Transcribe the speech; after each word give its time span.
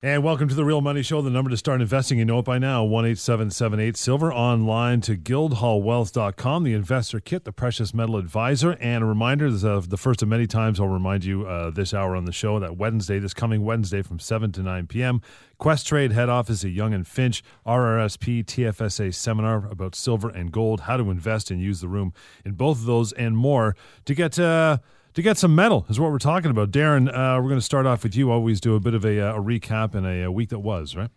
And 0.00 0.22
welcome 0.22 0.46
to 0.48 0.54
the 0.54 0.64
Real 0.64 0.80
Money 0.80 1.02
Show. 1.02 1.20
The 1.22 1.28
number 1.28 1.50
to 1.50 1.56
start 1.56 1.80
investing, 1.80 2.20
you 2.20 2.24
know 2.24 2.38
it 2.38 2.44
by 2.44 2.56
now, 2.56 2.84
1 2.84 3.04
8778 3.04 3.96
Silver. 3.96 4.32
Online 4.32 5.00
to 5.00 5.16
guildhallwealth.com, 5.16 6.62
the 6.62 6.72
investor 6.72 7.18
kit, 7.18 7.42
the 7.42 7.50
precious 7.50 7.92
metal 7.92 8.16
advisor. 8.16 8.76
And 8.80 9.02
a 9.02 9.06
reminder 9.08 9.46
of 9.46 9.90
the 9.90 9.96
first 9.96 10.22
of 10.22 10.28
many 10.28 10.46
times 10.46 10.78
I'll 10.78 10.86
remind 10.86 11.24
you 11.24 11.48
uh, 11.48 11.70
this 11.70 11.92
hour 11.92 12.14
on 12.14 12.26
the 12.26 12.32
show 12.32 12.60
that 12.60 12.76
Wednesday, 12.76 13.18
this 13.18 13.34
coming 13.34 13.64
Wednesday 13.64 14.02
from 14.02 14.20
7 14.20 14.52
to 14.52 14.62
9 14.62 14.86
p.m., 14.86 15.20
Questrade 15.58 16.12
head 16.12 16.28
office 16.28 16.64
at 16.64 16.70
Yonge 16.70 16.94
and 16.94 17.04
Finch, 17.04 17.42
RRSP 17.66 18.44
TFSA 18.44 19.12
seminar 19.12 19.66
about 19.68 19.96
silver 19.96 20.28
and 20.28 20.52
gold, 20.52 20.82
how 20.82 20.96
to 20.96 21.10
invest 21.10 21.50
and 21.50 21.60
use 21.60 21.80
the 21.80 21.88
room 21.88 22.12
in 22.44 22.52
both 22.52 22.78
of 22.78 22.84
those 22.84 23.10
and 23.14 23.36
more 23.36 23.74
to 24.04 24.14
get. 24.14 24.38
Uh, 24.38 24.78
to 25.14 25.22
get 25.22 25.38
some 25.38 25.54
metal 25.54 25.86
is 25.88 25.98
what 25.98 26.10
we're 26.10 26.18
talking 26.18 26.50
about. 26.50 26.70
Darren, 26.70 27.08
uh, 27.08 27.40
we're 27.40 27.48
going 27.48 27.60
to 27.60 27.60
start 27.60 27.86
off 27.86 28.02
with 28.02 28.16
you. 28.16 28.30
Always 28.30 28.60
do 28.60 28.74
a 28.74 28.80
bit 28.80 28.94
of 28.94 29.04
a, 29.04 29.20
uh, 29.20 29.36
a 29.36 29.42
recap 29.42 29.94
in 29.94 30.04
a, 30.04 30.22
a, 30.22 30.30
week 30.30 30.50
that 30.50 30.60
was, 30.60 30.96
right? 30.96 31.10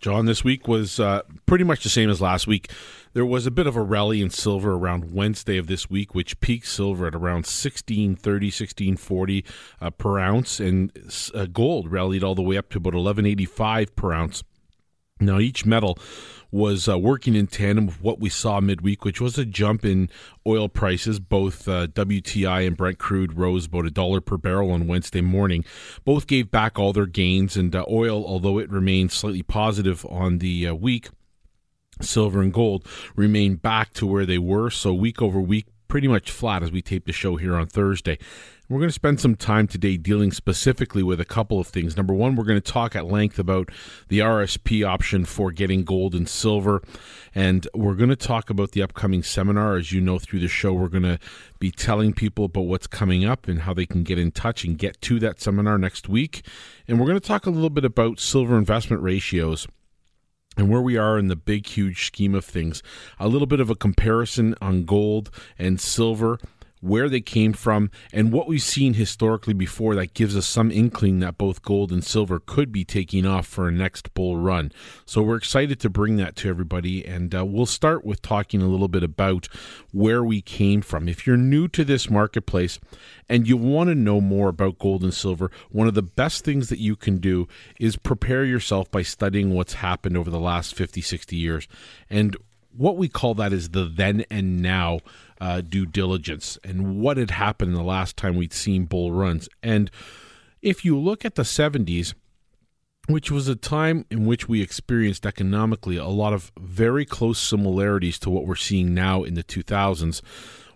John, 0.00 0.26
this 0.26 0.42
week 0.42 0.66
was 0.66 0.98
uh, 0.98 1.22
pretty 1.46 1.62
much 1.62 1.84
the 1.84 1.88
same 1.88 2.10
as 2.10 2.20
last 2.20 2.46
week. 2.46 2.70
There 3.12 3.24
was 3.24 3.46
a 3.46 3.52
bit 3.52 3.66
of 3.66 3.76
a 3.76 3.82
rally 3.82 4.20
in 4.20 4.30
silver 4.30 4.72
around 4.72 5.12
Wednesday 5.12 5.58
of 5.58 5.68
this 5.68 5.88
week, 5.88 6.14
which 6.14 6.40
peaked 6.40 6.66
silver 6.66 7.06
at 7.06 7.14
around 7.14 7.46
1630, 7.46 8.46
1640 8.46 9.44
uh, 9.80 9.90
per 9.90 10.18
ounce, 10.18 10.58
and 10.58 10.90
uh, 11.34 11.46
gold 11.46 11.92
rallied 11.92 12.24
all 12.24 12.34
the 12.34 12.42
way 12.42 12.56
up 12.56 12.68
to 12.70 12.78
about 12.78 12.94
1185 12.94 13.94
per 13.94 14.12
ounce. 14.12 14.42
Now, 15.20 15.38
each 15.38 15.64
metal 15.64 15.96
was 16.52 16.86
uh, 16.86 16.98
working 16.98 17.34
in 17.34 17.46
tandem 17.46 17.86
with 17.86 18.00
what 18.02 18.20
we 18.20 18.28
saw 18.28 18.60
midweek, 18.60 19.04
which 19.04 19.20
was 19.20 19.38
a 19.38 19.44
jump 19.44 19.84
in 19.84 20.10
oil 20.46 20.68
prices. 20.68 21.18
Both 21.18 21.66
uh, 21.66 21.86
WTI 21.88 22.66
and 22.66 22.76
Brent 22.76 22.98
crude 22.98 23.32
rose 23.32 23.66
about 23.66 23.86
a 23.86 23.90
dollar 23.90 24.20
per 24.20 24.36
barrel 24.36 24.70
on 24.70 24.86
Wednesday 24.86 25.22
morning. 25.22 25.64
Both 26.04 26.26
gave 26.26 26.50
back 26.50 26.78
all 26.78 26.92
their 26.92 27.06
gains, 27.06 27.56
and 27.56 27.74
uh, 27.74 27.84
oil, 27.90 28.24
although 28.24 28.58
it 28.58 28.70
remained 28.70 29.10
slightly 29.10 29.42
positive 29.42 30.06
on 30.06 30.38
the 30.38 30.68
uh, 30.68 30.74
week, 30.74 31.08
silver 32.00 32.42
and 32.42 32.52
gold 32.52 32.86
remain 33.16 33.56
back 33.56 33.92
to 33.94 34.06
where 34.06 34.26
they 34.26 34.38
were. 34.38 34.70
So 34.70 34.92
week 34.92 35.22
over 35.22 35.40
week, 35.40 35.66
pretty 35.88 36.08
much 36.08 36.30
flat 36.30 36.62
as 36.62 36.70
we 36.70 36.82
tape 36.82 37.06
the 37.06 37.12
show 37.12 37.36
here 37.36 37.54
on 37.54 37.66
Thursday. 37.66 38.18
We're 38.72 38.78
going 38.78 38.88
to 38.88 38.94
spend 38.94 39.20
some 39.20 39.36
time 39.36 39.66
today 39.66 39.98
dealing 39.98 40.32
specifically 40.32 41.02
with 41.02 41.20
a 41.20 41.26
couple 41.26 41.60
of 41.60 41.66
things. 41.66 41.94
Number 41.94 42.14
one, 42.14 42.36
we're 42.36 42.44
going 42.44 42.58
to 42.58 42.72
talk 42.72 42.96
at 42.96 43.04
length 43.04 43.38
about 43.38 43.68
the 44.08 44.20
RSP 44.20 44.82
option 44.82 45.26
for 45.26 45.52
getting 45.52 45.84
gold 45.84 46.14
and 46.14 46.26
silver. 46.26 46.80
And 47.34 47.68
we're 47.74 47.96
going 47.96 48.08
to 48.08 48.16
talk 48.16 48.48
about 48.48 48.72
the 48.72 48.80
upcoming 48.80 49.22
seminar. 49.22 49.76
As 49.76 49.92
you 49.92 50.00
know, 50.00 50.18
through 50.18 50.40
the 50.40 50.48
show, 50.48 50.72
we're 50.72 50.88
going 50.88 51.02
to 51.02 51.18
be 51.58 51.70
telling 51.70 52.14
people 52.14 52.46
about 52.46 52.62
what's 52.62 52.86
coming 52.86 53.26
up 53.26 53.46
and 53.46 53.60
how 53.60 53.74
they 53.74 53.84
can 53.84 54.04
get 54.04 54.18
in 54.18 54.30
touch 54.30 54.64
and 54.64 54.78
get 54.78 54.98
to 55.02 55.20
that 55.20 55.38
seminar 55.38 55.76
next 55.76 56.08
week. 56.08 56.42
And 56.88 56.98
we're 56.98 57.08
going 57.08 57.20
to 57.20 57.28
talk 57.28 57.44
a 57.44 57.50
little 57.50 57.68
bit 57.68 57.84
about 57.84 58.20
silver 58.20 58.56
investment 58.56 59.02
ratios 59.02 59.66
and 60.56 60.70
where 60.70 60.80
we 60.80 60.96
are 60.96 61.18
in 61.18 61.28
the 61.28 61.36
big, 61.36 61.66
huge 61.66 62.06
scheme 62.06 62.34
of 62.34 62.46
things. 62.46 62.82
A 63.20 63.28
little 63.28 63.46
bit 63.46 63.60
of 63.60 63.68
a 63.68 63.74
comparison 63.74 64.54
on 64.62 64.86
gold 64.86 65.30
and 65.58 65.78
silver 65.78 66.38
where 66.82 67.08
they 67.08 67.20
came 67.20 67.52
from, 67.52 67.90
and 68.12 68.32
what 68.32 68.48
we've 68.48 68.60
seen 68.60 68.94
historically 68.94 69.54
before 69.54 69.94
that 69.94 70.14
gives 70.14 70.36
us 70.36 70.46
some 70.46 70.70
inkling 70.70 71.20
that 71.20 71.38
both 71.38 71.62
gold 71.62 71.92
and 71.92 72.04
silver 72.04 72.40
could 72.40 72.72
be 72.72 72.84
taking 72.84 73.24
off 73.24 73.46
for 73.46 73.68
a 73.68 73.72
next 73.72 74.12
bull 74.14 74.36
run. 74.36 74.72
So 75.06 75.22
we're 75.22 75.36
excited 75.36 75.78
to 75.80 75.88
bring 75.88 76.16
that 76.16 76.34
to 76.36 76.48
everybody, 76.48 77.06
and 77.06 77.32
uh, 77.34 77.44
we'll 77.44 77.66
start 77.66 78.04
with 78.04 78.20
talking 78.20 78.60
a 78.60 78.66
little 78.66 78.88
bit 78.88 79.04
about 79.04 79.46
where 79.92 80.24
we 80.24 80.42
came 80.42 80.82
from. 80.82 81.08
If 81.08 81.24
you're 81.24 81.36
new 81.36 81.68
to 81.68 81.84
this 81.84 82.10
marketplace 82.10 82.80
and 83.28 83.46
you 83.46 83.56
want 83.56 83.88
to 83.88 83.94
know 83.94 84.20
more 84.20 84.48
about 84.48 84.80
gold 84.80 85.04
and 85.04 85.14
silver, 85.14 85.52
one 85.70 85.86
of 85.86 85.94
the 85.94 86.02
best 86.02 86.44
things 86.44 86.68
that 86.68 86.80
you 86.80 86.96
can 86.96 87.18
do 87.18 87.46
is 87.78 87.94
prepare 87.94 88.44
yourself 88.44 88.90
by 88.90 89.02
studying 89.02 89.54
what's 89.54 89.74
happened 89.74 90.16
over 90.16 90.30
the 90.30 90.40
last 90.40 90.74
50, 90.74 91.00
60 91.00 91.36
years. 91.36 91.68
And 92.10 92.36
what 92.76 92.96
we 92.96 93.08
call 93.08 93.34
that 93.34 93.52
is 93.52 93.70
the 93.70 93.84
then 93.84 94.24
and 94.30 94.62
now 94.62 95.00
uh, 95.42 95.60
due 95.60 95.84
diligence 95.84 96.56
and 96.62 97.00
what 97.00 97.16
had 97.16 97.32
happened 97.32 97.74
the 97.74 97.82
last 97.82 98.16
time 98.16 98.36
we'd 98.36 98.52
seen 98.52 98.84
bull 98.84 99.10
runs. 99.10 99.48
And 99.60 99.90
if 100.62 100.84
you 100.84 100.96
look 100.96 101.24
at 101.24 101.34
the 101.34 101.42
70s, 101.42 102.14
which 103.08 103.28
was 103.28 103.48
a 103.48 103.56
time 103.56 104.06
in 104.08 104.24
which 104.24 104.48
we 104.48 104.62
experienced 104.62 105.26
economically 105.26 105.96
a 105.96 106.06
lot 106.06 106.32
of 106.32 106.52
very 106.60 107.04
close 107.04 107.40
similarities 107.40 108.20
to 108.20 108.30
what 108.30 108.46
we're 108.46 108.54
seeing 108.54 108.94
now 108.94 109.24
in 109.24 109.34
the 109.34 109.42
2000s, 109.42 110.22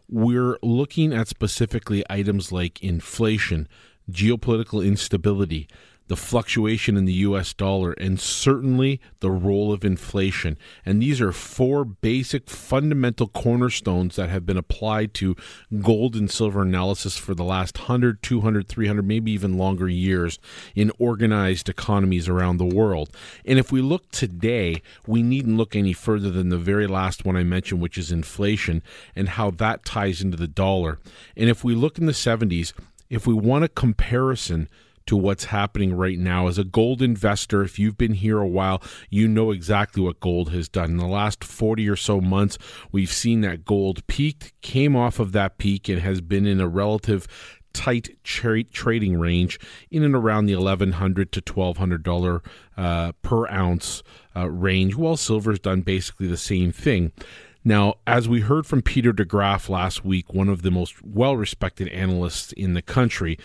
we're 0.08 0.58
looking 0.64 1.14
at 1.14 1.28
specifically 1.28 2.02
items 2.10 2.50
like 2.50 2.82
inflation, 2.82 3.68
geopolitical 4.10 4.84
instability, 4.84 5.68
the 6.08 6.16
fluctuation 6.16 6.96
in 6.96 7.04
the 7.04 7.12
US 7.14 7.52
dollar, 7.52 7.92
and 7.92 8.20
certainly 8.20 9.00
the 9.20 9.30
role 9.30 9.72
of 9.72 9.84
inflation. 9.84 10.56
And 10.84 11.02
these 11.02 11.20
are 11.20 11.32
four 11.32 11.84
basic 11.84 12.48
fundamental 12.48 13.26
cornerstones 13.28 14.16
that 14.16 14.30
have 14.30 14.46
been 14.46 14.56
applied 14.56 15.14
to 15.14 15.36
gold 15.80 16.14
and 16.14 16.30
silver 16.30 16.62
analysis 16.62 17.16
for 17.16 17.34
the 17.34 17.44
last 17.44 17.78
100, 17.78 18.22
200, 18.22 18.68
300, 18.68 19.06
maybe 19.06 19.32
even 19.32 19.58
longer 19.58 19.88
years 19.88 20.38
in 20.74 20.92
organized 20.98 21.68
economies 21.68 22.28
around 22.28 22.58
the 22.58 22.64
world. 22.64 23.10
And 23.44 23.58
if 23.58 23.72
we 23.72 23.80
look 23.80 24.10
today, 24.10 24.82
we 25.06 25.22
needn't 25.22 25.56
look 25.56 25.74
any 25.74 25.92
further 25.92 26.30
than 26.30 26.48
the 26.48 26.58
very 26.58 26.86
last 26.86 27.24
one 27.24 27.36
I 27.36 27.42
mentioned, 27.42 27.80
which 27.80 27.98
is 27.98 28.12
inflation 28.12 28.82
and 29.14 29.30
how 29.30 29.50
that 29.52 29.84
ties 29.84 30.22
into 30.22 30.36
the 30.36 30.46
dollar. 30.46 30.98
And 31.36 31.48
if 31.48 31.64
we 31.64 31.74
look 31.74 31.98
in 31.98 32.06
the 32.06 32.12
70s, 32.12 32.72
if 33.08 33.26
we 33.26 33.34
want 33.34 33.64
a 33.64 33.68
comparison 33.68 34.68
to 35.06 35.16
what's 35.16 35.46
happening 35.46 35.94
right 35.94 36.18
now. 36.18 36.48
As 36.48 36.58
a 36.58 36.64
gold 36.64 37.02
investor, 37.02 37.62
if 37.62 37.78
you've 37.78 37.98
been 37.98 38.14
here 38.14 38.38
a 38.38 38.46
while, 38.46 38.82
you 39.10 39.28
know 39.28 39.50
exactly 39.50 40.02
what 40.02 40.20
gold 40.20 40.50
has 40.52 40.68
done. 40.68 40.90
In 40.92 40.96
the 40.98 41.06
last 41.06 41.44
40 41.44 41.88
or 41.88 41.96
so 41.96 42.20
months, 42.20 42.58
we've 42.92 43.12
seen 43.12 43.40
that 43.42 43.64
gold 43.64 44.06
peaked, 44.06 44.52
came 44.62 44.94
off 44.96 45.18
of 45.18 45.32
that 45.32 45.58
peak, 45.58 45.88
and 45.88 46.00
has 46.00 46.20
been 46.20 46.46
in 46.46 46.60
a 46.60 46.68
relative 46.68 47.26
tight 47.72 48.16
tra- 48.24 48.64
trading 48.64 49.18
range 49.18 49.60
in 49.90 50.02
and 50.02 50.14
around 50.14 50.46
the 50.46 50.56
1,100 50.56 51.30
to 51.30 51.42
$1,200 51.42 52.40
uh, 52.76 53.12
per 53.22 53.46
ounce 53.48 54.02
uh, 54.34 54.48
range, 54.48 54.96
while 54.96 55.16
silver's 55.16 55.58
done 55.58 55.82
basically 55.82 56.26
the 56.26 56.36
same 56.36 56.72
thing. 56.72 57.12
Now, 57.66 57.94
as 58.06 58.28
we 58.28 58.40
heard 58.40 58.64
from 58.64 58.80
Peter 58.80 59.12
Degraaf 59.12 59.68
last 59.68 60.04
week, 60.04 60.32
one 60.32 60.48
of 60.48 60.62
the 60.62 60.70
most 60.70 61.04
well 61.04 61.36
respected 61.36 61.88
analysts 61.88 62.52
in 62.52 62.74
the 62.74 62.80
country, 62.80 63.38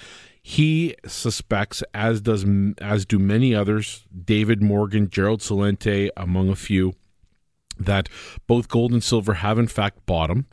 he 0.43 0.95
suspects, 1.05 1.83
as 1.93 2.21
does 2.21 2.45
as 2.79 3.05
do 3.05 3.19
many 3.19 3.53
others, 3.53 4.05
David 4.25 4.61
Morgan, 4.61 5.09
Gerald 5.09 5.41
Celente, 5.41 6.09
among 6.17 6.49
a 6.49 6.55
few, 6.55 6.93
that 7.79 8.09
both 8.47 8.67
gold 8.67 8.91
and 8.91 9.03
silver 9.03 9.35
have 9.35 9.59
in 9.59 9.67
fact 9.67 10.05
bottom. 10.05 10.47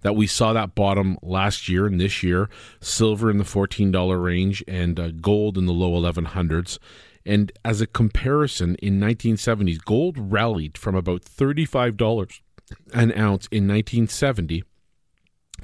That 0.00 0.16
we 0.16 0.26
saw 0.26 0.52
that 0.52 0.74
bottom 0.74 1.16
last 1.22 1.66
year 1.66 1.86
and 1.86 1.98
this 1.98 2.22
year, 2.22 2.50
silver 2.80 3.30
in 3.30 3.38
the 3.38 3.44
fourteen 3.44 3.90
dollar 3.90 4.18
range 4.18 4.62
and 4.68 5.00
uh, 5.00 5.10
gold 5.10 5.56
in 5.56 5.66
the 5.66 5.72
low 5.72 5.96
eleven 5.96 6.26
hundreds. 6.26 6.78
And 7.26 7.50
as 7.64 7.80
a 7.80 7.86
comparison, 7.86 8.74
in 8.76 9.00
1970s, 9.00 9.82
gold 9.82 10.16
rallied 10.18 10.76
from 10.76 10.94
about 10.94 11.22
$35 11.22 12.40
an 12.92 13.12
ounce 13.12 13.46
in 13.46 13.66
1970 13.66 14.62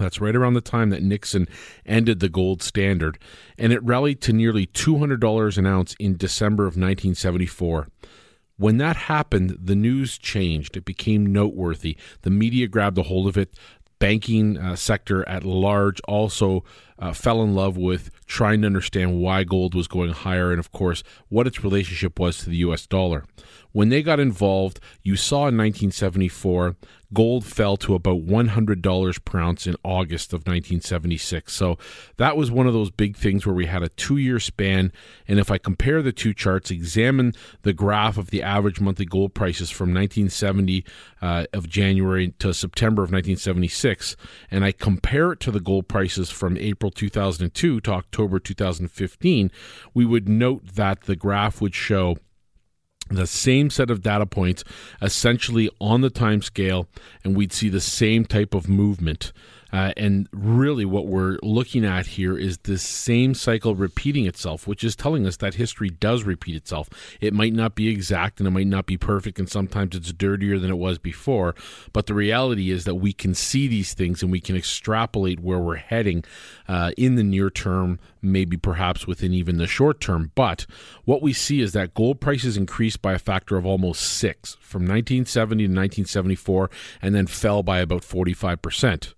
that's 0.00 0.20
right 0.20 0.34
around 0.34 0.54
the 0.54 0.60
time 0.60 0.90
that 0.90 1.02
Nixon 1.02 1.46
ended 1.86 2.18
the 2.18 2.28
gold 2.28 2.62
standard, 2.62 3.18
and 3.56 3.72
it 3.72 3.82
rallied 3.84 4.20
to 4.22 4.32
nearly 4.32 4.66
$200 4.66 5.58
an 5.58 5.66
ounce 5.66 5.94
in 6.00 6.16
December 6.16 6.64
of 6.64 6.74
1974. 6.74 7.88
When 8.56 8.76
that 8.76 8.96
happened, 8.96 9.56
the 9.58 9.74
news 9.74 10.18
changed. 10.18 10.76
It 10.76 10.84
became 10.84 11.24
noteworthy. 11.24 11.96
The 12.22 12.30
media 12.30 12.66
grabbed 12.66 12.98
a 12.98 13.04
hold 13.04 13.26
of 13.26 13.38
it. 13.38 13.58
Banking 13.98 14.58
uh, 14.58 14.76
sector 14.76 15.26
at 15.28 15.44
large 15.44 16.00
also 16.02 16.64
uh, 16.98 17.14
fell 17.14 17.42
in 17.42 17.54
love 17.54 17.78
with 17.78 18.10
trying 18.26 18.60
to 18.60 18.66
understand 18.66 19.18
why 19.18 19.44
gold 19.44 19.74
was 19.74 19.88
going 19.88 20.10
higher 20.12 20.50
and, 20.50 20.60
of 20.60 20.72
course, 20.72 21.02
what 21.30 21.46
its 21.46 21.64
relationship 21.64 22.18
was 22.20 22.36
to 22.38 22.50
the 22.50 22.58
US 22.58 22.86
dollar. 22.86 23.24
When 23.72 23.88
they 23.88 24.02
got 24.02 24.20
involved, 24.20 24.78
you 25.02 25.16
saw 25.16 25.48
in 25.48 25.56
1974 25.56 26.76
gold 27.12 27.44
fell 27.44 27.76
to 27.78 27.94
about 27.94 28.26
$100 28.26 29.24
per 29.24 29.38
ounce 29.38 29.66
in 29.66 29.76
August 29.84 30.32
of 30.32 30.40
1976. 30.40 31.52
So 31.52 31.78
that 32.16 32.36
was 32.36 32.50
one 32.50 32.66
of 32.66 32.72
those 32.72 32.90
big 32.90 33.16
things 33.16 33.46
where 33.46 33.54
we 33.54 33.66
had 33.66 33.82
a 33.82 33.88
two 33.90 34.16
year 34.16 34.38
span. 34.38 34.92
And 35.26 35.38
if 35.38 35.50
I 35.50 35.58
compare 35.58 36.02
the 36.02 36.12
two 36.12 36.34
charts, 36.34 36.70
examine 36.70 37.34
the 37.62 37.72
graph 37.72 38.16
of 38.16 38.30
the 38.30 38.42
average 38.42 38.80
monthly 38.80 39.06
gold 39.06 39.34
prices 39.34 39.70
from 39.70 39.88
1970 39.88 40.84
uh, 41.20 41.46
of 41.52 41.68
January 41.68 42.32
to 42.38 42.54
September 42.54 43.02
of 43.02 43.10
1976, 43.10 44.16
and 44.50 44.64
I 44.64 44.72
compare 44.72 45.32
it 45.32 45.40
to 45.40 45.50
the 45.50 45.60
gold 45.60 45.88
prices 45.88 46.30
from 46.30 46.56
April 46.56 46.90
2002 46.90 47.80
to 47.80 47.92
October 47.92 48.38
2015, 48.38 49.50
we 49.94 50.04
would 50.04 50.28
note 50.28 50.74
that 50.74 51.02
the 51.02 51.16
graph 51.16 51.60
would 51.60 51.74
show 51.74 52.16
the 53.16 53.26
same 53.26 53.70
set 53.70 53.90
of 53.90 54.02
data 54.02 54.26
points 54.26 54.64
essentially 55.02 55.70
on 55.80 56.00
the 56.00 56.10
time 56.10 56.42
scale 56.42 56.86
and 57.24 57.36
we'd 57.36 57.52
see 57.52 57.68
the 57.68 57.80
same 57.80 58.24
type 58.24 58.54
of 58.54 58.68
movement 58.68 59.32
Uh, 59.72 59.92
and 59.96 60.28
really, 60.32 60.84
what 60.84 61.06
we're 61.06 61.38
looking 61.42 61.84
at 61.84 62.06
here 62.06 62.36
is 62.36 62.58
this 62.58 62.82
same 62.82 63.34
cycle 63.34 63.74
repeating 63.74 64.26
itself, 64.26 64.66
which 64.66 64.84
is 64.84 64.96
telling 64.96 65.26
us 65.26 65.36
that 65.38 65.54
history 65.54 65.90
does 65.90 66.24
repeat 66.24 66.56
itself. 66.56 66.88
It 67.20 67.34
might 67.34 67.52
not 67.52 67.74
be 67.74 67.88
exact 67.88 68.40
and 68.40 68.46
it 68.46 68.50
might 68.50 68.66
not 68.66 68.86
be 68.86 68.96
perfect, 68.96 69.38
and 69.38 69.48
sometimes 69.48 69.94
it's 69.94 70.12
dirtier 70.12 70.58
than 70.58 70.70
it 70.70 70.78
was 70.78 70.98
before. 70.98 71.54
But 71.92 72.06
the 72.06 72.14
reality 72.14 72.70
is 72.70 72.84
that 72.84 72.96
we 72.96 73.12
can 73.12 73.34
see 73.34 73.68
these 73.68 73.94
things 73.94 74.22
and 74.22 74.32
we 74.32 74.40
can 74.40 74.56
extrapolate 74.56 75.40
where 75.40 75.58
we're 75.58 75.76
heading 75.76 76.24
uh, 76.68 76.92
in 76.96 77.16
the 77.16 77.24
near 77.24 77.50
term, 77.50 77.98
maybe 78.22 78.56
perhaps 78.56 79.06
within 79.06 79.32
even 79.32 79.58
the 79.58 79.66
short 79.66 80.00
term. 80.00 80.32
But 80.34 80.66
what 81.04 81.22
we 81.22 81.32
see 81.32 81.60
is 81.60 81.72
that 81.72 81.94
gold 81.94 82.20
prices 82.20 82.56
increased 82.56 83.02
by 83.02 83.12
a 83.12 83.18
factor 83.18 83.56
of 83.56 83.66
almost 83.66 84.02
six 84.02 84.56
from 84.60 84.82
1970 84.82 85.64
to 85.64 85.68
1974 85.68 86.70
and 87.02 87.14
then 87.14 87.26
fell 87.26 87.62
by 87.62 87.78
about 87.78 88.02
45%. 88.02 89.14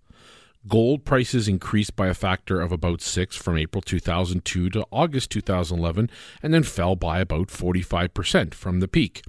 Gold 0.68 1.04
prices 1.04 1.48
increased 1.48 1.96
by 1.96 2.06
a 2.06 2.14
factor 2.14 2.60
of 2.60 2.70
about 2.70 3.00
six 3.00 3.34
from 3.34 3.58
April 3.58 3.82
2002 3.82 4.70
to 4.70 4.86
August 4.92 5.30
2011 5.30 6.08
and 6.40 6.54
then 6.54 6.62
fell 6.62 6.94
by 6.94 7.18
about 7.18 7.48
45% 7.48 8.54
from 8.54 8.78
the 8.78 8.86
peak. 8.86 9.22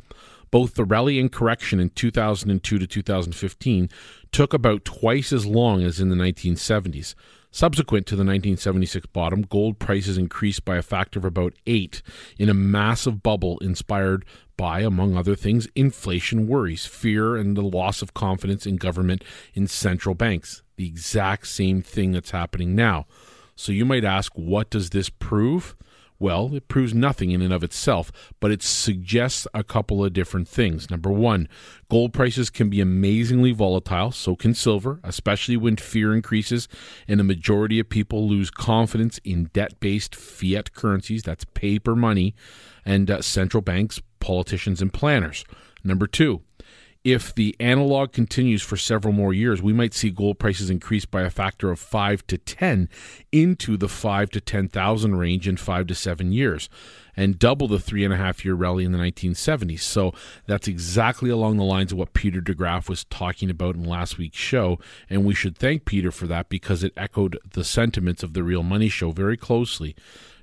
Both 0.51 0.75
the 0.75 0.85
rally 0.85 1.19
and 1.19 1.31
correction 1.31 1.79
in 1.79 1.89
2002 1.89 2.77
to 2.77 2.85
2015 2.85 3.89
took 4.31 4.53
about 4.53 4.85
twice 4.85 5.33
as 5.33 5.47
long 5.47 5.81
as 5.81 5.99
in 5.99 6.09
the 6.09 6.15
1970s. 6.15 7.15
Subsequent 7.49 8.05
to 8.07 8.15
the 8.15 8.19
1976 8.19 9.07
bottom, 9.07 9.41
gold 9.41 9.79
prices 9.79 10.19
increased 10.19 10.63
by 10.63 10.77
a 10.77 10.83
factor 10.83 11.17
of 11.17 11.25
about 11.25 11.53
eight 11.65 12.03
in 12.37 12.49
a 12.49 12.53
massive 12.53 13.23
bubble 13.23 13.57
inspired 13.59 14.23
by, 14.55 14.81
among 14.81 15.17
other 15.17 15.35
things, 15.35 15.67
inflation 15.75 16.47
worries, 16.47 16.85
fear, 16.85 17.35
and 17.35 17.57
the 17.57 17.61
loss 17.61 18.03
of 18.03 18.13
confidence 18.13 18.67
in 18.67 18.75
government 18.75 19.23
in 19.55 19.65
central 19.65 20.13
banks 20.13 20.62
the 20.75 20.87
exact 20.87 21.47
same 21.47 21.81
thing 21.81 22.11
that's 22.11 22.31
happening 22.31 22.75
now. 22.75 23.05
So 23.55 23.71
you 23.71 23.85
might 23.85 24.03
ask, 24.03 24.31
what 24.35 24.69
does 24.69 24.89
this 24.89 25.09
prove? 25.09 25.75
Well, 26.19 26.55
it 26.55 26.69
proves 26.69 26.93
nothing 26.93 27.31
in 27.31 27.41
and 27.41 27.51
of 27.51 27.63
itself, 27.63 28.09
but 28.39 28.49
it 28.49 28.63
suggests 28.63 29.45
a 29.53 29.63
couple 29.63 30.05
of 30.05 30.13
different 30.13 30.47
things. 30.47 30.89
Number 30.89 31.11
one, 31.11 31.49
gold 31.89 32.13
prices 32.13 32.49
can 32.49 32.69
be 32.69 32.79
amazingly 32.79 33.51
volatile, 33.51 34.11
so 34.11 34.35
can 34.35 34.53
silver, 34.53 35.01
especially 35.03 35.57
when 35.57 35.75
fear 35.75 36.13
increases 36.13 36.69
and 37.09 37.19
a 37.19 37.25
majority 37.25 37.79
of 37.79 37.89
people 37.89 38.27
lose 38.27 38.49
confidence 38.49 39.19
in 39.25 39.49
debt 39.53 39.79
based 39.81 40.15
fiat 40.15 40.73
currencies, 40.73 41.23
that's 41.23 41.45
paper 41.45 41.95
money, 41.95 42.35
and 42.85 43.11
uh, 43.11 43.21
central 43.21 43.61
banks, 43.61 44.01
politicians, 44.19 44.81
and 44.81 44.93
planners. 44.93 45.43
Number 45.83 46.07
two, 46.07 46.41
if 47.03 47.35
the 47.35 47.55
analog 47.59 48.13
continues 48.13 48.61
for 48.61 48.77
several 48.77 49.13
more 49.13 49.33
years, 49.33 49.61
we 49.61 49.73
might 49.73 49.93
see 49.93 50.09
gold 50.09 50.39
prices 50.39 50.69
increase 50.69 51.05
by 51.05 51.23
a 51.23 51.29
factor 51.29 51.69
of 51.69 51.79
five 51.79 52.25
to 52.27 52.37
ten 52.37 52.87
into 53.31 53.75
the 53.75 53.89
five 53.89 54.29
to 54.31 54.39
ten 54.39 54.69
thousand 54.69 55.15
range 55.15 55.47
in 55.47 55.57
five 55.57 55.87
to 55.87 55.95
seven 55.95 56.31
years, 56.31 56.69
and 57.17 57.37
double 57.37 57.67
the 57.67 57.79
three 57.79 58.05
and 58.05 58.13
a 58.13 58.17
half 58.17 58.45
year 58.45 58.53
rally 58.53 58.85
in 58.85 58.93
the 58.93 58.97
1970s. 58.97 59.81
So 59.81 60.13
that's 60.47 60.67
exactly 60.67 61.29
along 61.29 61.57
the 61.57 61.63
lines 61.65 61.91
of 61.91 61.97
what 61.97 62.13
Peter 62.13 62.39
Degraaf 62.39 62.87
was 62.87 63.03
talking 63.05 63.49
about 63.49 63.75
in 63.75 63.83
last 63.83 64.17
week's 64.17 64.37
show, 64.37 64.79
and 65.09 65.25
we 65.25 65.35
should 65.35 65.57
thank 65.57 65.83
Peter 65.83 66.11
for 66.11 66.25
that 66.27 66.47
because 66.47 66.85
it 66.85 66.93
echoed 66.95 67.37
the 67.51 67.65
sentiments 67.65 68.23
of 68.23 68.33
the 68.33 68.43
Real 68.43 68.63
Money 68.63 68.89
Show 68.89 69.11
very 69.11 69.35
closely. 69.35 69.93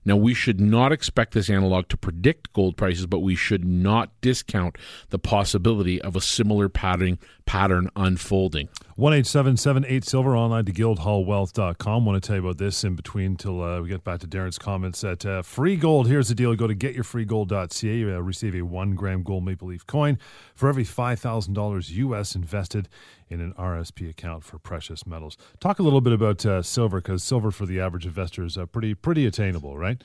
Now, 0.05 0.17
we 0.17 0.35
should 0.35 0.61
not 0.61 0.93
expect 0.93 1.35
this 1.35 1.50
analog 1.50 1.88
to 1.88 1.97
predict 1.97 2.52
gold 2.52 2.76
prices, 2.76 3.06
but 3.06 3.20
we 3.20 3.35
should 3.35 3.64
not 3.64 4.11
discount 4.20 4.76
the 5.11 5.19
possibility 5.19 6.00
of 6.00 6.17
a 6.17 6.20
similar 6.20 6.69
pattern 6.69 7.19
pattern 7.47 7.88
unfolding. 7.97 8.69
18778 8.97 10.05
silver 10.05 10.37
online 10.37 10.64
to 10.67 10.73
guildhallwealth.com. 10.73 12.05
Want 12.05 12.23
to 12.23 12.26
tell 12.26 12.37
you 12.37 12.43
about 12.43 12.58
this 12.58 12.85
in 12.85 12.94
between 12.94 13.35
till 13.37 13.62
uh, 13.62 13.81
we 13.81 13.88
get 13.88 14.05
back 14.05 14.20
to 14.20 14.29
Darren's 14.29 14.58
comments 14.58 15.02
at 15.02 15.25
uh, 15.25 15.43
Free 15.43 15.76
Gold. 15.76 16.06
Here's 16.06 16.29
the 16.29 16.35
deal 16.35 16.55
go 16.55 16.67
to 16.67 16.75
getyourfreegold.ca. 16.75 17.97
You 17.97 18.14
uh, 18.14 18.19
receive 18.19 18.55
a 18.55 18.62
one 18.62 18.94
gram 18.94 19.23
gold 19.23 19.44
maple 19.44 19.69
leaf 19.69 19.87
coin 19.87 20.19
for 20.55 20.69
every 20.69 20.85
$5,000 20.85 21.91
US 21.91 22.35
invested 22.35 22.88
in 23.30 23.40
an 23.40 23.54
RSP 23.54 24.10
account 24.10 24.44
for 24.44 24.58
precious 24.58 25.06
metals. 25.06 25.38
Talk 25.60 25.78
a 25.78 25.82
little 25.82 26.00
bit 26.00 26.12
about 26.12 26.44
uh, 26.44 26.62
silver 26.62 27.00
because 27.00 27.22
silver 27.22 27.50
for 27.50 27.64
the 27.64 27.80
average 27.80 28.04
investor 28.04 28.44
is 28.44 28.58
uh, 28.58 28.66
pretty, 28.66 28.94
pretty 28.94 29.24
attainable, 29.24 29.78
right? 29.78 30.02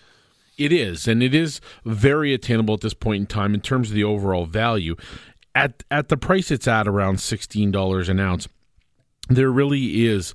It 0.58 0.72
is, 0.72 1.06
and 1.06 1.22
it 1.22 1.36
is 1.36 1.60
very 1.84 2.34
attainable 2.34 2.76
at 2.76 2.82
this 2.82 2.94
point 2.94 3.20
in 3.20 3.26
time 3.28 3.54
in 3.54 3.60
terms 3.60 3.90
of 3.90 3.96
the 3.96 4.06
overall 4.06 4.46
value 4.46 4.96
at 5.56 5.84
at 5.90 6.10
the 6.10 6.18
price 6.18 6.52
it's 6.52 6.68
at 6.68 6.88
around 6.88 7.20
sixteen 7.20 7.72
dollars 7.72 8.10
an 8.10 8.20
ounce, 8.20 8.48
there 9.30 9.50
really 9.50 10.06
is 10.06 10.34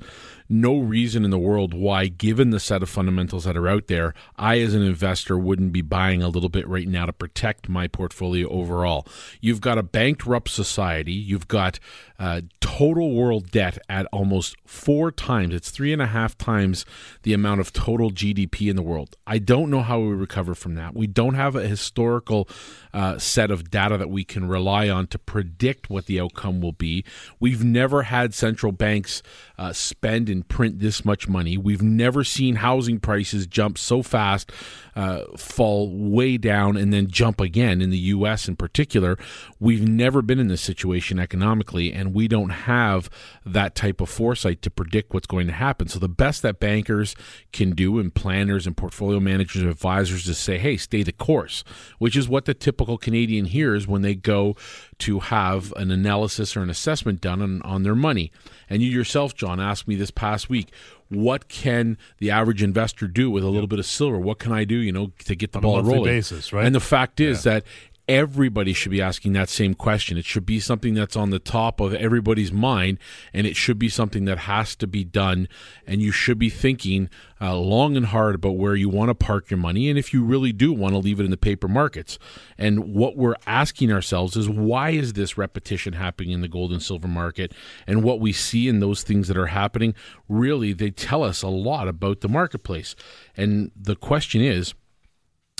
no 0.48 0.78
reason 0.78 1.24
in 1.24 1.30
the 1.30 1.38
world 1.38 1.72
why, 1.72 2.08
given 2.08 2.50
the 2.50 2.58
set 2.58 2.82
of 2.82 2.88
fundamentals 2.88 3.44
that 3.44 3.56
are 3.56 3.68
out 3.68 3.86
there, 3.86 4.12
I 4.36 4.58
as 4.58 4.74
an 4.74 4.82
investor 4.82 5.38
wouldn't 5.38 5.72
be 5.72 5.82
buying 5.82 6.24
a 6.24 6.28
little 6.28 6.48
bit 6.48 6.66
right 6.66 6.88
now 6.88 7.06
to 7.06 7.12
protect 7.12 7.68
my 7.68 7.86
portfolio 7.86 8.48
overall. 8.48 9.06
You've 9.40 9.60
got 9.60 9.78
a 9.78 9.84
bankrupt 9.84 10.48
society. 10.48 11.12
You've 11.12 11.46
got 11.46 11.78
uh, 12.20 12.42
total 12.60 13.14
world 13.14 13.50
debt 13.50 13.78
at 13.88 14.06
almost 14.12 14.54
four 14.66 15.10
times. 15.10 15.54
It's 15.54 15.70
three 15.70 15.90
and 15.92 16.02
a 16.02 16.06
half 16.06 16.36
times 16.36 16.84
the 17.22 17.32
amount 17.32 17.60
of 17.60 17.72
total 17.72 18.10
GDP 18.10 18.68
in 18.68 18.76
the 18.76 18.82
world. 18.82 19.16
I 19.26 19.38
don't 19.38 19.70
know 19.70 19.80
how 19.80 20.00
we 20.00 20.14
recover 20.14 20.54
from 20.54 20.74
that. 20.74 20.94
We 20.94 21.06
don't 21.06 21.34
have 21.34 21.56
a 21.56 21.66
historical 21.66 22.46
uh, 22.92 23.18
set 23.18 23.50
of 23.50 23.70
data 23.70 23.96
that 23.96 24.10
we 24.10 24.24
can 24.24 24.46
rely 24.46 24.88
on 24.90 25.06
to 25.08 25.18
predict 25.18 25.88
what 25.88 26.06
the 26.06 26.20
outcome 26.20 26.60
will 26.60 26.72
be. 26.72 27.04
We've 27.38 27.64
never 27.64 28.02
had 28.02 28.34
central 28.34 28.72
banks 28.72 29.22
uh, 29.56 29.72
spend 29.72 30.28
and 30.28 30.46
print 30.46 30.80
this 30.80 31.04
much 31.04 31.28
money. 31.28 31.56
We've 31.56 31.82
never 31.82 32.22
seen 32.24 32.56
housing 32.56 33.00
prices 33.00 33.46
jump 33.46 33.78
so 33.78 34.02
fast, 34.02 34.52
uh, 34.94 35.24
fall 35.36 35.90
way 35.90 36.36
down, 36.36 36.76
and 36.76 36.92
then 36.92 37.06
jump 37.08 37.40
again 37.40 37.80
in 37.80 37.90
the 37.90 37.98
U.S. 37.98 38.48
in 38.48 38.56
particular. 38.56 39.18
We've 39.58 39.86
never 39.86 40.22
been 40.22 40.38
in 40.38 40.48
this 40.48 40.62
situation 40.62 41.18
economically, 41.18 41.92
and 41.92 42.09
we 42.12 42.28
don't 42.28 42.50
have 42.50 43.10
that 43.44 43.74
type 43.74 44.00
of 44.00 44.08
foresight 44.08 44.62
to 44.62 44.70
predict 44.70 45.14
what's 45.14 45.26
going 45.26 45.46
to 45.46 45.52
happen. 45.52 45.88
So 45.88 45.98
the 45.98 46.08
best 46.08 46.42
that 46.42 46.60
bankers 46.60 47.14
can 47.52 47.72
do, 47.72 47.98
and 47.98 48.14
planners 48.14 48.66
and 48.66 48.76
portfolio 48.76 49.20
managers 49.20 49.62
and 49.62 49.70
advisors, 49.70 50.28
is 50.28 50.38
say, 50.38 50.58
"Hey, 50.58 50.76
stay 50.76 51.02
the 51.02 51.12
course," 51.12 51.64
which 51.98 52.16
is 52.16 52.28
what 52.28 52.44
the 52.44 52.54
typical 52.54 52.98
Canadian 52.98 53.46
hears 53.46 53.86
when 53.86 54.02
they 54.02 54.14
go 54.14 54.56
to 54.98 55.20
have 55.20 55.72
an 55.76 55.90
analysis 55.90 56.56
or 56.56 56.62
an 56.62 56.70
assessment 56.70 57.20
done 57.20 57.40
on, 57.40 57.62
on 57.62 57.82
their 57.82 57.94
money. 57.94 58.30
And 58.68 58.82
you 58.82 58.90
yourself, 58.90 59.34
John, 59.34 59.60
asked 59.60 59.88
me 59.88 59.96
this 59.96 60.10
past 60.10 60.48
week, 60.48 60.70
what 61.08 61.48
can 61.48 61.98
the 62.18 62.30
average 62.30 62.62
investor 62.62 63.08
do 63.08 63.30
with 63.30 63.42
a 63.42 63.48
little 63.48 63.66
bit 63.66 63.80
of 63.80 63.86
silver? 63.86 64.18
What 64.18 64.38
can 64.38 64.52
I 64.52 64.64
do, 64.64 64.76
you 64.76 64.92
know, 64.92 65.12
to 65.24 65.34
get 65.34 65.52
the 65.52 65.58
On 65.58 65.62
ball 65.62 65.78
a 65.80 65.82
rolling? 65.82 66.04
basis, 66.04 66.52
right? 66.52 66.64
And 66.64 66.74
the 66.74 66.80
fact 66.80 67.18
is 67.18 67.42
that 67.42 67.64
everybody 68.10 68.72
should 68.72 68.90
be 68.90 69.00
asking 69.00 69.34
that 69.34 69.48
same 69.48 69.72
question. 69.72 70.18
It 70.18 70.24
should 70.24 70.44
be 70.44 70.58
something 70.58 70.94
that's 70.94 71.14
on 71.14 71.30
the 71.30 71.38
top 71.38 71.78
of 71.78 71.94
everybody's 71.94 72.50
mind, 72.50 72.98
and 73.32 73.46
it 73.46 73.54
should 73.54 73.78
be 73.78 73.88
something 73.88 74.24
that 74.24 74.38
has 74.38 74.74
to 74.76 74.88
be 74.88 75.04
done. 75.04 75.46
And 75.86 76.02
you 76.02 76.10
should 76.10 76.36
be 76.36 76.50
thinking 76.50 77.08
uh, 77.40 77.56
long 77.56 77.96
and 77.96 78.06
hard 78.06 78.34
about 78.34 78.56
where 78.56 78.74
you 78.74 78.88
want 78.88 79.10
to 79.10 79.14
park 79.14 79.48
your 79.48 79.58
money, 79.58 79.88
and 79.88 79.96
if 79.96 80.12
you 80.12 80.24
really 80.24 80.52
do 80.52 80.72
want 80.72 80.92
to 80.92 80.98
leave 80.98 81.20
it 81.20 81.24
in 81.24 81.30
the 81.30 81.36
paper 81.36 81.68
markets. 81.68 82.18
And 82.58 82.92
what 82.92 83.16
we're 83.16 83.36
asking 83.46 83.92
ourselves 83.92 84.36
is 84.36 84.48
why 84.48 84.90
is 84.90 85.12
this 85.12 85.38
repetition 85.38 85.92
happening 85.92 86.32
in 86.32 86.40
the 86.40 86.48
gold 86.48 86.72
and 86.72 86.82
silver 86.82 87.08
market? 87.08 87.52
And 87.86 88.02
what 88.02 88.18
we 88.18 88.32
see 88.32 88.66
in 88.66 88.80
those 88.80 89.04
things 89.04 89.28
that 89.28 89.38
are 89.38 89.46
happening, 89.46 89.94
really, 90.28 90.72
they 90.72 90.90
tell 90.90 91.22
us 91.22 91.42
a 91.42 91.48
lot 91.48 91.86
about 91.86 92.22
the 92.22 92.28
marketplace. 92.28 92.96
And 93.36 93.70
the 93.80 93.94
question 93.94 94.40
is, 94.40 94.74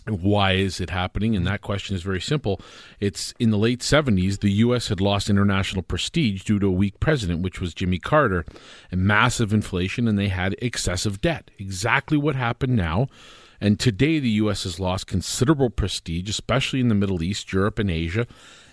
why 0.07 0.53
is 0.53 0.81
it 0.81 0.91
happening? 0.91 1.37
And 1.37 1.47
that 1.47 1.61
question 1.61 1.95
is 1.95 2.03
very 2.03 2.21
simple. 2.21 2.61
It's 2.99 3.35
in 3.39 3.51
the 3.51 3.59
late 3.59 3.81
70s, 3.81 4.41
the 4.41 4.53
U.S. 4.53 4.89
had 4.89 5.01
lost 5.01 5.29
international 5.31 5.83
prestige 5.83 6.43
due 6.43 6.59
to 6.59 6.67
a 6.67 6.73
weak 6.73 7.01
president, 7.01 7.43
which 7.43 7.61
was 7.61 7.75
Jimmy 7.75 7.99
Carter, 7.99 8.45
and 8.91 9.03
massive 9.03 9.53
inflation, 9.53 10.09
and 10.09 10.19
they 10.19 10.29
had 10.29 10.57
excessive 10.61 11.21
debt. 11.21 11.51
Exactly 11.59 12.17
what 12.17 12.35
happened 12.35 12.77
now. 12.77 13.09
And 13.61 13.79
today, 13.79 14.19
the 14.19 14.31
U.S. 14.31 14.63
has 14.63 14.81
lost 14.81 15.07
considerable 15.07 15.69
prestige, 15.69 16.31
especially 16.31 16.81
in 16.81 16.89
the 16.89 16.95
Middle 16.95 17.23
East, 17.23 17.53
Europe, 17.53 17.79
and 17.79 17.91
Asia. 17.91 18.27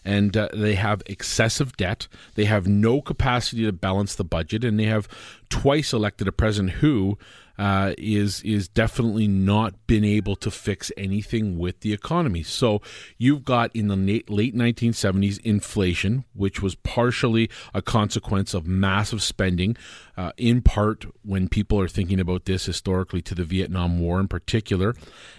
And 0.05 0.38
uh, 0.38 0.48
they 0.53 0.75
have 0.75 1.03
excessive 1.07 1.75
debt. 1.75 2.07
They 2.36 2.46
have 2.46 2.67
no 2.67 3.01
capacity 3.01 3.65
to 3.65 3.74
balance 3.74 4.15
the 4.15 4.24
budget. 4.24 4.63
And 4.63 4.79
they 4.79 4.86
have 4.86 5.10
twice 5.50 5.91
elected 5.91 6.29
a 6.29 6.31
president 6.31 6.75
who 6.75 7.17
uh, 7.57 7.93
is 7.97 8.41
is 8.41 8.67
definitely 8.67 9.27
not 9.27 9.87
been 9.87 10.03
able 10.03 10.35
to 10.35 10.51
fix 10.51 10.91
anything 10.95 11.57
with 11.57 11.79
the 11.79 11.93
economy. 11.93 12.43
So 12.43 12.81
you've 13.17 13.43
got 13.43 13.75
in 13.75 13.87
the 13.87 14.23
late 14.27 14.55
1970s 14.55 15.39
inflation, 15.41 16.25
which 16.33 16.61
was 16.61 16.75
partially 16.75 17.49
a 17.73 17.81
consequence 17.81 18.53
of 18.53 18.67
massive 18.67 19.23
spending, 19.23 19.75
uh, 20.15 20.33
in 20.37 20.61
part 20.61 21.05
when 21.23 21.47
people 21.47 21.79
are 21.79 21.87
thinking 21.87 22.19
about 22.19 22.45
this 22.45 22.65
historically 22.65 23.21
to 23.23 23.33
the 23.33 23.43
Vietnam 23.43 23.99
War 23.99 24.19
in 24.19 24.27
particular, 24.27 24.95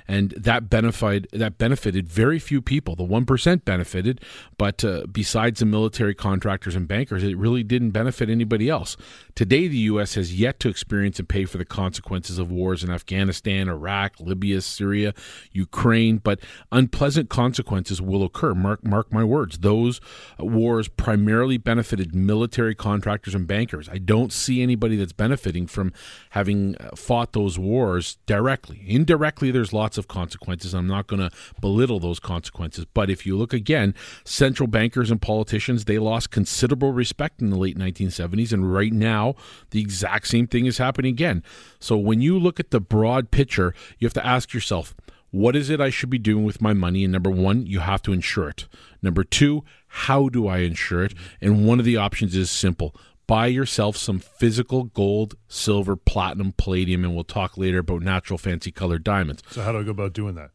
and 0.09 0.31
that 0.33 0.69
benefited 0.69 1.29
that 1.33 1.59
benefited 1.59 2.09
very 2.09 2.39
few 2.39 2.61
people. 2.61 2.97
The 2.97 3.05
one 3.05 3.27
percent 3.27 3.65
benefited, 3.65 4.21
but 4.57 4.85
uh, 4.85 5.07
besides 5.11 5.61
the 5.61 5.67
military 5.67 6.15
contractors 6.15 6.75
and 6.75 6.89
bankers, 6.89 7.23
it 7.23 7.37
really 7.37 7.63
didn't 7.63 7.91
benefit 7.91 8.29
anybody 8.29 8.69
else. 8.69 8.97
Today, 9.37 9.69
the 9.69 9.79
U.S. 9.79 10.15
has 10.15 10.35
yet 10.35 10.59
to 10.61 10.69
experience 10.69 11.21
and 11.21 11.29
pay 11.29 11.45
for 11.45 11.59
the 11.59 11.65
consequences 11.65 12.08
of 12.11 12.51
wars 12.51 12.83
in 12.83 12.91
Afghanistan, 12.91 13.69
Iraq, 13.69 14.19
Libya, 14.19 14.61
Syria, 14.61 15.13
Ukraine, 15.53 16.17
but 16.17 16.41
unpleasant 16.73 17.29
consequences 17.29 18.01
will 18.01 18.25
occur. 18.25 18.55
Mark, 18.55 18.83
mark 18.83 19.13
my 19.13 19.23
words. 19.23 19.59
Those 19.59 20.01
wars 20.39 20.89
primarily 20.89 21.59
benefited 21.59 22.15
military 22.15 22.75
contractors 22.75 23.35
and 23.35 23.47
bankers. 23.47 23.89
I 23.91 23.99
don't 23.99 24.33
see 24.33 24.63
anybody 24.63 24.97
that's 24.97 25.13
benefiting 25.13 25.67
from 25.67 25.93
having 26.31 26.77
uh, 26.81 26.97
fought 26.97 27.33
those 27.35 27.59
wars 27.59 28.17
directly. 28.25 28.83
Indirectly, 28.87 29.51
there's 29.51 29.73
lots 29.73 29.99
of 29.99 30.09
consequences. 30.09 30.75
I'm 30.75 30.87
not 30.87 31.07
going 31.07 31.21
to 31.21 31.31
belittle 31.61 32.01
those 32.01 32.21
consequences. 32.21 32.87
But 32.95 33.11
if 33.11 33.27
you 33.27 33.37
look 33.37 33.53
again, 33.53 33.95
central 34.25 34.67
bankers 34.67 35.11
and 35.11 35.21
politicians, 35.21 35.85
they 35.85 35.99
lost 35.99 36.31
considerable 36.31 36.93
respect 36.93 37.43
in 37.43 37.51
the 37.51 37.59
late 37.59 37.77
1970s. 37.77 38.53
And 38.53 38.73
right 38.73 38.93
now, 38.93 39.35
the 39.71 39.81
exact 39.81 40.29
same 40.29 40.47
thing 40.47 40.65
is 40.65 40.79
happening 40.79 41.13
again. 41.13 41.43
So 41.81 41.98
when 41.99 42.21
you 42.21 42.39
look 42.39 42.59
at 42.61 42.71
the 42.71 42.81
broad 42.81 43.31
picture, 43.31 43.75
you 43.99 44.07
have 44.07 44.15
to 44.15 44.27
ask 44.27 44.53
yourself, 44.53 44.95
what 45.31 45.55
is 45.55 45.69
it 45.69 45.81
I 45.81 45.91
should 45.91 46.11
be 46.11 46.19
doing 46.19 46.45
with 46.45 46.63
my 46.63 46.73
money? 46.73 47.05
And 47.05 47.13
number 47.13 47.31
one, 47.31 47.67
you 47.67 47.81
have 47.81 48.03
to 48.03 48.13
insure 48.13 48.49
it. 48.49 48.67
Number 49.03 49.25
two, 49.25 49.65
how 49.87 50.29
do 50.29 50.47
I 50.47 50.59
insure 50.59 51.05
it? 51.05 51.15
And 51.41 51.67
one 51.67 51.79
of 51.79 51.85
the 51.85 51.97
options 51.97 52.35
is 52.35 52.51
simple 52.51 52.95
buy 53.29 53.47
yourself 53.47 53.97
some 53.97 54.19
physical 54.19 54.85
gold, 54.85 55.35
silver, 55.47 55.95
platinum, 55.95 56.53
palladium, 56.57 57.05
and 57.05 57.15
we'll 57.15 57.25
talk 57.25 57.57
later 57.57 57.79
about 57.79 58.03
natural 58.03 58.39
fancy 58.39 58.73
colored 58.73 59.05
diamonds. 59.05 59.43
So, 59.51 59.63
how 59.63 59.71
do 59.71 59.79
I 59.79 59.83
go 59.85 59.93
about 59.93 60.15
doing 60.15 60.35
that? 60.35 60.51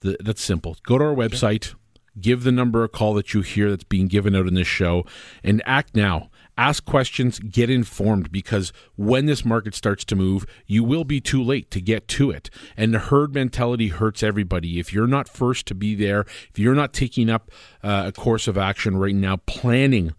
The, 0.00 0.16
that's 0.20 0.42
simple. 0.42 0.76
Go 0.84 0.98
to 0.98 1.04
our 1.04 1.14
website, 1.14 1.74
give 2.18 2.42
the 2.42 2.50
number 2.50 2.82
a 2.82 2.88
call 2.88 3.14
that 3.14 3.34
you 3.34 3.42
hear 3.42 3.70
that's 3.70 3.84
being 3.84 4.08
given 4.08 4.34
out 4.34 4.48
in 4.48 4.54
this 4.54 4.66
show, 4.66 5.04
and 5.44 5.62
act 5.66 5.94
now 5.94 6.30
ask 6.56 6.84
questions, 6.84 7.38
get 7.38 7.70
informed 7.70 8.30
because 8.30 8.72
when 8.96 9.26
this 9.26 9.44
market 9.44 9.74
starts 9.74 10.04
to 10.06 10.16
move, 10.16 10.46
you 10.66 10.84
will 10.84 11.04
be 11.04 11.20
too 11.20 11.42
late 11.42 11.70
to 11.70 11.80
get 11.80 12.08
to 12.08 12.30
it. 12.30 12.50
And 12.76 12.94
the 12.94 12.98
herd 12.98 13.34
mentality 13.34 13.88
hurts 13.88 14.22
everybody. 14.22 14.78
If 14.78 14.92
you're 14.92 15.06
not 15.06 15.28
first 15.28 15.66
to 15.66 15.74
be 15.74 15.94
there, 15.94 16.20
if 16.50 16.58
you're 16.58 16.74
not 16.74 16.92
taking 16.92 17.28
up 17.28 17.50
uh, 17.82 18.04
a 18.06 18.12
course 18.12 18.46
of 18.48 18.56
action 18.56 18.96
right 18.96 19.14
now, 19.14 19.36
planning 19.46 20.14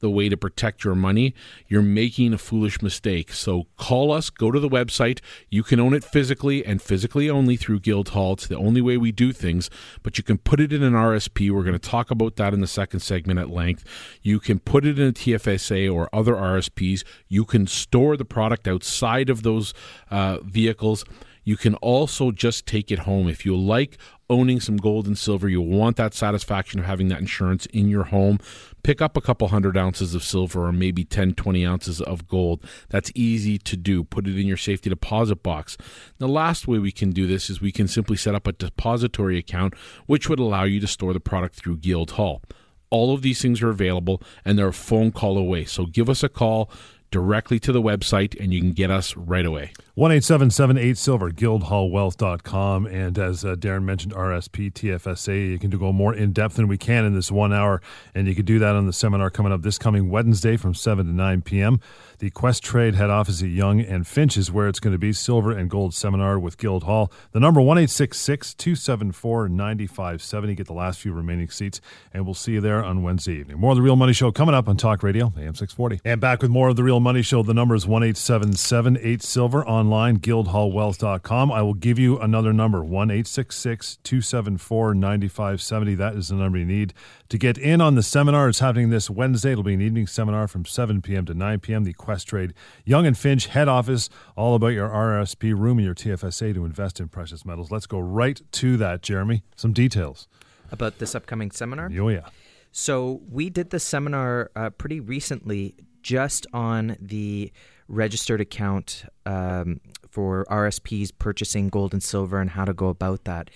the 0.00 0.10
way 0.10 0.28
to 0.28 0.36
protect 0.36 0.84
your 0.84 0.94
money, 0.94 1.34
you're 1.68 1.82
making 1.82 2.32
a 2.32 2.38
foolish 2.38 2.82
mistake. 2.82 3.32
So 3.32 3.66
call 3.76 4.12
us, 4.12 4.30
go 4.30 4.50
to 4.50 4.58
the 4.58 4.68
website. 4.68 5.20
You 5.50 5.62
can 5.62 5.78
own 5.78 5.94
it 5.94 6.04
physically 6.04 6.64
and 6.64 6.82
physically 6.82 7.30
only 7.30 7.56
through 7.56 7.80
Guildhall. 7.80 8.34
It's 8.34 8.46
the 8.46 8.56
only 8.56 8.80
way 8.80 8.96
we 8.96 9.12
do 9.12 9.32
things, 9.32 9.70
but 10.02 10.18
you 10.18 10.24
can 10.24 10.38
put 10.38 10.60
it 10.60 10.72
in 10.72 10.82
an 10.82 10.94
RSP. 10.94 11.50
We're 11.50 11.62
going 11.62 11.78
to 11.78 11.78
talk 11.78 12.10
about 12.10 12.36
that 12.36 12.54
in 12.54 12.60
the 12.60 12.66
second 12.66 13.00
segment 13.00 13.38
at 13.38 13.50
length. 13.50 13.84
You 14.22 14.40
can 14.40 14.58
put 14.58 14.84
it 14.84 14.98
in 14.98 15.08
a 15.08 15.12
TFSA 15.12 15.92
or 15.92 16.08
other 16.12 16.34
RSPs. 16.34 17.04
You 17.28 17.44
can 17.44 17.66
store 17.66 18.16
the 18.16 18.24
product 18.24 18.66
outside 18.66 19.30
of 19.30 19.42
those 19.42 19.74
uh, 20.10 20.38
vehicles. 20.42 21.04
You 21.44 21.56
can 21.56 21.74
also 21.76 22.30
just 22.30 22.66
take 22.66 22.90
it 22.90 23.00
home. 23.00 23.28
If 23.28 23.44
you 23.44 23.56
like 23.56 23.98
owning 24.28 24.60
some 24.60 24.76
gold 24.76 25.06
and 25.06 25.18
silver, 25.18 25.48
you 25.48 25.60
want 25.60 25.96
that 25.96 26.14
satisfaction 26.14 26.80
of 26.80 26.86
having 26.86 27.08
that 27.08 27.18
insurance 27.18 27.66
in 27.66 27.88
your 27.88 28.04
home, 28.04 28.38
pick 28.82 29.02
up 29.02 29.16
a 29.16 29.20
couple 29.20 29.48
hundred 29.48 29.76
ounces 29.76 30.14
of 30.14 30.22
silver 30.22 30.66
or 30.66 30.72
maybe 30.72 31.04
10, 31.04 31.34
20 31.34 31.66
ounces 31.66 32.00
of 32.00 32.28
gold. 32.28 32.64
That's 32.88 33.10
easy 33.14 33.58
to 33.58 33.76
do. 33.76 34.04
Put 34.04 34.28
it 34.28 34.38
in 34.38 34.46
your 34.46 34.56
safety 34.56 34.88
deposit 34.88 35.42
box. 35.42 35.76
The 36.18 36.28
last 36.28 36.68
way 36.68 36.78
we 36.78 36.92
can 36.92 37.10
do 37.10 37.26
this 37.26 37.50
is 37.50 37.60
we 37.60 37.72
can 37.72 37.88
simply 37.88 38.16
set 38.16 38.34
up 38.34 38.46
a 38.46 38.52
depository 38.52 39.36
account, 39.36 39.74
which 40.06 40.28
would 40.28 40.38
allow 40.38 40.64
you 40.64 40.80
to 40.80 40.86
store 40.86 41.12
the 41.12 41.20
product 41.20 41.56
through 41.56 41.78
Guildhall. 41.78 42.42
All 42.90 43.14
of 43.14 43.22
these 43.22 43.40
things 43.40 43.62
are 43.62 43.70
available 43.70 44.22
and 44.44 44.58
they're 44.58 44.68
a 44.68 44.72
phone 44.72 45.12
call 45.12 45.38
away. 45.38 45.64
So 45.64 45.86
give 45.86 46.08
us 46.08 46.22
a 46.22 46.28
call 46.28 46.70
directly 47.10 47.58
to 47.60 47.72
the 47.72 47.82
website 47.82 48.38
and 48.40 48.52
you 48.52 48.60
can 48.60 48.72
get 48.72 48.90
us 48.90 49.16
right 49.16 49.44
away. 49.44 49.72
1 49.94 50.12
877 50.12 50.94
Silver, 50.94 51.30
guildhallwealth.com. 51.30 52.86
And 52.86 53.18
as 53.18 53.44
uh, 53.44 53.54
Darren 53.56 53.82
mentioned, 53.82 54.14
RSP, 54.14 54.72
TFSA, 54.72 55.50
you 55.50 55.58
can 55.58 55.70
go 55.70 55.92
more 55.92 56.14
in 56.14 56.32
depth 56.32 56.54
than 56.54 56.68
we 56.68 56.78
can 56.78 57.04
in 57.04 57.14
this 57.14 57.30
one 57.30 57.52
hour. 57.52 57.82
And 58.14 58.26
you 58.26 58.34
can 58.34 58.44
do 58.44 58.58
that 58.58 58.74
on 58.74 58.86
the 58.86 58.92
seminar 58.92 59.30
coming 59.30 59.52
up 59.52 59.62
this 59.62 59.78
coming 59.78 60.10
Wednesday 60.10 60.56
from 60.56 60.74
7 60.74 61.04
to 61.06 61.12
9 61.12 61.42
p.m. 61.42 61.80
The 62.20 62.30
Questrade 62.30 62.96
head 62.96 63.08
office 63.08 63.42
at 63.42 63.48
Yonge 63.48 63.80
and 63.80 64.06
Finch 64.06 64.36
is 64.36 64.52
where 64.52 64.68
it's 64.68 64.78
going 64.78 64.92
to 64.92 64.98
be. 64.98 65.10
Silver 65.10 65.52
and 65.52 65.70
Gold 65.70 65.94
Seminar 65.94 66.38
with 66.38 66.58
Guildhall. 66.58 67.10
The 67.32 67.40
number 67.40 67.62
1 67.62 67.78
274 67.78 69.48
9570. 69.48 70.54
Get 70.54 70.66
the 70.66 70.74
last 70.74 71.00
few 71.00 71.14
remaining 71.14 71.48
seats. 71.48 71.80
And 72.12 72.26
we'll 72.26 72.34
see 72.34 72.52
you 72.52 72.60
there 72.60 72.84
on 72.84 73.02
Wednesday 73.02 73.36
evening. 73.36 73.58
More 73.58 73.70
of 73.70 73.76
The 73.76 73.82
Real 73.82 73.96
Money 73.96 74.12
Show 74.12 74.30
coming 74.32 74.54
up 74.54 74.68
on 74.68 74.76
Talk 74.76 75.02
Radio, 75.02 75.32
AM 75.38 75.54
640. 75.54 76.02
And 76.04 76.20
back 76.20 76.42
with 76.42 76.50
more 76.50 76.68
of 76.68 76.76
The 76.76 76.84
Real 76.84 77.00
Money 77.00 77.22
Show. 77.22 77.42
The 77.42 77.54
number 77.54 77.74
is 77.74 77.86
1 77.86 78.02
877 78.02 79.20
Silver 79.20 79.66
online, 79.66 80.18
guildhallwealth.com. 80.18 81.50
I 81.50 81.62
will 81.62 81.72
give 81.72 81.98
you 81.98 82.18
another 82.18 82.52
number 82.52 82.84
1 82.84 83.08
274 83.08 84.94
9570. 84.94 85.94
That 85.94 86.16
is 86.16 86.28
the 86.28 86.34
number 86.34 86.58
you 86.58 86.66
need 86.66 86.92
to 87.30 87.38
get 87.38 87.56
in 87.56 87.80
on 87.80 87.94
the 87.94 88.02
seminar. 88.02 88.48
It's 88.48 88.58
happening 88.58 88.90
this 88.90 89.08
Wednesday. 89.08 89.52
It'll 89.52 89.64
be 89.64 89.74
an 89.74 89.80
evening 89.80 90.08
seminar 90.08 90.48
from 90.48 90.64
7 90.64 91.00
p.m. 91.00 91.24
to 91.26 91.32
9 91.34 91.60
p.m. 91.60 91.84
The 91.84 91.94
Questrade 91.94 92.52
Yonge 92.84 93.06
and 93.06 93.16
Finch 93.16 93.46
head 93.46 93.68
office, 93.68 94.10
all 94.36 94.56
about 94.56 94.68
your 94.68 94.88
RSP 94.88 95.56
room 95.56 95.78
and 95.78 95.84
your 95.86 95.94
TFSA 95.94 96.52
to 96.54 96.64
invest 96.64 97.00
in 97.00 97.08
precious 97.08 97.46
metals. 97.46 97.70
Let's 97.70 97.86
go 97.86 98.00
right 98.00 98.40
to 98.50 98.76
that, 98.76 99.02
Jeremy. 99.02 99.44
Some 99.56 99.72
details 99.72 100.28
about 100.72 100.98
this 100.98 101.14
upcoming 101.14 101.52
seminar. 101.52 101.88
Oh, 101.98 102.08
yeah. 102.08 102.28
So 102.72 103.22
we 103.28 103.48
did 103.48 103.70
the 103.70 103.80
seminar 103.80 104.50
uh, 104.54 104.70
pretty 104.70 105.00
recently 105.00 105.76
just 106.02 106.46
on 106.52 106.96
the 107.00 107.52
registered 107.86 108.40
account 108.40 109.04
um, 109.26 109.80
for 110.08 110.46
RSPs 110.50 111.10
purchasing 111.16 111.68
gold 111.68 111.92
and 111.92 112.02
silver 112.02 112.40
and 112.40 112.50
how 112.50 112.64
to 112.64 112.72
go 112.72 112.88
about 112.88 113.24
that 113.24 113.50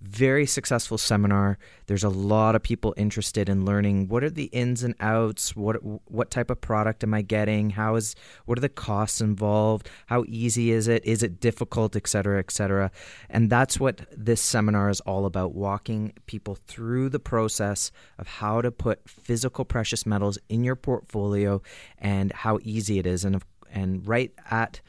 very 0.00 0.46
successful 0.46 0.96
seminar. 0.96 1.58
There's 1.86 2.04
a 2.04 2.08
lot 2.08 2.54
of 2.54 2.62
people 2.62 2.94
interested 2.96 3.48
in 3.48 3.64
learning 3.64 4.08
what 4.08 4.22
are 4.22 4.30
the 4.30 4.44
ins 4.44 4.82
and 4.82 4.94
outs, 5.00 5.56
what 5.56 5.76
what 6.10 6.30
type 6.30 6.50
of 6.50 6.60
product 6.60 7.02
am 7.02 7.14
I 7.14 7.22
getting, 7.22 7.70
how 7.70 7.96
is 7.96 8.14
what 8.44 8.58
are 8.58 8.60
the 8.60 8.68
costs 8.68 9.20
involved, 9.20 9.88
how 10.06 10.24
easy 10.28 10.70
is 10.70 10.86
it, 10.86 11.04
is 11.04 11.22
it 11.22 11.40
difficult, 11.40 11.96
et 11.96 12.06
cetera, 12.06 12.38
et 12.38 12.50
cetera. 12.52 12.90
And 13.28 13.50
that's 13.50 13.80
what 13.80 14.06
this 14.16 14.40
seminar 14.40 14.88
is 14.88 15.00
all 15.00 15.26
about, 15.26 15.54
walking 15.54 16.12
people 16.26 16.54
through 16.54 17.08
the 17.08 17.18
process 17.18 17.90
of 18.18 18.28
how 18.28 18.62
to 18.62 18.70
put 18.70 19.08
physical 19.08 19.64
precious 19.64 20.06
metals 20.06 20.38
in 20.48 20.62
your 20.62 20.76
portfolio 20.76 21.60
and 21.98 22.32
how 22.32 22.60
easy 22.62 22.98
it 22.98 23.06
is. 23.06 23.24
And 23.24 23.42
and 23.70 24.06
right 24.06 24.32
at 24.50 24.80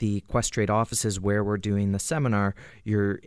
the 0.00 0.22
Questrade 0.28 0.70
offices 0.70 1.20
where 1.20 1.44
we're 1.44 1.58
doing 1.58 1.92
the 1.92 1.98
seminar, 1.98 2.54
you're 2.84 3.20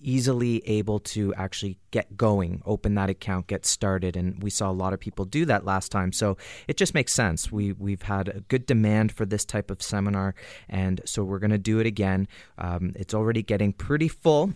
easily 0.00 0.66
able 0.66 1.00
to 1.00 1.34
actually 1.34 1.78
get 1.90 2.16
going, 2.16 2.62
open 2.64 2.94
that 2.94 3.10
account, 3.10 3.48
get 3.48 3.66
started. 3.66 4.16
And 4.16 4.42
we 4.42 4.48
saw 4.48 4.70
a 4.70 4.72
lot 4.72 4.92
of 4.94 5.00
people 5.00 5.24
do 5.24 5.44
that 5.44 5.64
last 5.64 5.92
time. 5.92 6.12
So 6.12 6.38
it 6.66 6.76
just 6.76 6.94
makes 6.94 7.12
sense. 7.12 7.52
We, 7.52 7.72
we've 7.72 8.02
had 8.02 8.28
a 8.28 8.40
good 8.40 8.66
demand 8.66 9.12
for 9.12 9.26
this 9.26 9.44
type 9.44 9.70
of 9.70 9.82
seminar. 9.82 10.34
And 10.68 11.02
so 11.04 11.22
we're 11.24 11.40
going 11.40 11.50
to 11.50 11.58
do 11.58 11.80
it 11.80 11.86
again. 11.86 12.28
Um, 12.56 12.92
it's 12.94 13.14
already 13.14 13.42
getting 13.42 13.72
pretty 13.72 14.08
full. 14.08 14.54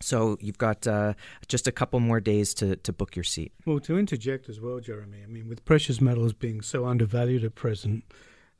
So 0.00 0.36
you've 0.40 0.58
got 0.58 0.86
uh, 0.86 1.14
just 1.48 1.66
a 1.66 1.72
couple 1.72 2.00
more 2.00 2.20
days 2.20 2.54
to, 2.54 2.76
to 2.76 2.92
book 2.92 3.16
your 3.16 3.24
seat. 3.24 3.52
Well, 3.64 3.80
to 3.80 3.98
interject 3.98 4.48
as 4.48 4.60
well, 4.60 4.80
Jeremy, 4.80 5.18
I 5.22 5.26
mean, 5.26 5.48
with 5.48 5.64
precious 5.64 6.00
metals 6.00 6.32
being 6.32 6.60
so 6.60 6.84
undervalued 6.86 7.44
at 7.44 7.54
present, 7.54 8.04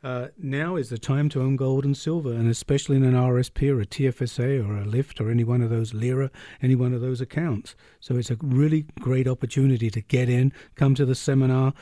uh, 0.02 0.28
now 0.36 0.74
is 0.76 0.88
the 0.88 0.98
time 0.98 1.28
to 1.28 1.40
own 1.40 1.54
gold 1.54 1.84
and 1.84 1.96
silver, 1.96 2.32
and 2.32 2.50
especially 2.50 2.96
in 2.96 3.04
an 3.04 3.14
RSP 3.14 3.70
or 3.70 3.80
a 3.80 3.86
TFSA 3.86 4.66
or 4.66 4.76
a 4.76 4.84
LIFT 4.84 5.20
or 5.20 5.30
any 5.30 5.44
one 5.44 5.62
of 5.62 5.70
those 5.70 5.94
LIRA, 5.94 6.30
any 6.60 6.74
one 6.74 6.92
of 6.92 7.00
those 7.00 7.20
accounts. 7.20 7.76
So 8.00 8.16
it's 8.16 8.30
a 8.30 8.36
really 8.42 8.86
great 8.98 9.28
opportunity 9.28 9.90
to 9.90 10.00
get 10.00 10.28
in, 10.28 10.52
come 10.74 10.96
to 10.96 11.04
the 11.04 11.14
seminar, 11.14 11.72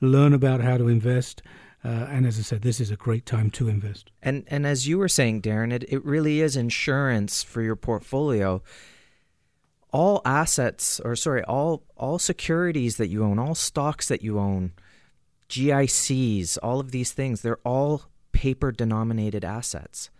learn 0.00 0.34
about 0.34 0.60
how 0.60 0.76
to 0.76 0.88
invest. 0.88 1.42
Uh, 1.82 1.88
and 2.10 2.26
as 2.26 2.38
I 2.38 2.42
said, 2.42 2.60
this 2.60 2.80
is 2.80 2.90
a 2.90 2.96
great 2.96 3.24
time 3.24 3.50
to 3.52 3.68
invest. 3.68 4.10
And 4.22 4.44
and 4.48 4.66
as 4.66 4.86
you 4.86 4.98
were 4.98 5.08
saying, 5.08 5.40
Darren, 5.40 5.72
it, 5.72 5.84
it 5.88 6.04
really 6.04 6.40
is 6.40 6.56
insurance 6.56 7.42
for 7.42 7.62
your 7.62 7.76
portfolio. 7.76 8.62
All 9.90 10.20
assets, 10.26 11.00
or 11.00 11.16
sorry, 11.16 11.42
all 11.44 11.82
all 11.96 12.18
securities 12.18 12.98
that 12.98 13.08
you 13.08 13.24
own, 13.24 13.38
all 13.38 13.54
stocks 13.54 14.08
that 14.08 14.22
you 14.22 14.38
own, 14.38 14.72
GICs, 15.50 16.56
all 16.62 16.78
of 16.78 16.92
these 16.92 17.12
things, 17.12 17.42
they're 17.42 17.58
all 17.64 18.02
paper 18.32 18.70
denominated 18.72 19.44
assets. 19.44 20.10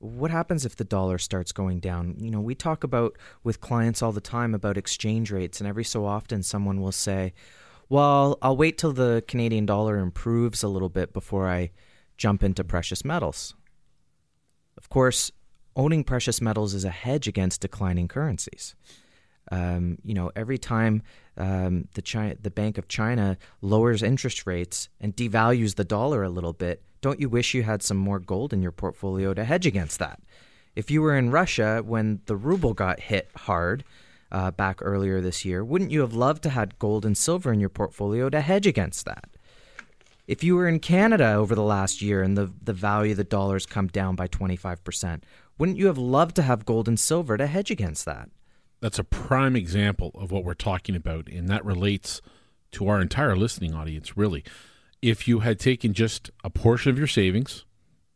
what 0.00 0.30
happens 0.30 0.64
if 0.64 0.76
the 0.76 0.84
dollar 0.84 1.18
starts 1.18 1.50
going 1.50 1.80
down? 1.80 2.14
You 2.20 2.30
know, 2.30 2.40
we 2.40 2.54
talk 2.54 2.84
about 2.84 3.18
with 3.42 3.60
clients 3.60 4.00
all 4.00 4.12
the 4.12 4.20
time 4.20 4.54
about 4.54 4.78
exchange 4.78 5.32
rates, 5.32 5.60
and 5.60 5.66
every 5.66 5.82
so 5.82 6.06
often 6.06 6.44
someone 6.44 6.80
will 6.80 6.92
say, 6.92 7.34
Well, 7.88 8.38
I'll 8.40 8.56
wait 8.56 8.78
till 8.78 8.92
the 8.92 9.24
Canadian 9.26 9.66
dollar 9.66 9.98
improves 9.98 10.62
a 10.62 10.68
little 10.68 10.88
bit 10.88 11.12
before 11.12 11.48
I 11.48 11.72
jump 12.16 12.44
into 12.44 12.62
precious 12.62 13.04
metals. 13.04 13.56
Of 14.76 14.88
course, 14.88 15.32
owning 15.74 16.04
precious 16.04 16.40
metals 16.40 16.74
is 16.74 16.84
a 16.84 16.90
hedge 16.90 17.26
against 17.26 17.60
declining 17.62 18.06
currencies. 18.06 18.76
Um, 19.50 19.98
you 20.04 20.14
know, 20.14 20.30
every 20.36 20.58
time 20.58 21.02
um, 21.36 21.88
the 21.94 22.02
China, 22.02 22.36
the 22.40 22.50
Bank 22.50 22.78
of 22.78 22.88
China 22.88 23.38
lowers 23.62 24.02
interest 24.02 24.46
rates 24.46 24.88
and 25.00 25.16
devalues 25.16 25.76
the 25.76 25.84
dollar 25.84 26.22
a 26.22 26.28
little 26.28 26.52
bit, 26.52 26.82
don't 27.00 27.20
you 27.20 27.28
wish 27.28 27.54
you 27.54 27.62
had 27.62 27.82
some 27.82 27.96
more 27.96 28.18
gold 28.18 28.52
in 28.52 28.62
your 28.62 28.72
portfolio 28.72 29.32
to 29.34 29.44
hedge 29.44 29.66
against 29.66 29.98
that? 29.98 30.20
If 30.74 30.90
you 30.90 31.02
were 31.02 31.16
in 31.16 31.30
Russia 31.30 31.82
when 31.84 32.20
the 32.26 32.36
ruble 32.36 32.74
got 32.74 33.00
hit 33.00 33.30
hard 33.34 33.84
uh, 34.30 34.50
back 34.50 34.80
earlier 34.82 35.20
this 35.20 35.44
year, 35.44 35.64
wouldn't 35.64 35.90
you 35.90 36.00
have 36.00 36.12
loved 36.12 36.42
to 36.42 36.50
had 36.50 36.78
gold 36.78 37.06
and 37.06 37.16
silver 37.16 37.52
in 37.52 37.60
your 37.60 37.68
portfolio 37.68 38.28
to 38.30 38.40
hedge 38.40 38.66
against 38.66 39.04
that? 39.04 39.28
If 40.26 40.44
you 40.44 40.56
were 40.56 40.68
in 40.68 40.80
Canada 40.80 41.32
over 41.32 41.54
the 41.54 41.62
last 41.62 42.02
year 42.02 42.22
and 42.22 42.36
the, 42.36 42.52
the 42.62 42.74
value 42.74 43.12
of 43.12 43.16
the 43.16 43.24
dollar's 43.24 43.64
come 43.64 43.86
down 43.86 44.14
by 44.14 44.28
25%, 44.28 45.22
wouldn't 45.56 45.78
you 45.78 45.86
have 45.86 45.98
loved 45.98 46.36
to 46.36 46.42
have 46.42 46.66
gold 46.66 46.86
and 46.86 47.00
silver 47.00 47.36
to 47.38 47.46
hedge 47.46 47.70
against 47.70 48.04
that? 48.04 48.28
That's 48.80 48.98
a 48.98 49.04
prime 49.04 49.56
example 49.56 50.12
of 50.14 50.30
what 50.30 50.44
we're 50.44 50.54
talking 50.54 50.94
about, 50.94 51.28
and 51.28 51.48
that 51.48 51.64
relates 51.64 52.20
to 52.72 52.88
our 52.88 53.00
entire 53.00 53.36
listening 53.36 53.74
audience, 53.74 54.16
really 54.16 54.44
if 55.02 55.28
you 55.28 55.40
had 55.40 55.58
taken 55.58 55.92
just 55.92 56.30
a 56.42 56.50
portion 56.50 56.90
of 56.90 56.98
your 56.98 57.06
savings, 57.06 57.64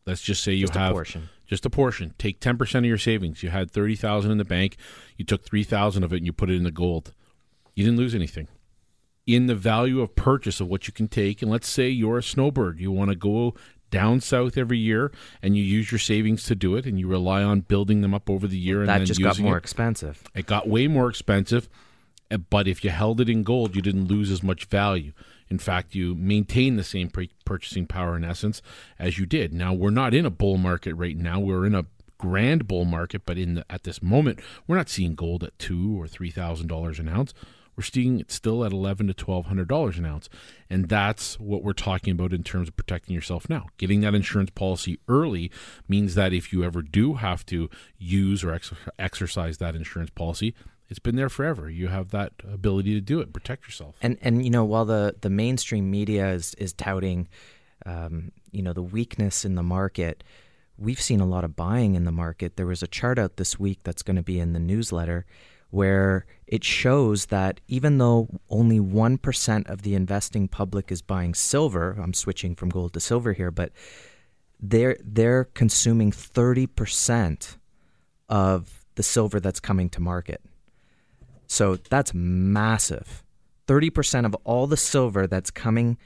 let's 0.05 0.21
just 0.21 0.43
say 0.43 0.53
you 0.53 0.67
just 0.67 0.77
have 0.77 0.91
a 0.91 0.93
portion. 0.93 1.29
just 1.47 1.65
a 1.65 1.69
portion, 1.69 2.13
take 2.17 2.39
10% 2.39 2.79
of 2.79 2.85
your 2.85 2.97
savings. 2.97 3.43
You 3.43 3.49
had 3.49 3.71
30,000 3.71 4.31
in 4.31 4.37
the 4.37 4.45
bank, 4.45 4.77
you 5.17 5.25
took 5.25 5.43
3,000 5.43 6.03
of 6.03 6.13
it 6.13 6.17
and 6.17 6.25
you 6.25 6.33
put 6.33 6.49
it 6.49 6.55
in 6.55 6.63
the 6.63 6.71
gold. 6.71 7.13
You 7.75 7.85
didn't 7.85 7.97
lose 7.97 8.15
anything. 8.15 8.47
In 9.25 9.47
the 9.47 9.55
value 9.55 10.01
of 10.01 10.15
purchase 10.15 10.59
of 10.59 10.67
what 10.67 10.87
you 10.87 10.93
can 10.93 11.07
take, 11.07 11.41
and 11.41 11.49
let's 11.49 11.69
say 11.69 11.87
you're 11.87 12.17
a 12.17 12.23
snowbird, 12.23 12.79
you 12.79 12.91
want 12.91 13.09
to 13.09 13.15
go 13.15 13.53
down 13.93 14.19
south 14.19 14.57
every 14.57 14.79
year 14.79 15.11
and 15.43 15.55
you 15.55 15.63
use 15.63 15.91
your 15.91 15.99
savings 15.99 16.43
to 16.45 16.55
do 16.55 16.75
it 16.75 16.85
and 16.87 16.99
you 16.99 17.07
rely 17.07 17.43
on 17.43 17.61
building 17.61 18.01
them 18.01 18.13
up 18.13 18.27
over 18.27 18.47
the 18.47 18.57
year 18.57 18.79
and 18.79 18.89
that 18.89 19.03
just 19.05 19.21
got 19.21 19.39
more 19.39 19.55
it. 19.55 19.59
expensive. 19.59 20.23
It 20.33 20.47
got 20.47 20.67
way 20.67 20.87
more 20.87 21.07
expensive, 21.07 21.69
eh, 22.31 22.37
but 22.37 22.67
if 22.67 22.83
you 22.83 22.89
held 22.89 23.21
it 23.21 23.29
in 23.29 23.43
gold, 23.43 23.75
you 23.75 23.81
didn't 23.83 24.07
lose 24.07 24.31
as 24.31 24.41
much 24.41 24.65
value. 24.65 25.13
In 25.47 25.59
fact, 25.59 25.93
you 25.93 26.15
maintain 26.15 26.75
the 26.75 26.83
same 26.83 27.09
pre- 27.09 27.29
purchasing 27.45 27.85
power 27.85 28.17
in 28.17 28.23
essence 28.23 28.63
as 28.97 29.19
you 29.19 29.27
did. 29.27 29.53
Now, 29.53 29.73
we're 29.73 29.91
not 29.91 30.15
in 30.15 30.25
a 30.25 30.31
bull 30.31 30.57
market 30.57 30.95
right 30.95 31.15
now. 31.15 31.39
We're 31.39 31.67
in 31.67 31.75
a 31.75 31.85
grand 32.17 32.67
bull 32.67 32.85
market, 32.85 33.21
but 33.25 33.37
in 33.37 33.55
the, 33.55 33.65
at 33.69 33.83
this 33.83 34.01
moment, 34.01 34.39
we're 34.65 34.77
not 34.77 34.89
seeing 34.89 35.13
gold 35.13 35.43
at 35.43 35.59
two 35.59 36.01
or 36.01 36.07
three 36.07 36.31
thousand 36.31 36.67
dollars 36.67 36.97
an 36.97 37.09
ounce. 37.09 37.33
We're 37.75 37.83
seeing 37.83 38.19
it 38.19 38.31
still 38.31 38.63
at 38.63 38.71
eleven 38.71 39.07
to 39.07 39.13
twelve 39.13 39.47
hundred 39.47 39.67
dollars 39.67 39.97
an 39.97 40.05
ounce, 40.05 40.29
and 40.69 40.89
that's 40.89 41.39
what 41.39 41.63
we're 41.63 41.73
talking 41.73 42.11
about 42.11 42.33
in 42.33 42.43
terms 42.43 42.67
of 42.67 42.75
protecting 42.75 43.15
yourself 43.15 43.49
now. 43.49 43.67
Getting 43.77 44.01
that 44.01 44.13
insurance 44.13 44.51
policy 44.51 44.99
early 45.07 45.51
means 45.87 46.15
that 46.15 46.33
if 46.33 46.53
you 46.53 46.63
ever 46.63 46.81
do 46.81 47.15
have 47.15 47.45
to 47.47 47.69
use 47.97 48.43
or 48.43 48.53
ex- 48.53 48.73
exercise 48.99 49.57
that 49.57 49.75
insurance 49.75 50.11
policy, 50.11 50.53
it's 50.89 50.99
been 50.99 51.15
there 51.15 51.29
forever. 51.29 51.69
You 51.69 51.87
have 51.87 52.09
that 52.11 52.33
ability 52.47 52.93
to 52.93 53.01
do 53.01 53.19
it, 53.19 53.33
protect 53.33 53.65
yourself. 53.65 53.95
And 54.01 54.17
and 54.21 54.43
you 54.43 54.51
know, 54.51 54.63
while 54.63 54.85
the 54.85 55.15
the 55.21 55.29
mainstream 55.29 55.89
media 55.89 56.29
is 56.29 56.53
is 56.55 56.73
touting, 56.73 57.27
um, 57.85 58.31
you 58.51 58.61
know, 58.61 58.73
the 58.73 58.83
weakness 58.83 59.45
in 59.45 59.55
the 59.55 59.63
market, 59.63 60.23
we've 60.77 61.01
seen 61.01 61.19
a 61.19 61.25
lot 61.25 61.43
of 61.43 61.55
buying 61.55 61.95
in 61.95 62.03
the 62.03 62.11
market. 62.11 62.55
There 62.55 62.65
was 62.67 62.83
a 62.83 62.87
chart 62.87 63.17
out 63.17 63.37
this 63.37 63.59
week 63.59 63.79
that's 63.83 64.03
going 64.03 64.17
to 64.17 64.23
be 64.23 64.39
in 64.39 64.53
the 64.53 64.59
newsletter 64.59 65.25
where 65.73 66.23
it 66.45 66.63
shows 66.63 67.25
that 67.25 67.59
even 67.67 67.97
though 67.97 68.27
only 68.47 68.79
1% 68.79 69.67
of 69.67 69.81
the 69.81 69.95
investing 69.95 70.47
public 70.47 70.91
is 70.91 71.01
buying 71.01 71.33
silver, 71.33 71.97
I'm 71.99 72.13
switching 72.13 72.53
from 72.53 72.69
gold 72.69 72.93
to 72.93 72.99
silver 72.99 73.33
here, 73.33 73.49
but 73.49 73.71
they're 74.59 74.97
they're 75.03 75.45
consuming 75.45 76.11
30% 76.11 77.57
of 78.29 78.85
the 78.93 79.01
silver 79.01 79.39
that's 79.39 79.59
coming 79.59 79.89
to 79.89 79.99
market. 79.99 80.41
So 81.47 81.77
that's 81.77 82.13
massive. 82.13 83.23
30% 83.67 84.27
of 84.27 84.35
all 84.43 84.67
the 84.67 84.77
silver 84.77 85.25
that's 85.25 85.49
coming 85.49 85.97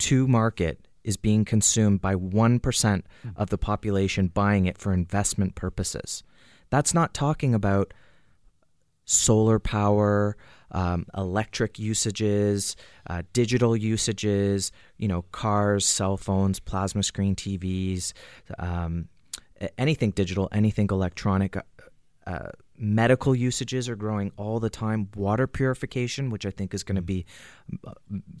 to 0.00 0.28
market 0.28 0.86
is 1.02 1.16
being 1.16 1.46
consumed 1.46 2.02
by 2.02 2.14
1% 2.14 3.02
hmm. 3.22 3.28
of 3.36 3.48
the 3.48 3.56
population 3.56 4.28
buying 4.28 4.66
it 4.66 4.76
for 4.76 4.92
investment 4.92 5.54
purposes. 5.54 6.22
That's 6.68 6.92
not 6.92 7.14
talking 7.14 7.54
about 7.54 7.94
solar 9.04 9.58
power, 9.58 10.36
um, 10.70 11.06
electric 11.16 11.78
usages, 11.78 12.76
uh, 13.08 13.22
digital 13.32 13.76
usages, 13.76 14.72
you 14.98 15.08
know, 15.08 15.22
cars, 15.30 15.86
cell 15.86 16.16
phones, 16.16 16.58
plasma 16.58 17.02
screen 17.02 17.36
TVs, 17.36 18.12
um, 18.58 19.08
anything 19.78 20.10
digital, 20.10 20.48
anything 20.52 20.88
electronic. 20.90 21.56
Uh, 22.26 22.48
medical 22.76 23.34
usages 23.34 23.88
are 23.88 23.96
growing 23.96 24.32
all 24.36 24.58
the 24.58 24.70
time. 24.70 25.08
Water 25.14 25.46
purification, 25.46 26.30
which 26.30 26.44
I 26.44 26.50
think 26.50 26.74
is 26.74 26.82
going 26.82 26.96
to 26.96 27.02
be 27.02 27.24
uh, 27.86 27.92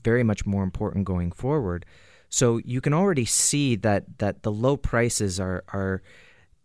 very 0.02 0.24
much 0.24 0.44
more 0.44 0.64
important 0.64 1.04
going 1.04 1.30
forward. 1.30 1.86
So 2.30 2.58
you 2.64 2.80
can 2.80 2.92
already 2.92 3.26
see 3.26 3.76
that 3.76 4.18
that 4.18 4.42
the 4.42 4.50
low 4.50 4.76
prices 4.76 5.38
are 5.38 5.62
are 5.68 6.02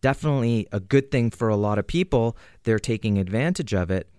definitely 0.02 0.68
a 0.72 0.80
good 0.80 1.12
thing 1.12 1.32
for 1.32 1.50
a 1.50 1.56
lot 1.56 1.78
of 1.78 1.88
people. 1.88 2.38
They're 2.64 2.80
taking 2.80 3.18
advantage 3.18 3.74
of 3.74 3.92
it. 3.92 4.10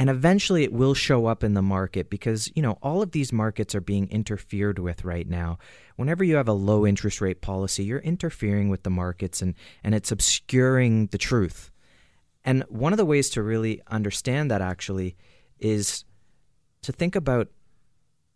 And 0.00 0.08
eventually 0.08 0.62
it 0.62 0.72
will 0.72 0.94
show 0.94 1.26
up 1.26 1.42
in 1.42 1.54
the 1.54 1.62
market 1.62 2.08
because, 2.08 2.52
you 2.54 2.62
know, 2.62 2.78
all 2.82 3.02
of 3.02 3.10
these 3.10 3.32
markets 3.32 3.74
are 3.74 3.80
being 3.80 4.08
interfered 4.10 4.78
with 4.78 5.04
right 5.04 5.28
now. 5.28 5.58
Whenever 5.96 6.22
you 6.22 6.36
have 6.36 6.46
a 6.46 6.52
low 6.52 6.86
interest 6.86 7.20
rate 7.20 7.40
policy, 7.40 7.82
you're 7.82 7.98
interfering 7.98 8.68
with 8.68 8.84
the 8.84 8.90
markets 8.90 9.42
and, 9.42 9.54
and 9.82 9.96
it's 9.96 10.12
obscuring 10.12 11.08
the 11.08 11.18
truth. 11.18 11.72
And 12.44 12.62
one 12.68 12.92
of 12.92 12.96
the 12.96 13.04
ways 13.04 13.28
to 13.30 13.42
really 13.42 13.82
understand 13.88 14.52
that 14.52 14.62
actually 14.62 15.16
is 15.58 16.04
to 16.82 16.92
think 16.92 17.16
about 17.16 17.48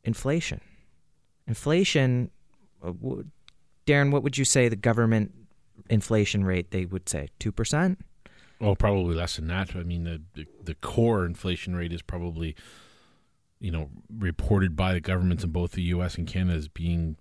inflation. 0.03 0.61
Inflation, 1.47 2.31
uh, 2.85 2.93
Darren, 3.87 4.11
what 4.11 4.25
would 4.25 4.37
you 4.37 4.45
say 4.45 4.69
the 4.69 4.75
government 4.75 5.33
inflation 5.89 6.45
rate 6.45 6.71
they 6.71 6.85
would 6.85 7.09
say? 7.09 7.29
2%? 7.41 7.97
Well, 8.61 8.77
probably 8.77 9.15
less 9.15 9.37
than 9.37 9.49
that. 9.49 9.75
I 9.75 9.83
mean, 9.83 10.05
the, 10.05 10.23
the, 10.35 10.47
the 10.63 10.75
core 10.77 11.25
inflation 11.25 11.75
rate 11.75 11.93
is 11.93 12.03
probably, 12.03 12.55
you 13.59 13.71
know, 13.71 13.91
reported 14.17 14.77
by 14.77 14.93
the 14.93 15.01
governments 15.01 15.43
in 15.43 15.51
both 15.51 15.73
the 15.73 15.83
U.S. 15.83 16.17
and 16.17 16.27
Canada 16.27 16.59
as 16.59 16.69
being 16.69 17.17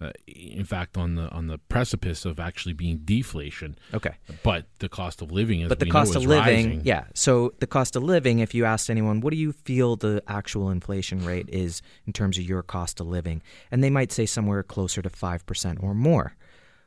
uh, 0.00 0.10
in 0.26 0.64
fact 0.64 0.96
on 0.96 1.14
the 1.14 1.28
on 1.30 1.46
the 1.46 1.58
precipice 1.58 2.24
of 2.24 2.40
actually 2.40 2.72
being 2.72 2.98
deflation. 3.04 3.78
Okay, 3.92 4.14
but 4.42 4.66
the 4.80 4.88
cost 4.88 5.22
of 5.22 5.30
living 5.30 5.60
is 5.60 5.68
but 5.68 5.78
the 5.78 5.86
cost 5.86 6.14
of 6.16 6.24
living, 6.24 6.66
rising. 6.66 6.80
yeah. 6.84 7.04
So 7.14 7.54
the 7.60 7.66
cost 7.66 7.96
of 7.96 8.02
living, 8.02 8.40
if 8.40 8.54
you 8.54 8.64
asked 8.64 8.90
anyone, 8.90 9.20
what 9.20 9.30
do 9.30 9.36
you 9.36 9.52
feel 9.52 9.96
the 9.96 10.22
actual 10.26 10.70
inflation 10.70 11.24
rate 11.24 11.48
is 11.48 11.80
in 12.06 12.12
terms 12.12 12.38
of 12.38 12.44
your 12.44 12.62
cost 12.62 13.00
of 13.00 13.06
living, 13.06 13.42
and 13.70 13.82
they 13.82 13.90
might 13.90 14.10
say 14.10 14.26
somewhere 14.26 14.62
closer 14.62 15.00
to 15.00 15.10
five 15.10 15.46
percent 15.46 15.78
or 15.80 15.94
more. 15.94 16.36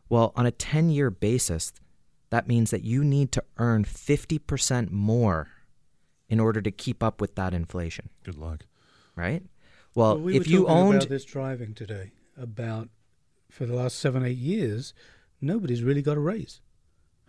Well, 0.10 0.34
on 0.36 0.46
a 0.46 0.52
ten 0.52 0.90
year 0.90 1.10
basis, 1.10 1.74
that 2.30 2.48
means 2.48 2.72
that 2.72 2.84
you 2.84 3.04
need 3.04 3.32
to 3.34 3.44
earn 3.58 3.84
fifty 3.84 4.40
percent 4.40 4.92
more 4.92 5.50
in 6.30 6.40
order 6.40 6.62
to 6.62 6.72
keep 6.72 7.02
up 7.02 7.22
with 7.22 7.36
that 7.36 7.54
inflation. 7.54 8.10
Good 8.24 8.38
luck, 8.38 8.66
right? 9.16 9.44
Well, 9.96 10.16
well 10.16 10.24
we 10.26 10.38
if 10.38 10.48
you 10.48 10.68
owned 10.68 11.04
this 11.04 11.26
driving 11.26 11.74
today 11.74 12.12
about 12.38 12.90
for 13.50 13.66
the 13.66 13.74
last 13.74 14.00
seven, 14.00 14.26
eight 14.26 14.38
years, 14.38 14.94
nobody's 15.42 15.84
really 15.84 16.02
got 16.02 16.18
a 16.18 16.22
raise. 16.22 16.62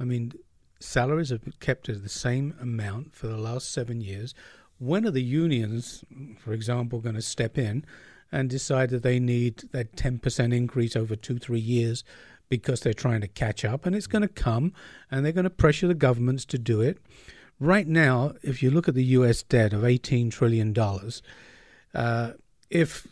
I 0.00 0.04
mean, 0.04 0.32
salaries 0.80 1.30
have 1.30 1.42
kept 1.60 1.88
at 1.88 2.02
the 2.02 2.08
same 2.08 2.54
amount 2.60 3.14
for 3.14 3.26
the 3.26 3.38
last 3.38 3.70
seven 3.72 4.00
years. 4.00 4.34
When 4.78 5.06
are 5.06 5.10
the 5.10 5.22
unions, 5.22 6.04
for 6.38 6.52
example, 6.52 7.00
going 7.00 7.16
to 7.16 7.22
step 7.22 7.58
in 7.58 7.84
and 8.30 8.48
decide 8.48 8.90
that 8.90 9.02
they 9.02 9.18
need 9.18 9.64
that 9.72 9.96
10% 9.96 10.54
increase 10.54 10.94
over 10.94 11.16
two, 11.16 11.38
three 11.38 11.58
years 11.60 12.04
because 12.48 12.80
they're 12.80 12.94
trying 12.94 13.20
to 13.20 13.28
catch 13.28 13.64
up? 13.64 13.86
And 13.86 13.94
it's 13.94 14.06
going 14.06 14.22
to 14.22 14.28
come 14.28 14.72
and 15.10 15.24
they're 15.24 15.32
going 15.32 15.44
to 15.44 15.50
pressure 15.50 15.88
the 15.88 15.94
governments 15.94 16.44
to 16.46 16.58
do 16.58 16.80
it. 16.80 16.98
Right 17.60 17.88
now, 17.88 18.34
if 18.42 18.62
you 18.62 18.70
look 18.70 18.88
at 18.88 18.94
the 18.94 19.04
US 19.04 19.42
debt 19.42 19.72
of 19.72 19.82
$18 19.82 20.30
trillion, 20.30 20.74
uh, 21.94 22.32
if 22.70 23.06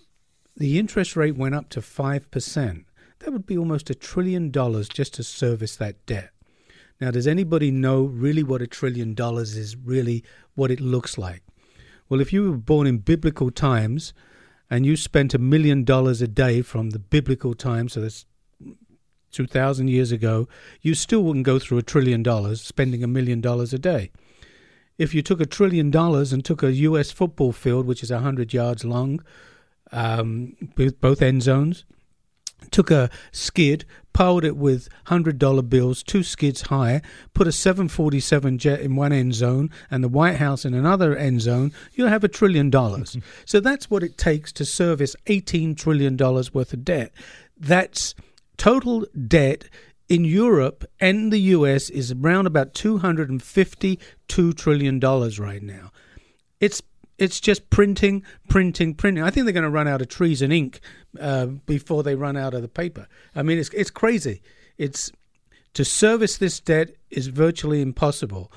the 0.57 0.79
interest 0.79 1.17
rate 1.17 1.37
went 1.37 1.55
up 1.55 1.69
to 1.71 1.81
5%, 1.81 2.85
that 3.19 3.33
would 3.33 3.47
be 3.47 3.59
almost 3.59 3.91
a 3.91 3.95
trillion 3.95 4.51
dollars 4.51 4.89
just 4.89 5.15
to 5.15 5.23
service 5.23 5.77
that 5.77 6.05
debt. 6.07 6.31
Now, 7.01 7.11
does 7.11 7.27
anybody 7.27 7.71
know 7.71 8.05
really 8.05 8.43
what 8.43 8.63
a 8.63 8.67
trillion 8.67 9.15
dollars 9.15 9.57
is, 9.57 9.77
really 9.77 10.25
what 10.55 10.71
it 10.71 10.81
looks 10.81 11.19
like? 11.19 11.43
Well, 12.09 12.21
if 12.21 12.33
you 12.33 12.51
were 12.51 12.57
born 12.57 12.87
in 12.87 12.99
biblical 12.99 13.51
times 13.51 14.15
and 14.71 14.87
you 14.87 14.97
spent 14.97 15.35
a 15.35 15.39
million 15.39 15.85
dollars 15.85 16.23
a 16.23 16.29
day 16.29 16.63
from 16.63 16.91
the 16.91 16.99
biblical 16.99 17.55
times, 17.55 17.95
so 17.95 18.01
that's 18.01 18.25
2,000 19.37 19.89
years 19.89 20.13
ago, 20.13 20.49
you 20.81 20.95
still 20.95 21.23
wouldn't 21.23 21.45
go 21.45 21.59
through 21.59 21.77
a 21.77 21.83
trillion 21.83 22.23
dollars 22.23 22.63
spending 22.63 23.05
a 23.05 23.07
million 23.07 23.43
dollars 23.43 23.75
a 23.75 23.79
day. 23.79 24.11
If 24.97 25.15
you 25.15 25.21
took 25.21 25.43
a 25.43 25.47
trillion 25.47 25.91
dollars 25.91 26.33
and 26.33 26.43
took 26.43 26.63
a 26.63 26.73
U.S. 26.73 27.11
football 27.11 27.53
field, 27.53 27.87
which 27.87 28.03
is 28.03 28.11
100 28.11 28.55
yards 28.55 28.83
long, 28.83 29.23
um, 29.93 30.57
with 30.79 31.03
both 31.03 31.21
end 31.21 31.43
zones, 31.43 31.85
took 32.71 32.91
a 32.91 33.11
skid, 33.31 33.85
piled 34.15 34.43
it 34.43 34.57
with 34.57 34.89
hundred 35.05 35.39
dollar 35.39 35.61
bills, 35.61 36.03
two 36.03 36.23
skids 36.23 36.63
high, 36.63 37.03
put 37.35 37.47
a 37.47 37.53
747 37.53 38.57
jet 38.57 38.81
in 38.81 38.97
one 38.97 39.13
end 39.13 39.35
zone 39.35 39.71
and 39.91 40.03
the 40.03 40.09
White 40.09 40.37
House 40.37 40.65
in 40.65 40.73
another 40.73 41.15
end 41.15 41.43
zone, 41.43 41.73
you'll 41.93 42.09
have 42.09 42.25
a 42.25 42.29
trillion 42.29 42.71
dollars. 42.71 43.19
so 43.45 43.61
that's 43.61 43.91
what 43.91 44.03
it 44.03 44.17
takes 44.17 44.51
to 44.53 44.65
service 44.65 45.15
18 45.27 45.75
trillion 45.75 46.17
dollars 46.17 46.55
worth 46.55 46.73
of 46.73 46.85
debt. 46.85 47.13
That's 47.59 48.15
total 48.57 49.07
debt 49.27 49.65
in 50.09 50.25
Europe 50.25 50.85
and 51.01 51.33
the 51.33 51.39
US 51.39 51.91
is 51.91 52.13
around 52.13 52.47
about 52.47 52.75
252 52.75 54.53
trillion 54.53 54.99
dollars 54.99 55.39
right 55.41 55.63
now. 55.63 55.91
It's 56.61 56.83
it's 57.19 57.41
just 57.41 57.71
printing, 57.71 58.23
printing, 58.49 58.95
printing. 58.95 59.25
I 59.25 59.31
think 59.31 59.47
they're 59.47 59.53
going 59.53 59.65
to 59.65 59.71
run 59.71 59.89
out 59.89 60.03
of 60.03 60.09
trees 60.09 60.43
and 60.43 60.53
ink 60.53 60.81
uh, 61.19 61.47
before 61.47 62.03
they 62.03 62.15
run 62.15 62.37
out 62.37 62.53
of 62.53 62.61
the 62.61 62.69
paper. 62.69 63.09
I 63.35 63.43
mean, 63.43 63.59
it's 63.59 63.71
it's 63.71 63.91
crazy. 63.91 64.43
It's 64.77 65.11
to 65.75 65.85
service 65.85 66.37
this 66.37 66.61
debt 66.61 66.91
is 67.11 67.29
virtually 67.29 67.83
impossible. 67.83 68.53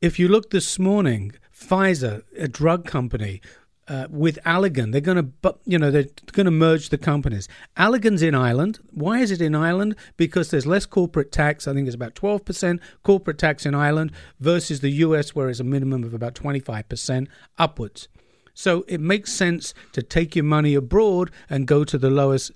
If 0.00 0.18
you 0.18 0.28
look 0.28 0.50
this 0.50 0.78
morning, 0.78 1.32
Pfizer, 1.54 2.22
a 2.38 2.48
drug 2.48 2.86
company, 2.86 3.42
uh, 3.90 4.06
with 4.08 4.38
Allergan. 4.46 4.92
They're 4.92 5.00
going 5.00 5.32
to, 5.42 5.56
you 5.64 5.76
know, 5.76 5.90
they're 5.90 6.06
going 6.30 6.44
to 6.44 6.52
merge 6.52 6.90
the 6.90 6.96
companies. 6.96 7.48
Allergan's 7.76 8.22
in 8.22 8.36
Ireland. 8.36 8.78
Why 8.92 9.18
is 9.18 9.32
it 9.32 9.42
in 9.42 9.56
Ireland? 9.56 9.96
Because 10.16 10.50
there's 10.50 10.64
less 10.64 10.86
corporate 10.86 11.32
tax. 11.32 11.66
I 11.66 11.74
think 11.74 11.88
it's 11.88 11.96
about 11.96 12.14
12% 12.14 12.78
corporate 13.02 13.38
tax 13.38 13.66
in 13.66 13.74
Ireland 13.74 14.12
versus 14.38 14.80
the 14.80 14.90
US, 14.90 15.34
where 15.34 15.50
it's 15.50 15.58
a 15.58 15.64
minimum 15.64 16.04
of 16.04 16.14
about 16.14 16.34
25% 16.34 17.26
upwards. 17.58 18.08
So 18.54 18.84
it 18.86 19.00
makes 19.00 19.32
sense 19.32 19.74
to 19.92 20.02
take 20.02 20.36
your 20.36 20.44
money 20.44 20.74
abroad 20.76 21.32
and 21.48 21.66
go 21.66 21.82
to 21.82 21.98
the 21.98 22.10
lowest 22.10 22.52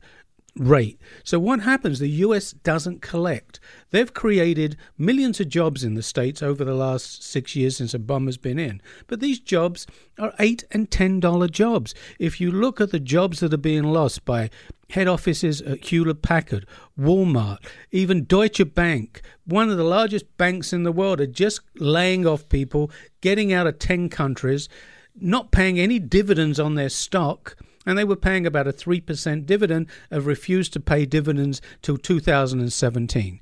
rate. 0.56 1.00
So 1.24 1.38
what 1.38 1.60
happens? 1.60 1.98
The 1.98 2.08
US 2.08 2.52
doesn't 2.52 3.02
collect. 3.02 3.58
They've 3.90 4.12
created 4.12 4.76
millions 4.96 5.40
of 5.40 5.48
jobs 5.48 5.82
in 5.82 5.94
the 5.94 6.02
States 6.02 6.42
over 6.42 6.64
the 6.64 6.74
last 6.74 7.24
six 7.24 7.56
years 7.56 7.76
since 7.76 7.94
Obama's 7.94 8.36
been 8.36 8.58
in. 8.58 8.80
But 9.06 9.20
these 9.20 9.40
jobs 9.40 9.86
are 10.18 10.32
eight 10.38 10.64
and 10.70 10.90
ten 10.90 11.20
dollar 11.20 11.48
jobs. 11.48 11.94
If 12.18 12.40
you 12.40 12.50
look 12.50 12.80
at 12.80 12.90
the 12.90 13.00
jobs 13.00 13.40
that 13.40 13.52
are 13.52 13.58
being 13.58 13.84
lost 13.84 14.24
by 14.24 14.50
head 14.90 15.08
offices 15.08 15.60
at 15.62 15.84
Hewlett 15.84 16.22
Packard, 16.22 16.66
Walmart, 16.98 17.58
even 17.90 18.24
Deutsche 18.24 18.74
Bank, 18.74 19.22
one 19.44 19.70
of 19.70 19.76
the 19.76 19.84
largest 19.84 20.36
banks 20.36 20.72
in 20.72 20.84
the 20.84 20.92
world, 20.92 21.20
are 21.20 21.26
just 21.26 21.60
laying 21.76 22.26
off 22.26 22.48
people, 22.48 22.90
getting 23.20 23.52
out 23.52 23.66
of 23.66 23.78
ten 23.78 24.08
countries, 24.08 24.68
not 25.16 25.50
paying 25.50 25.80
any 25.80 25.98
dividends 25.98 26.60
on 26.60 26.74
their 26.74 26.88
stock 26.88 27.56
and 27.86 27.98
they 27.98 28.04
were 28.04 28.16
paying 28.16 28.46
about 28.46 28.66
a 28.66 28.72
3% 28.72 29.46
dividend, 29.46 29.86
have 30.10 30.26
refused 30.26 30.72
to 30.72 30.80
pay 30.80 31.06
dividends 31.06 31.60
till 31.82 31.98
2017. 31.98 33.40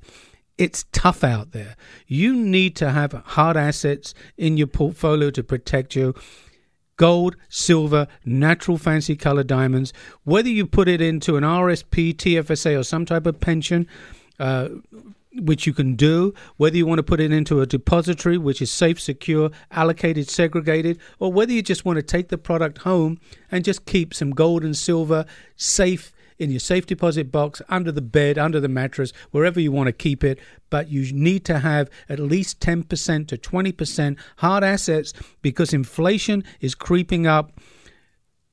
It's 0.57 0.85
tough 0.91 1.23
out 1.23 1.51
there. 1.51 1.75
You 2.07 2.35
need 2.35 2.75
to 2.77 2.91
have 2.91 3.13
hard 3.25 3.57
assets 3.57 4.13
in 4.37 4.57
your 4.57 4.67
portfolio 4.67 5.31
to 5.31 5.43
protect 5.43 5.95
you. 5.95 6.13
Gold, 6.95 7.35
silver, 7.49 8.07
natural 8.23 8.77
fancy 8.77 9.15
color 9.15 9.43
diamonds, 9.43 9.93
whether 10.23 10.49
you 10.49 10.67
put 10.67 10.87
it 10.87 11.01
into 11.01 11.37
an 11.37 11.43
RSP, 11.43 12.13
TFSA, 12.13 12.79
or 12.79 12.83
some 12.83 13.05
type 13.05 13.25
of 13.25 13.39
pension, 13.39 13.87
uh, 14.39 14.69
which 15.39 15.65
you 15.65 15.73
can 15.73 15.95
do, 15.95 16.33
whether 16.57 16.77
you 16.77 16.85
want 16.85 16.99
to 16.99 17.03
put 17.03 17.19
it 17.19 17.31
into 17.31 17.61
a 17.61 17.65
depository, 17.65 18.37
which 18.37 18.61
is 18.61 18.71
safe, 18.71 18.99
secure, 18.99 19.49
allocated, 19.71 20.29
segregated, 20.29 20.99
or 21.19 21.31
whether 21.31 21.51
you 21.51 21.61
just 21.61 21.85
want 21.85 21.97
to 21.97 22.03
take 22.03 22.29
the 22.29 22.37
product 22.37 22.79
home 22.79 23.19
and 23.51 23.65
just 23.65 23.85
keep 23.85 24.13
some 24.13 24.31
gold 24.31 24.63
and 24.63 24.77
silver 24.77 25.25
safe 25.55 26.13
in 26.39 26.49
your 26.49 26.59
safe 26.59 26.85
deposit 26.85 27.31
box, 27.31 27.61
under 27.69 27.91
the 27.91 28.01
bed, 28.01 28.37
under 28.37 28.59
the 28.59 28.67
mattress, 28.67 29.13
wherever 29.31 29.59
you 29.59 29.71
want 29.71 29.87
to 29.87 29.93
keep 29.93 30.23
it. 30.23 30.39
But 30.69 30.89
you 30.89 31.11
need 31.13 31.45
to 31.45 31.59
have 31.59 31.89
at 32.09 32.19
least 32.19 32.59
10% 32.59 33.27
to 33.27 33.37
20% 33.37 34.17
hard 34.37 34.63
assets 34.63 35.13
because 35.41 35.73
inflation 35.73 36.43
is 36.59 36.75
creeping 36.75 37.27
up, 37.27 37.59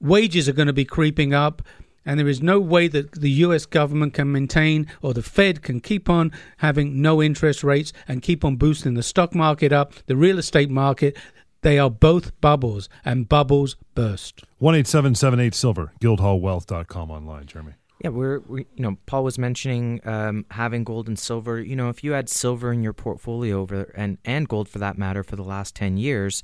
wages 0.01 0.49
are 0.49 0.53
going 0.53 0.66
to 0.66 0.73
be 0.73 0.85
creeping 0.85 1.35
up 1.35 1.62
and 2.05 2.19
there 2.19 2.29
is 2.29 2.43
no 2.43 2.61
way 2.61 2.89
that 2.89 3.13
the 3.13 3.31
US 3.31 3.67
government 3.67 4.15
can 4.15 4.33
maintain 4.33 4.87
or 5.03 5.15
the 5.15 5.23
Fed 5.23 5.63
can 5.63 5.81
keep 5.81 6.09
on 6.09 6.33
having 6.59 7.01
no 7.01 7.23
interest 7.23 7.63
rates 7.63 7.93
and 8.09 8.23
keep 8.23 8.45
on 8.45 8.57
boosting 8.57 8.95
the 8.95 9.03
stock 9.03 9.35
market 9.35 9.73
up, 9.73 9.93
the 10.07 10.17
real 10.17 10.39
estate 10.39 10.71
market. 10.71 11.17
They 11.63 11.79
are 11.79 11.91
both 11.91 12.39
bubbles, 12.41 12.89
and 13.05 13.29
bubbles 13.29 13.77
burst. 13.95 14.45
One 14.59 14.75
eight 14.75 14.87
seven 14.87 15.15
seven 15.15 15.39
eight 15.41 15.55
silver. 15.55 15.93
Guildhallwealth.com 16.01 17.11
online, 17.11 17.47
Jeremy. 17.47 17.73
Yeah, 18.03 18.11
we're 18.11 18.39
we, 18.41 18.67
you 18.75 18.83
know 18.83 18.97
Paul 19.05 19.25
was 19.25 19.39
mentioning 19.39 20.01
um, 20.05 20.47
having 20.53 20.85
gold 20.85 21.07
and 21.07 21.19
silver. 21.19 21.61
You 21.61 21.77
know, 21.77 21.91
if 21.91 22.03
you 22.03 22.13
had 22.13 22.31
silver 22.31 22.73
in 22.73 22.83
your 22.83 22.95
portfolio 22.95 23.61
over 23.61 23.93
and 23.95 24.17
and 24.25 24.49
gold 24.49 24.71
for 24.71 24.79
that 24.79 24.97
matter 24.97 25.23
for 25.23 25.37
the 25.37 25.45
last 25.45 25.77
ten 25.77 25.99
years, 25.99 26.43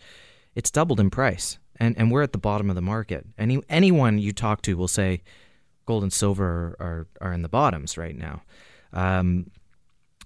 it's 0.54 0.70
doubled 0.70 1.00
in 1.00 1.08
price, 1.08 1.58
and 1.76 1.96
and 1.96 2.10
we're 2.10 2.22
at 2.22 2.32
the 2.32 2.38
bottom 2.38 2.68
of 2.68 2.76
the 2.76 2.82
market. 2.82 3.24
Any 3.38 3.62
anyone 3.70 4.18
you 4.18 4.32
talk 4.32 4.60
to 4.62 4.76
will 4.76 4.86
say 4.86 5.22
gold 5.86 6.02
and 6.02 6.12
silver 6.12 6.76
are, 6.78 7.06
are, 7.20 7.32
in 7.32 7.42
the 7.42 7.48
bottoms 7.48 7.96
right 7.96 8.16
now. 8.16 8.42
Um, 8.92 9.50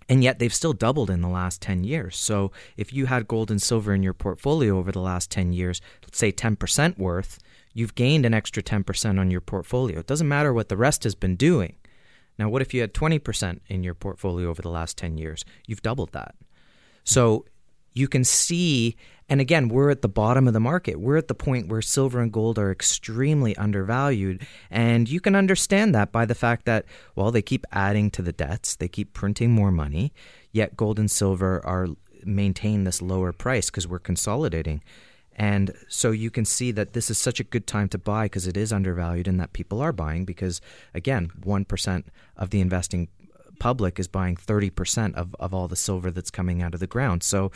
and 0.08 0.24
yet 0.24 0.38
they've 0.38 0.52
still 0.52 0.72
doubled 0.72 1.08
in 1.08 1.20
the 1.20 1.28
last 1.28 1.62
10 1.62 1.84
years. 1.84 2.16
So 2.16 2.50
if 2.76 2.92
you 2.92 3.06
had 3.06 3.28
gold 3.28 3.50
and 3.50 3.62
silver 3.62 3.94
in 3.94 4.02
your 4.02 4.14
portfolio 4.14 4.76
over 4.78 4.90
the 4.90 5.00
last 5.00 5.30
10 5.30 5.52
years, 5.52 5.80
let's 6.02 6.18
say 6.18 6.32
10% 6.32 6.98
worth, 6.98 7.38
you've 7.74 7.94
gained 7.94 8.26
an 8.26 8.34
extra 8.34 8.62
10% 8.62 9.20
on 9.20 9.30
your 9.30 9.40
portfolio. 9.40 10.00
It 10.00 10.08
doesn't 10.08 10.26
matter 10.26 10.52
what 10.52 10.68
the 10.68 10.76
rest 10.76 11.04
has 11.04 11.14
been 11.14 11.36
doing. 11.36 11.76
Now, 12.38 12.48
what 12.48 12.62
if 12.62 12.74
you 12.74 12.80
had 12.80 12.94
20% 12.94 13.60
in 13.68 13.84
your 13.84 13.94
portfolio 13.94 14.48
over 14.48 14.62
the 14.62 14.70
last 14.70 14.96
10 14.98 15.16
years? 15.18 15.44
You've 15.66 15.82
doubled 15.82 16.12
that. 16.12 16.34
So 17.04 17.44
you 17.92 18.08
can 18.08 18.24
see 18.24 18.96
and 19.30 19.40
again 19.40 19.68
we're 19.68 19.90
at 19.90 20.02
the 20.02 20.08
bottom 20.08 20.46
of 20.46 20.52
the 20.52 20.60
market. 20.60 21.00
We're 21.00 21.16
at 21.16 21.28
the 21.28 21.34
point 21.34 21.68
where 21.68 21.80
silver 21.80 22.20
and 22.20 22.32
gold 22.32 22.58
are 22.58 22.72
extremely 22.72 23.56
undervalued. 23.56 24.46
And 24.70 25.08
you 25.08 25.20
can 25.20 25.36
understand 25.36 25.94
that 25.94 26.12
by 26.12 26.26
the 26.26 26.34
fact 26.34 26.66
that 26.66 26.84
well 27.14 27.30
they 27.30 27.40
keep 27.40 27.64
adding 27.72 28.10
to 28.10 28.22
the 28.22 28.32
debts. 28.32 28.76
They 28.76 28.88
keep 28.88 29.14
printing 29.14 29.52
more 29.52 29.70
money. 29.70 30.12
Yet 30.52 30.76
gold 30.76 30.98
and 30.98 31.10
silver 31.10 31.64
are 31.64 31.88
maintain 32.24 32.84
this 32.84 33.00
lower 33.00 33.32
price 33.32 33.70
because 33.70 33.88
we're 33.88 34.00
consolidating. 34.00 34.82
And 35.36 35.72
so 35.88 36.10
you 36.10 36.30
can 36.30 36.44
see 36.44 36.70
that 36.72 36.92
this 36.92 37.08
is 37.08 37.16
such 37.16 37.40
a 37.40 37.44
good 37.44 37.66
time 37.66 37.88
to 37.90 37.98
buy 37.98 38.26
because 38.26 38.46
it 38.46 38.56
is 38.56 38.72
undervalued 38.72 39.28
and 39.28 39.40
that 39.40 39.54
people 39.54 39.80
are 39.80 39.92
buying 39.92 40.24
because 40.24 40.60
again 40.92 41.30
1% 41.40 42.04
of 42.36 42.50
the 42.50 42.60
investing 42.60 43.08
public 43.60 44.00
is 44.00 44.08
buying 44.08 44.34
30% 44.34 45.14
of, 45.14 45.36
of 45.38 45.54
all 45.54 45.68
the 45.68 45.76
silver 45.76 46.10
that's 46.10 46.30
coming 46.30 46.60
out 46.60 46.74
of 46.74 46.80
the 46.80 46.86
ground. 46.88 47.22
So 47.22 47.52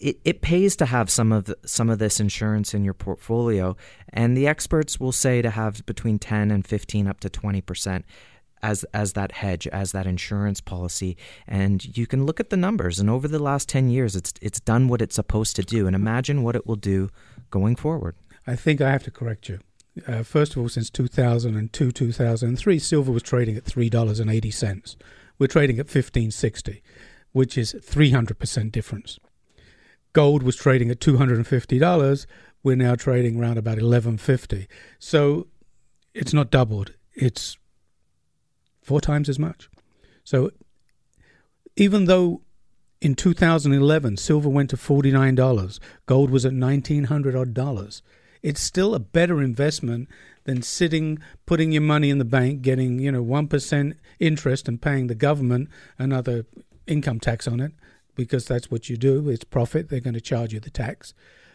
it, 0.00 0.18
it 0.24 0.40
pays 0.40 0.76
to 0.76 0.86
have 0.86 1.10
some 1.10 1.32
of 1.32 1.44
the, 1.44 1.56
some 1.64 1.90
of 1.90 1.98
this 1.98 2.20
insurance 2.20 2.74
in 2.74 2.84
your 2.84 2.94
portfolio, 2.94 3.76
and 4.12 4.36
the 4.36 4.46
experts 4.46 4.98
will 4.98 5.12
say 5.12 5.42
to 5.42 5.50
have 5.50 5.84
between 5.86 6.18
10 6.18 6.50
and 6.50 6.66
15 6.66 7.06
up 7.06 7.20
to 7.20 7.28
20% 7.28 8.04
as 8.62 8.82
as 8.94 9.12
that 9.12 9.32
hedge, 9.32 9.66
as 9.68 9.92
that 9.92 10.06
insurance 10.06 10.60
policy, 10.62 11.18
and 11.46 11.96
you 11.98 12.06
can 12.06 12.24
look 12.24 12.40
at 12.40 12.48
the 12.48 12.56
numbers. 12.56 12.98
And 12.98 13.10
over 13.10 13.28
the 13.28 13.38
last 13.38 13.68
10 13.68 13.90
years, 13.90 14.16
it's 14.16 14.32
it's 14.40 14.58
done 14.58 14.88
what 14.88 15.02
it's 15.02 15.16
supposed 15.16 15.54
to 15.56 15.62
do, 15.62 15.86
and 15.86 15.94
imagine 15.94 16.42
what 16.42 16.56
it 16.56 16.66
will 16.66 16.76
do 16.76 17.10
going 17.50 17.76
forward. 17.76 18.16
I 18.46 18.56
think 18.56 18.80
I 18.80 18.90
have 18.90 19.02
to 19.04 19.10
correct 19.10 19.50
you. 19.50 19.58
Uh, 20.08 20.22
first 20.22 20.52
of 20.52 20.58
all, 20.58 20.68
since 20.68 20.90
2002, 20.90 21.92
2003, 21.92 22.78
silver 22.78 23.12
was 23.12 23.22
trading 23.22 23.56
at 23.56 23.64
three 23.64 23.90
dollars 23.90 24.18
and 24.18 24.30
eighty 24.30 24.50
cents. 24.50 24.96
We're 25.38 25.48
trading 25.48 25.76
at 25.76 25.86
1560, 25.86 26.82
which 27.32 27.58
is 27.58 27.74
300% 27.74 28.70
difference. 28.70 29.18
Gold 30.14 30.42
was 30.42 30.56
trading 30.56 30.90
at 30.90 31.00
$250. 31.00 32.26
We're 32.62 32.76
now 32.76 32.94
trading 32.94 33.38
around 33.38 33.58
about 33.58 33.76
1150. 33.76 34.66
So 34.98 35.48
it's 36.14 36.32
not 36.32 36.50
doubled. 36.50 36.94
It's 37.12 37.58
four 38.80 39.00
times 39.00 39.28
as 39.28 39.38
much. 39.38 39.68
So 40.22 40.50
even 41.76 42.06
though 42.06 42.42
in 43.00 43.14
2011 43.16 44.16
silver 44.16 44.48
went 44.48 44.70
to 44.70 44.76
$49, 44.76 45.80
gold 46.06 46.30
was 46.30 46.46
at 46.46 46.54
1900 46.54 47.36
odd 47.36 47.52
dollars, 47.52 48.00
it's 48.40 48.60
still 48.60 48.94
a 48.94 49.00
better 49.00 49.42
investment 49.42 50.08
than 50.44 50.62
sitting, 50.62 51.18
putting 51.44 51.72
your 51.72 51.82
money 51.82 52.08
in 52.10 52.18
the 52.18 52.24
bank, 52.24 52.62
getting 52.62 52.98
you 52.98 53.10
know 53.10 53.22
one 53.22 53.48
percent 53.48 53.96
interest, 54.20 54.68
and 54.68 54.80
paying 54.80 55.06
the 55.08 55.14
government 55.14 55.70
another 55.98 56.46
income 56.86 57.18
tax 57.18 57.48
on 57.48 57.60
it 57.60 57.72
because 58.14 58.46
that's 58.46 58.70
what 58.70 58.88
you 58.88 58.96
do. 58.96 59.28
It's 59.28 59.44
profit. 59.44 59.88
They're 59.88 60.00
going 60.00 60.14
to 60.14 60.20
charge 60.20 60.52
you 60.52 60.60
the 60.60 60.70
tax. 60.70 61.14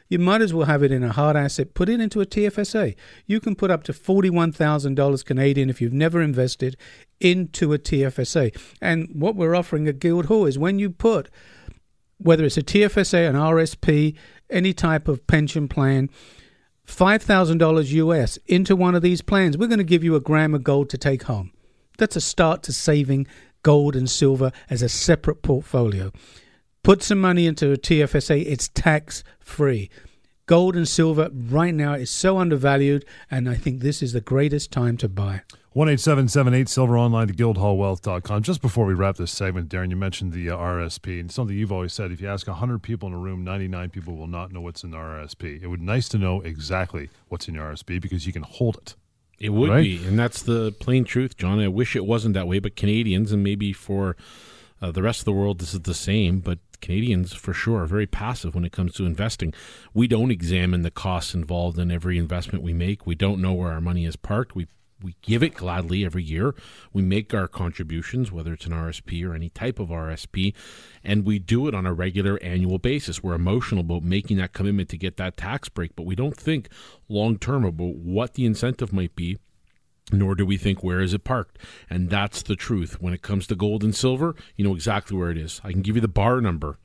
you 0.09 0.17
might 0.17 0.41
as 0.41 0.53
well 0.53 0.65
have 0.65 0.81
it 0.81 0.91
in 0.91 1.03
a 1.03 1.11
hard 1.11 1.37
asset. 1.37 1.75
Put 1.75 1.87
it 1.87 2.01
into 2.01 2.19
a 2.19 2.25
TFSA. 2.25 2.95
You 3.27 3.39
can 3.39 3.55
put 3.55 3.69
up 3.69 3.83
to 3.83 3.93
$41,000 3.93 5.23
Canadian 5.23 5.69
if 5.69 5.79
you've 5.79 5.93
never 5.93 6.21
invested 6.21 6.75
into 7.19 7.73
a 7.73 7.77
TFSA. 7.77 8.59
And 8.81 9.07
what 9.13 9.35
we're 9.35 9.55
offering 9.55 9.87
at 9.87 9.99
Guildhall 9.99 10.47
is 10.47 10.57
when 10.57 10.79
you 10.79 10.89
put, 10.89 11.29
whether 12.17 12.43
it's 12.43 12.57
a 12.57 12.63
TFSA, 12.63 13.29
an 13.29 13.35
RSP, 13.35 14.15
any 14.49 14.73
type 14.73 15.07
of 15.07 15.25
pension 15.27 15.67
plan, 15.67 16.09
$5,000 16.87 17.91
US 17.91 18.37
into 18.47 18.75
one 18.75 18.95
of 18.95 19.03
these 19.03 19.21
plans, 19.21 19.59
we're 19.59 19.67
going 19.67 19.77
to 19.77 19.83
give 19.83 20.03
you 20.03 20.15
a 20.15 20.19
gram 20.19 20.55
of 20.55 20.63
gold 20.63 20.89
to 20.89 20.97
take 20.97 21.23
home. 21.23 21.51
That's 21.99 22.15
a 22.15 22.21
start 22.21 22.63
to 22.63 22.73
saving 22.73 23.27
gold 23.61 23.95
and 23.95 24.09
silver 24.09 24.51
as 24.71 24.81
a 24.81 24.89
separate 24.89 25.43
portfolio. 25.43 26.11
Put 26.89 27.03
some 27.03 27.21
money 27.21 27.45
into 27.45 27.71
a 27.71 27.77
TFSA, 27.77 28.47
it's 28.47 28.69
tax 28.69 29.23
free. 29.39 29.91
Gold 30.47 30.75
and 30.75 30.87
silver 30.87 31.29
right 31.31 31.71
now 31.75 31.93
is 31.93 32.09
so 32.09 32.39
undervalued, 32.39 33.05
and 33.29 33.47
I 33.47 33.53
think 33.53 33.81
this 33.81 34.01
is 34.01 34.13
the 34.13 34.21
greatest 34.21 34.71
time 34.71 34.97
to 34.97 35.07
buy. 35.07 35.43
18778 35.75 36.67
Silver 36.67 36.97
online 36.97 37.27
to 37.27 37.33
guildhallwealth.com. 37.35 38.41
Just 38.41 38.63
before 38.63 38.87
we 38.87 38.95
wrap 38.95 39.17
this 39.17 39.31
segment, 39.31 39.69
Darren, 39.69 39.91
you 39.91 39.97
mentioned 39.97 40.33
the 40.33 40.49
uh, 40.49 40.57
RSP, 40.57 41.19
and 41.19 41.31
something 41.31 41.55
you've 41.55 41.71
always 41.71 41.93
said 41.93 42.11
if 42.11 42.21
you 42.21 42.27
ask 42.27 42.47
100 42.47 42.81
people 42.81 43.07
in 43.09 43.13
a 43.13 43.19
room, 43.19 43.43
99 43.43 43.91
people 43.91 44.15
will 44.15 44.25
not 44.25 44.51
know 44.51 44.61
what's 44.61 44.83
in 44.83 44.89
the 44.89 44.97
RSP. 44.97 45.61
It 45.61 45.67
would 45.67 45.81
be 45.81 45.85
nice 45.85 46.09
to 46.09 46.17
know 46.17 46.41
exactly 46.41 47.11
what's 47.27 47.47
in 47.47 47.53
your 47.53 47.71
RSP 47.71 48.01
because 48.01 48.25
you 48.25 48.33
can 48.33 48.41
hold 48.41 48.77
it. 48.77 48.95
It 49.37 49.49
would 49.49 49.69
Right. 49.69 49.83
be, 49.83 50.07
and 50.07 50.17
that's 50.17 50.41
the 50.41 50.71
plain 50.79 51.03
truth, 51.03 51.37
John. 51.37 51.59
I 51.59 51.67
wish 51.67 51.95
it 51.95 52.07
wasn't 52.07 52.33
that 52.33 52.47
way, 52.47 52.57
but 52.57 52.75
Canadians 52.75 53.31
and 53.31 53.43
maybe 53.43 53.73
for 53.73 54.17
uh, 54.81 54.91
the 54.91 55.03
rest 55.03 55.19
of 55.19 55.25
the 55.25 55.33
world, 55.33 55.59
this 55.59 55.75
is 55.75 55.81
the 55.81 55.93
same. 55.93 56.39
But 56.39 56.57
Canadians, 56.81 57.33
for 57.33 57.53
sure, 57.53 57.81
are 57.81 57.85
very 57.85 58.07
passive 58.07 58.55
when 58.55 58.65
it 58.65 58.71
comes 58.71 58.93
to 58.93 59.05
investing. 59.05 59.53
We 59.93 60.07
don't 60.07 60.31
examine 60.31 60.81
the 60.81 60.91
costs 60.91 61.33
involved 61.33 61.77
in 61.77 61.91
every 61.91 62.17
investment 62.17 62.63
we 62.63 62.73
make. 62.73 63.05
We 63.05 63.15
don't 63.15 63.41
know 63.41 63.53
where 63.53 63.71
our 63.71 63.81
money 63.81 64.05
is 64.05 64.15
parked. 64.15 64.55
We 64.55 64.67
we 65.01 65.15
give 65.21 65.43
it 65.43 65.53
gladly 65.53 66.03
every 66.03 66.23
year. 66.23 66.53
We 66.91 67.01
make 67.01 67.33
our 67.33 67.47
contributions, 67.47 68.31
whether 68.31 68.53
it's 68.53 68.65
an 68.65 68.73
RSP 68.73 69.25
or 69.25 69.33
any 69.33 69.49
type 69.49 69.79
of 69.79 69.89
RSP, 69.89 70.53
and 71.03 71.25
we 71.25 71.39
do 71.39 71.67
it 71.67 71.75
on 71.75 71.85
a 71.85 71.93
regular 71.93 72.37
annual 72.41 72.79
basis. 72.79 73.23
We're 73.23 73.33
emotional 73.33 73.81
about 73.81 74.03
making 74.03 74.37
that 74.37 74.53
commitment 74.53 74.89
to 74.89 74.97
get 74.97 75.17
that 75.17 75.37
tax 75.37 75.69
break, 75.69 75.95
but 75.95 76.05
we 76.05 76.15
don't 76.15 76.35
think 76.35 76.69
long 77.07 77.37
term 77.37 77.63
about 77.63 77.95
what 77.95 78.33
the 78.33 78.45
incentive 78.45 78.91
might 78.91 79.15
be 79.15 79.37
nor 80.11 80.35
do 80.35 80.45
we 80.45 80.57
think 80.57 80.83
where 80.83 81.01
is 81.01 81.13
it 81.13 81.23
parked. 81.23 81.57
And 81.89 82.09
that's 82.09 82.41
the 82.41 82.55
truth. 82.55 83.01
When 83.01 83.13
it 83.13 83.21
comes 83.21 83.47
to 83.47 83.55
gold 83.55 83.83
and 83.83 83.95
silver 83.95 84.35
you 84.55 84.63
know 84.63 84.75
exactly 84.75 85.17
where 85.17 85.31
it 85.31 85.37
is. 85.37 85.61
I 85.63 85.71
can 85.71 85.81
give 85.81 85.95
you 85.95 86.01
the 86.01 86.07
bar 86.07 86.41
number. 86.41 86.77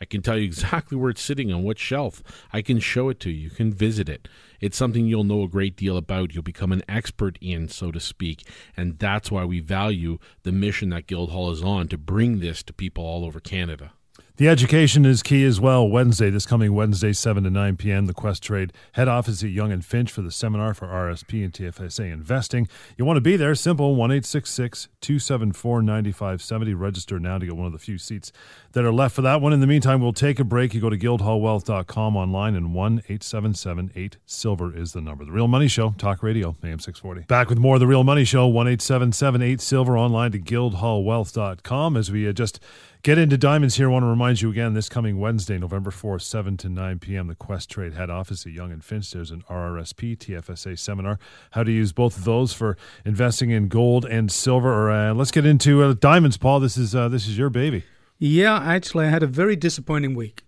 I 0.00 0.04
can 0.04 0.20
tell 0.20 0.36
you 0.36 0.44
exactly 0.46 0.96
where 0.96 1.10
it's 1.10 1.22
sitting 1.22 1.52
on 1.52 1.62
what 1.62 1.78
shelf. 1.78 2.22
I 2.52 2.60
can 2.62 2.80
show 2.80 3.08
it 3.08 3.20
to 3.20 3.30
you. 3.30 3.44
You 3.44 3.50
can 3.50 3.72
visit 3.72 4.08
it. 4.08 4.28
It's 4.60 4.76
something 4.76 5.06
you'll 5.06 5.24
know 5.24 5.44
a 5.44 5.48
great 5.48 5.76
deal 5.76 5.96
about. 5.96 6.34
You'll 6.34 6.42
become 6.42 6.72
an 6.72 6.82
expert 6.88 7.38
in 7.40 7.68
so 7.68 7.90
to 7.92 8.00
speak. 8.00 8.46
And 8.76 8.98
that's 8.98 9.30
why 9.30 9.44
we 9.44 9.60
value 9.60 10.18
the 10.42 10.52
mission 10.52 10.90
that 10.90 11.06
guildhall 11.06 11.50
is 11.50 11.62
on 11.62 11.88
to 11.88 11.98
bring 11.98 12.40
this 12.40 12.62
to 12.64 12.72
people 12.72 13.04
all 13.04 13.24
over 13.24 13.40
canada 13.40 13.92
The 14.38 14.48
education 14.48 15.04
is 15.04 15.22
key 15.22 15.44
as 15.44 15.60
well. 15.60 15.86
Wednesday, 15.86 16.30
this 16.30 16.46
coming 16.46 16.72
Wednesday, 16.72 17.12
7 17.12 17.44
to 17.44 17.50
9 17.50 17.76
p.m., 17.76 18.06
the 18.06 18.14
Questrade 18.14 18.70
head 18.92 19.06
office 19.06 19.44
at 19.44 19.50
Yonge 19.50 19.74
and 19.74 19.84
Finch 19.84 20.10
for 20.10 20.22
the 20.22 20.30
seminar 20.30 20.72
for 20.72 20.86
RSP 20.86 21.44
and 21.44 21.52
TFSA 21.52 22.10
investing. 22.10 22.66
You 22.96 23.04
want 23.04 23.18
to 23.18 23.20
be 23.20 23.36
there? 23.36 23.54
Simple 23.54 23.94
1 23.94 24.08
274 24.08 25.82
9570. 25.82 26.72
Register 26.72 27.20
now 27.20 27.36
to 27.36 27.44
get 27.44 27.56
one 27.56 27.66
of 27.66 27.72
the 27.72 27.78
few 27.78 27.98
seats 27.98 28.32
that 28.72 28.86
are 28.86 28.92
left 28.92 29.14
for 29.14 29.20
that 29.20 29.42
one. 29.42 29.52
In 29.52 29.60
the 29.60 29.66
meantime, 29.66 30.00
we'll 30.00 30.14
take 30.14 30.40
a 30.40 30.44
break. 30.44 30.72
You 30.72 30.80
go 30.80 30.88
to 30.88 30.96
guildhallwealth.com 30.96 32.16
online 32.16 32.54
and 32.54 32.72
1 32.72 33.02
8778 33.10 34.16
Silver 34.24 34.74
is 34.74 34.94
the 34.94 35.02
number. 35.02 35.26
The 35.26 35.32
Real 35.32 35.46
Money 35.46 35.68
Show, 35.68 35.94
Talk 35.98 36.22
Radio, 36.22 36.56
AM 36.64 36.78
640. 36.78 37.26
Back 37.26 37.50
with 37.50 37.58
more 37.58 37.74
of 37.74 37.80
The 37.80 37.86
Real 37.86 38.02
Money 38.02 38.24
Show, 38.24 38.46
1 38.46 38.66
8778 38.66 39.60
Silver 39.60 39.98
online 39.98 40.32
to 40.32 40.38
guildhallwealth.com 40.38 41.98
as 41.98 42.10
we 42.10 42.26
uh, 42.26 42.32
just 42.32 42.60
Get 43.02 43.18
into 43.18 43.36
diamonds 43.36 43.74
here. 43.74 43.88
I 43.88 43.92
want 43.92 44.04
to 44.04 44.06
remind 44.06 44.42
you 44.42 44.50
again 44.50 44.74
this 44.74 44.88
coming 44.88 45.18
Wednesday, 45.18 45.58
November 45.58 45.90
4th, 45.90 46.22
7 46.22 46.56
to 46.58 46.68
9 46.68 47.00
p.m., 47.00 47.26
the 47.26 47.34
Questrade 47.34 47.94
head 47.94 48.10
office 48.10 48.46
at 48.46 48.52
Yonge 48.52 48.74
and 48.74 48.84
Finch. 48.84 49.10
There's 49.10 49.32
an 49.32 49.42
RRSP 49.50 50.16
TFSA 50.18 50.78
seminar. 50.78 51.18
How 51.50 51.64
to 51.64 51.72
use 51.72 51.92
both 51.92 52.16
of 52.16 52.22
those 52.22 52.52
for 52.52 52.76
investing 53.04 53.50
in 53.50 53.66
gold 53.66 54.04
and 54.04 54.30
silver. 54.30 54.72
Or, 54.72 54.92
uh, 54.92 55.14
let's 55.14 55.32
get 55.32 55.44
into 55.44 55.82
uh, 55.82 55.94
diamonds, 55.94 56.36
Paul. 56.36 56.60
This 56.60 56.76
is 56.76 56.94
uh, 56.94 57.08
this 57.08 57.26
is 57.26 57.36
your 57.36 57.50
baby. 57.50 57.82
Yeah, 58.20 58.56
actually, 58.60 59.06
I 59.06 59.08
had 59.08 59.24
a 59.24 59.26
very 59.26 59.56
disappointing 59.56 60.14
week, 60.14 60.44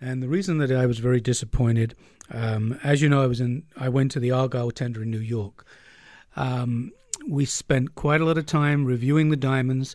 and 0.00 0.20
the 0.20 0.28
reason 0.28 0.58
that 0.58 0.72
I 0.72 0.86
was 0.86 0.98
very 0.98 1.20
disappointed, 1.20 1.94
um, 2.32 2.80
as 2.82 3.00
you 3.00 3.08
know, 3.08 3.22
I 3.22 3.26
was 3.26 3.40
in. 3.40 3.62
I 3.76 3.88
went 3.88 4.10
to 4.10 4.18
the 4.18 4.32
Argyle 4.32 4.72
tender 4.72 5.04
in 5.04 5.10
New 5.12 5.20
York. 5.20 5.64
Um, 6.34 6.90
we 7.28 7.44
spent 7.44 7.94
quite 7.94 8.20
a 8.20 8.24
lot 8.24 8.38
of 8.38 8.46
time 8.46 8.86
reviewing 8.86 9.28
the 9.28 9.36
diamonds. 9.36 9.94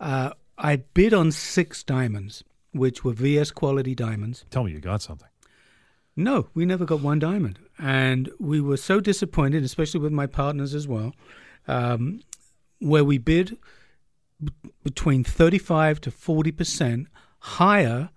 Uh, 0.00 0.30
I 0.58 0.76
bid 0.76 1.12
on 1.12 1.32
six 1.32 1.82
diamonds, 1.82 2.44
which 2.72 3.04
were 3.04 3.12
VS 3.12 3.50
quality 3.50 3.94
diamonds. 3.94 4.44
Tell 4.50 4.64
me 4.64 4.72
you 4.72 4.80
got 4.80 5.02
something. 5.02 5.28
No, 6.16 6.48
we 6.54 6.64
never 6.64 6.86
got 6.86 7.00
one 7.00 7.18
diamond. 7.18 7.58
And 7.78 8.30
we 8.38 8.60
were 8.60 8.78
so 8.78 9.00
disappointed, 9.00 9.62
especially 9.62 10.00
with 10.00 10.12
my 10.12 10.26
partners 10.26 10.74
as 10.74 10.88
well, 10.88 11.14
um, 11.68 12.22
where 12.78 13.04
we 13.04 13.18
bid 13.18 13.58
b- 14.42 14.52
between 14.82 15.24
35 15.24 16.00
to 16.02 16.10
40% 16.10 17.06
higher 17.40 18.08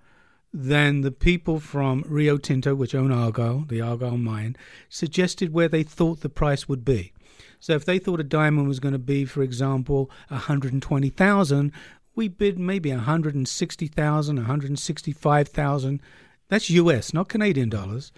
than 0.54 1.02
the 1.02 1.12
people 1.12 1.60
from 1.60 2.04
Rio 2.08 2.38
Tinto, 2.38 2.73
which 2.73 2.95
own 2.95 3.12
Argyle, 3.12 3.65
the 3.67 3.82
Argyle 3.82 4.17
mine, 4.17 4.56
suggested 4.88 5.54
where 5.54 5.67
they 5.67 5.84
thought 5.84 6.21
the 6.21 6.30
price 6.30 6.67
would 6.67 6.86
be. 6.86 7.13
So 7.60 7.73
if 7.73 7.84
they 7.84 7.99
thought 7.99 8.21
a 8.21 8.23
diamond 8.23 8.67
was 8.67 8.80
going 8.80 8.93
to 8.93 8.99
be, 8.99 9.25
for 9.25 9.43
example, 9.43 10.10
120,000, 10.30 11.71
we 12.19 12.27
bid 12.27 12.60
maybe 12.60 12.91
160,000, 12.91 14.36
165,000. 14.36 16.01
That's 16.49 16.69
US, 16.69 17.13
not 17.13 17.29
Canadian 17.29 17.69
dollars. 17.69 18.12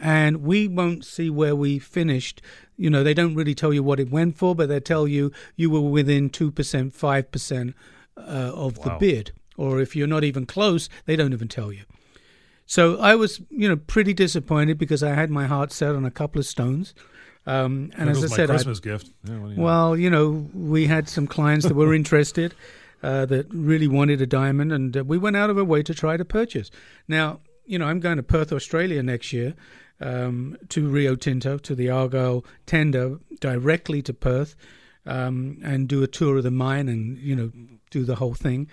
And 0.00 0.42
we 0.42 0.68
won't 0.68 1.04
see 1.04 1.28
where 1.28 1.56
we 1.56 1.80
finished. 1.80 2.40
You 2.76 2.88
know, 2.88 3.02
they 3.02 3.14
don't 3.14 3.34
really 3.34 3.56
tell 3.56 3.74
you 3.74 3.82
what 3.82 3.98
it 3.98 4.12
went 4.12 4.38
for, 4.38 4.54
but 4.54 4.68
they 4.68 4.78
tell 4.78 5.08
you 5.08 5.32
you 5.56 5.70
were 5.70 5.80
within 5.80 6.30
2%, 6.30 6.52
5% 6.52 7.74
uh, 8.16 8.20
of 8.20 8.80
the 8.80 8.96
bid. 9.00 9.32
Or 9.56 9.80
if 9.80 9.96
you're 9.96 10.06
not 10.06 10.22
even 10.22 10.46
close, 10.46 10.88
they 11.06 11.16
don't 11.16 11.32
even 11.32 11.48
tell 11.48 11.72
you. 11.72 11.82
So 12.64 13.00
I 13.00 13.16
was, 13.16 13.40
you 13.50 13.68
know, 13.68 13.74
pretty 13.76 14.14
disappointed 14.14 14.78
because 14.78 15.02
I 15.02 15.14
had 15.14 15.30
my 15.32 15.46
heart 15.48 15.72
set 15.72 15.96
on 15.96 16.04
a 16.04 16.12
couple 16.12 16.38
of 16.38 16.46
stones. 16.46 16.94
Um, 17.44 17.90
and 17.96 18.08
That 18.08 18.18
as 18.18 18.24
I 18.32 18.36
said, 18.36 18.50
I, 18.50 18.54
Christmas 18.54 18.78
gift. 18.78 19.10
Yeah, 19.24 19.32
you 19.32 19.56
know? 19.56 19.62
well, 19.64 19.96
you 19.96 20.10
know, 20.10 20.48
we 20.54 20.86
had 20.86 21.08
some 21.08 21.26
clients 21.26 21.66
that 21.66 21.74
were 21.74 21.92
interested, 22.02 22.54
uh, 23.02 23.26
that 23.26 23.46
really 23.52 23.88
wanted 23.88 24.20
a 24.20 24.26
diamond, 24.26 24.72
and 24.72 24.96
uh, 24.96 25.04
we 25.04 25.18
went 25.18 25.36
out 25.36 25.50
of 25.50 25.58
our 25.58 25.64
way 25.64 25.82
to 25.82 25.94
try 25.94 26.16
to 26.16 26.24
purchase. 26.24 26.70
Now, 27.06 27.40
you 27.64 27.78
know, 27.78 27.86
I'm 27.86 28.00
going 28.00 28.16
to 28.16 28.22
Perth, 28.22 28.52
Australia 28.52 29.02
next 29.02 29.32
year 29.32 29.54
um, 30.00 30.56
to 30.70 30.88
Rio 30.88 31.14
Tinto, 31.14 31.58
to 31.58 31.74
the 31.74 31.90
Argyle 31.90 32.44
tender, 32.66 33.18
directly 33.40 34.02
to 34.02 34.14
Perth, 34.14 34.56
um, 35.06 35.58
and 35.62 35.88
do 35.88 36.02
a 36.02 36.06
tour 36.06 36.38
of 36.38 36.44
the 36.44 36.50
mine 36.50 36.88
and, 36.88 37.18
you 37.18 37.36
know, 37.36 37.52
do 37.90 38.04
the 38.04 38.16
whole 38.16 38.34
thing. 38.34 38.68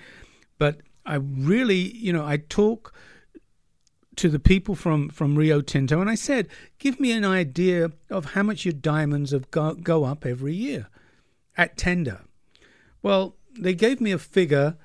But 0.57 0.81
I 1.05 1.15
really, 1.15 1.75
you 1.97 2.13
know, 2.13 2.25
I 2.25 2.37
talk 2.37 2.93
to 4.15 4.29
the 4.29 4.39
people 4.39 4.75
from, 4.75 5.09
from 5.09 5.35
Rio 5.35 5.61
Tinto, 5.61 5.99
and 5.99 6.09
I 6.09 6.15
said, 6.15 6.47
give 6.79 6.99
me 6.99 7.11
an 7.11 7.25
idea 7.25 7.91
of 8.09 8.25
how 8.25 8.43
much 8.43 8.63
your 8.63 8.73
diamonds 8.73 9.31
have 9.31 9.51
go, 9.51 9.73
go 9.73 10.05
up 10.05 10.25
every 10.25 10.53
year 10.53 10.87
at 11.57 11.77
tender. 11.77 12.21
Well, 13.01 13.35
they 13.57 13.73
gave 13.73 13.99
me 14.01 14.11
a 14.11 14.17
figure, 14.19 14.77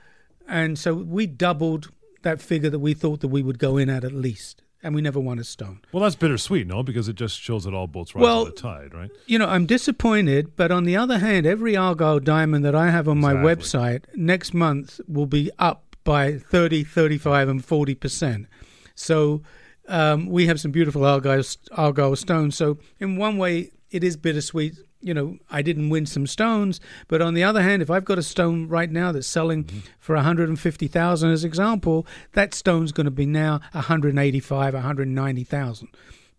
and 0.48 0.78
so 0.78 0.94
we 0.94 1.26
doubled 1.26 1.90
that 2.22 2.40
figure 2.40 2.70
that 2.70 2.78
we 2.80 2.94
thought 2.94 3.20
that 3.20 3.28
we 3.28 3.42
would 3.42 3.58
go 3.58 3.76
in 3.76 3.88
at 3.88 4.04
at 4.04 4.12
least, 4.12 4.62
and 4.82 4.94
we 4.94 5.00
never 5.00 5.18
won 5.20 5.38
a 5.38 5.44
stone. 5.44 5.80
well, 5.92 6.02
that's 6.02 6.16
bittersweet, 6.16 6.66
no? 6.66 6.82
Because 6.82 7.08
it 7.08 7.16
just 7.16 7.40
shows 7.40 7.64
that 7.64 7.74
all 7.74 7.86
boats 7.86 8.14
rise 8.14 8.22
Well, 8.22 8.40
on 8.40 8.44
the 8.46 8.52
tide, 8.52 8.94
right? 8.94 9.10
You 9.26 9.38
know, 9.38 9.46
I'm 9.46 9.66
disappointed, 9.66 10.54
but 10.56 10.70
on 10.70 10.84
the 10.84 10.96
other 10.96 11.18
hand, 11.18 11.46
every 11.46 11.76
Argyle 11.76 12.20
diamond 12.20 12.64
that 12.64 12.74
I 12.74 12.90
have 12.90 13.08
on 13.08 13.18
my 13.18 13.32
website 13.34 14.04
next 14.14 14.52
month 14.54 15.00
will 15.08 15.26
be 15.26 15.50
up 15.58 15.96
by 16.04 16.38
30, 16.38 16.84
35, 16.84 17.48
and 17.48 17.66
40%. 17.66 18.46
So 18.94 19.42
um, 19.88 20.26
we 20.26 20.46
have 20.46 20.60
some 20.60 20.70
beautiful 20.70 21.04
Argyle, 21.04 21.42
Argyle 21.72 22.16
stones. 22.16 22.56
So, 22.56 22.78
in 22.98 23.16
one 23.16 23.38
way, 23.38 23.70
it 23.90 24.04
is 24.04 24.16
bittersweet. 24.16 24.74
You 25.02 25.14
know, 25.14 25.38
I 25.50 25.62
didn't 25.62 25.88
win 25.88 26.04
some 26.04 26.26
stones, 26.26 26.80
but 27.08 27.22
on 27.22 27.34
the 27.34 27.42
other 27.42 27.62
hand, 27.62 27.80
if 27.80 27.90
I've 27.90 28.04
got 28.04 28.18
a 28.18 28.22
stone 28.22 28.68
right 28.68 28.90
now 28.90 29.12
that's 29.12 29.26
selling 29.26 29.64
mm-hmm. 29.64 29.78
for 29.98 30.14
150,000 30.14 31.30
as 31.30 31.44
example, 31.44 32.06
that 32.32 32.52
stone's 32.52 32.92
going 32.92 33.06
to 33.06 33.10
be 33.10 33.24
now 33.24 33.60
185, 33.72 34.74
190,000 34.74 35.88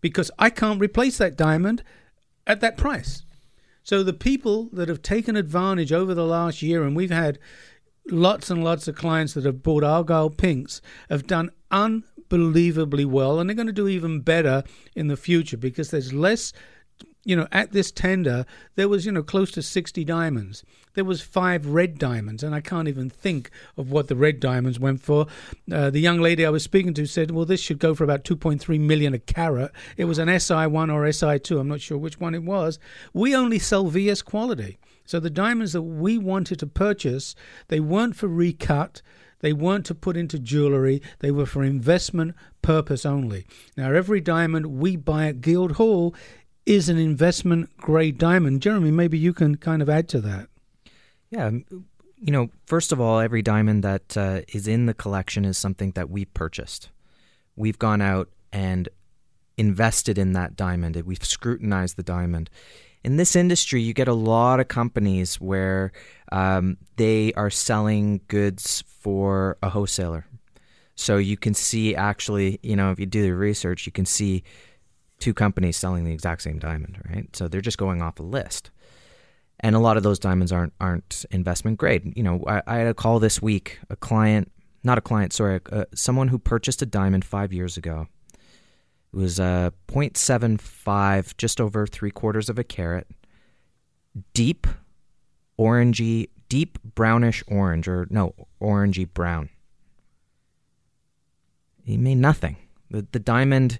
because 0.00 0.30
I 0.38 0.50
can't 0.50 0.80
replace 0.80 1.18
that 1.18 1.36
diamond 1.36 1.82
at 2.46 2.60
that 2.60 2.76
price. 2.76 3.24
So 3.82 4.02
the 4.02 4.12
people 4.12 4.68
that 4.72 4.88
have 4.88 5.02
taken 5.02 5.36
advantage 5.36 5.92
over 5.92 6.14
the 6.14 6.26
last 6.26 6.62
year, 6.62 6.84
and 6.84 6.94
we've 6.94 7.10
had 7.10 7.38
lots 8.10 8.50
and 8.50 8.62
lots 8.62 8.86
of 8.86 8.96
clients 8.96 9.34
that 9.34 9.44
have 9.44 9.62
bought 9.62 9.82
Argyle 9.82 10.30
Pinks, 10.30 10.80
have 11.08 11.26
done 11.26 11.50
unbelievably 11.70 13.04
well, 13.04 13.40
and 13.40 13.48
they're 13.48 13.56
going 13.56 13.66
to 13.66 13.72
do 13.72 13.88
even 13.88 14.20
better 14.20 14.62
in 14.94 15.08
the 15.08 15.16
future 15.16 15.56
because 15.56 15.90
there's 15.90 16.12
less 16.12 16.52
you 17.24 17.36
know, 17.36 17.46
at 17.52 17.72
this 17.72 17.92
tender, 17.92 18.44
there 18.74 18.88
was, 18.88 19.06
you 19.06 19.12
know, 19.12 19.22
close 19.22 19.50
to 19.52 19.62
60 19.62 20.04
diamonds. 20.04 20.64
There 20.94 21.04
was 21.04 21.22
five 21.22 21.66
red 21.66 21.98
diamonds, 21.98 22.42
and 22.42 22.54
I 22.54 22.60
can't 22.60 22.88
even 22.88 23.08
think 23.08 23.50
of 23.76 23.90
what 23.90 24.08
the 24.08 24.16
red 24.16 24.40
diamonds 24.40 24.80
went 24.80 25.00
for. 25.00 25.26
Uh, 25.72 25.90
the 25.90 26.00
young 26.00 26.20
lady 26.20 26.44
I 26.44 26.50
was 26.50 26.64
speaking 26.64 26.94
to 26.94 27.06
said, 27.06 27.30
well, 27.30 27.44
this 27.44 27.60
should 27.60 27.78
go 27.78 27.94
for 27.94 28.04
about 28.04 28.24
2.3 28.24 28.80
million 28.80 29.14
a 29.14 29.18
carat. 29.18 29.72
It 29.96 30.04
was 30.06 30.18
an 30.18 30.28
SI1 30.28 30.92
or 30.92 31.02
SI2. 31.04 31.60
I'm 31.60 31.68
not 31.68 31.80
sure 31.80 31.96
which 31.96 32.20
one 32.20 32.34
it 32.34 32.42
was. 32.42 32.78
We 33.12 33.34
only 33.34 33.58
sell 33.58 33.86
VS 33.86 34.22
quality. 34.22 34.78
So 35.04 35.20
the 35.20 35.30
diamonds 35.30 35.72
that 35.72 35.82
we 35.82 36.18
wanted 36.18 36.58
to 36.58 36.66
purchase, 36.66 37.34
they 37.68 37.80
weren't 37.80 38.16
for 38.16 38.28
recut. 38.28 39.02
They 39.42 39.52
weren't 39.52 39.86
to 39.86 39.94
put 39.94 40.16
into 40.16 40.38
jewelry, 40.38 41.02
they 41.18 41.32
were 41.32 41.46
for 41.46 41.64
investment 41.64 42.34
purpose 42.62 43.04
only. 43.04 43.44
Now, 43.76 43.92
every 43.92 44.20
diamond 44.20 44.66
we 44.66 44.94
buy 44.94 45.26
at 45.26 45.40
Guildhall 45.40 46.14
is 46.66 46.88
an 46.88 46.98
investment 46.98 47.76
grade 47.76 48.18
diamond. 48.18 48.62
Jeremy, 48.62 48.90
maybe 48.90 49.18
you 49.18 49.32
can 49.32 49.56
kind 49.56 49.82
of 49.82 49.88
add 49.88 50.08
to 50.10 50.20
that. 50.20 50.48
Yeah. 51.30 51.50
You 51.50 52.32
know, 52.32 52.50
first 52.66 52.92
of 52.92 53.00
all, 53.00 53.18
every 53.18 53.42
diamond 53.42 53.82
that 53.82 54.16
uh, 54.16 54.42
is 54.48 54.68
in 54.68 54.86
the 54.86 54.94
collection 54.94 55.44
is 55.44 55.58
something 55.58 55.90
that 55.92 56.08
we 56.08 56.24
purchased. 56.24 56.90
We've 57.56 57.78
gone 57.78 58.00
out 58.00 58.28
and 58.52 58.88
invested 59.56 60.18
in 60.18 60.32
that 60.34 60.56
diamond. 60.56 60.96
We've 61.04 61.24
scrutinized 61.24 61.96
the 61.96 62.02
diamond. 62.02 62.48
In 63.04 63.16
this 63.16 63.34
industry, 63.34 63.82
you 63.82 63.92
get 63.92 64.06
a 64.06 64.14
lot 64.14 64.60
of 64.60 64.68
companies 64.68 65.40
where 65.40 65.92
um, 66.30 66.76
they 66.96 67.32
are 67.32 67.50
selling 67.50 68.20
goods 68.28 68.84
for 68.86 69.58
a 69.62 69.68
wholesaler. 69.68 70.26
So 70.94 71.16
you 71.16 71.36
can 71.36 71.54
see 71.54 71.96
actually, 71.96 72.60
you 72.62 72.76
know, 72.76 72.92
if 72.92 73.00
you 73.00 73.06
do 73.06 73.22
the 73.22 73.34
research, 73.34 73.86
you 73.86 73.92
can 73.92 74.06
see 74.06 74.44
two 75.22 75.32
companies 75.32 75.76
selling 75.76 76.04
the 76.04 76.12
exact 76.12 76.42
same 76.42 76.58
diamond, 76.58 77.00
right? 77.08 77.34
So 77.34 77.46
they're 77.46 77.60
just 77.60 77.78
going 77.78 78.02
off 78.02 78.18
a 78.18 78.24
list. 78.24 78.72
And 79.60 79.76
a 79.76 79.78
lot 79.78 79.96
of 79.96 80.02
those 80.02 80.18
diamonds 80.18 80.50
aren't 80.50 80.72
aren't 80.80 81.24
investment 81.30 81.78
grade. 81.78 82.12
You 82.16 82.24
know, 82.24 82.42
I, 82.48 82.62
I 82.66 82.76
had 82.78 82.88
a 82.88 82.94
call 82.94 83.20
this 83.20 83.40
week, 83.40 83.78
a 83.88 83.94
client, 83.94 84.50
not 84.82 84.98
a 84.98 85.00
client, 85.00 85.32
sorry, 85.32 85.60
uh, 85.70 85.84
someone 85.94 86.26
who 86.26 86.38
purchased 86.38 86.82
a 86.82 86.86
diamond 86.86 87.24
five 87.24 87.52
years 87.52 87.76
ago. 87.76 88.08
It 89.12 89.16
was 89.16 89.38
a 89.38 89.44
uh, 89.44 89.70
0.75, 89.86 91.36
just 91.36 91.60
over 91.60 91.86
three 91.86 92.10
quarters 92.10 92.48
of 92.48 92.58
a 92.58 92.64
carat, 92.64 93.06
deep 94.34 94.66
orangey, 95.56 96.30
deep 96.48 96.78
brownish 96.82 97.44
orange, 97.46 97.86
or 97.86 98.08
no, 98.10 98.34
orangey 98.60 99.06
brown. 99.06 99.50
He 101.84 101.96
made 101.96 102.18
nothing. 102.18 102.56
The 102.90 103.06
the 103.12 103.20
diamond 103.20 103.78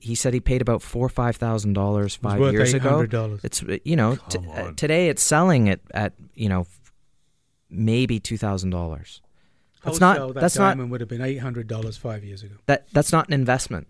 he 0.00 0.14
said 0.14 0.34
he 0.34 0.40
paid 0.40 0.62
about 0.62 0.82
four 0.82 1.06
or 1.06 1.10
five 1.10 1.36
thousand 1.36 1.74
dollars 1.74 2.16
five 2.16 2.40
years 2.52 2.74
ago. 2.74 3.06
It's 3.42 3.62
you 3.84 3.96
know 3.96 4.16
t- 4.28 4.38
uh, 4.52 4.72
today 4.72 5.08
it's 5.08 5.22
selling 5.22 5.68
at 5.68 5.80
at 5.92 6.12
you 6.34 6.48
know 6.48 6.66
maybe 7.70 8.20
two 8.20 8.36
thousand 8.36 8.70
dollars. 8.70 9.20
That's 9.84 10.00
not 10.00 10.34
that 10.34 10.40
that's 10.40 10.54
diamond 10.54 10.88
not 10.88 10.90
would 10.90 11.00
have 11.00 11.08
been 11.08 11.22
eight 11.22 11.38
hundred 11.38 11.68
dollars 11.68 11.96
five 11.96 12.24
years 12.24 12.42
ago. 12.42 12.56
That 12.66 12.86
that's 12.92 13.12
not 13.12 13.28
an 13.28 13.34
investment. 13.34 13.88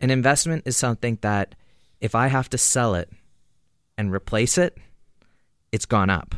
An 0.00 0.10
investment 0.10 0.62
is 0.66 0.76
something 0.76 1.18
that 1.22 1.54
if 2.00 2.14
I 2.14 2.28
have 2.28 2.48
to 2.50 2.58
sell 2.58 2.94
it 2.94 3.10
and 3.96 4.12
replace 4.12 4.56
it, 4.56 4.78
it's 5.72 5.86
gone 5.86 6.10
up. 6.10 6.34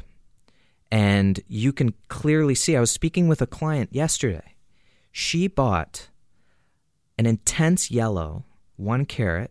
And 0.90 1.40
you 1.48 1.72
can 1.72 1.94
clearly 2.08 2.54
see. 2.54 2.76
I 2.76 2.80
was 2.80 2.90
speaking 2.90 3.28
with 3.28 3.40
a 3.40 3.46
client 3.46 3.90
yesterday. 3.92 4.56
She 5.10 5.46
bought 5.46 6.08
an 7.18 7.26
intense 7.26 7.90
yellow 7.90 8.44
one 8.82 9.04
carat 9.04 9.50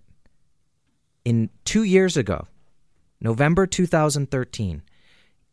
in 1.23 1.49
two 1.65 1.83
years 1.83 2.17
ago, 2.17 2.47
November 3.19 3.67
2013, 3.67 4.81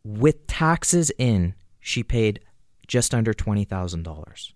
with 0.03 0.47
taxes 0.47 1.11
in, 1.17 1.53
she 1.79 2.03
paid 2.03 2.39
just 2.87 3.13
under 3.13 3.33
$20,000. 3.33 4.53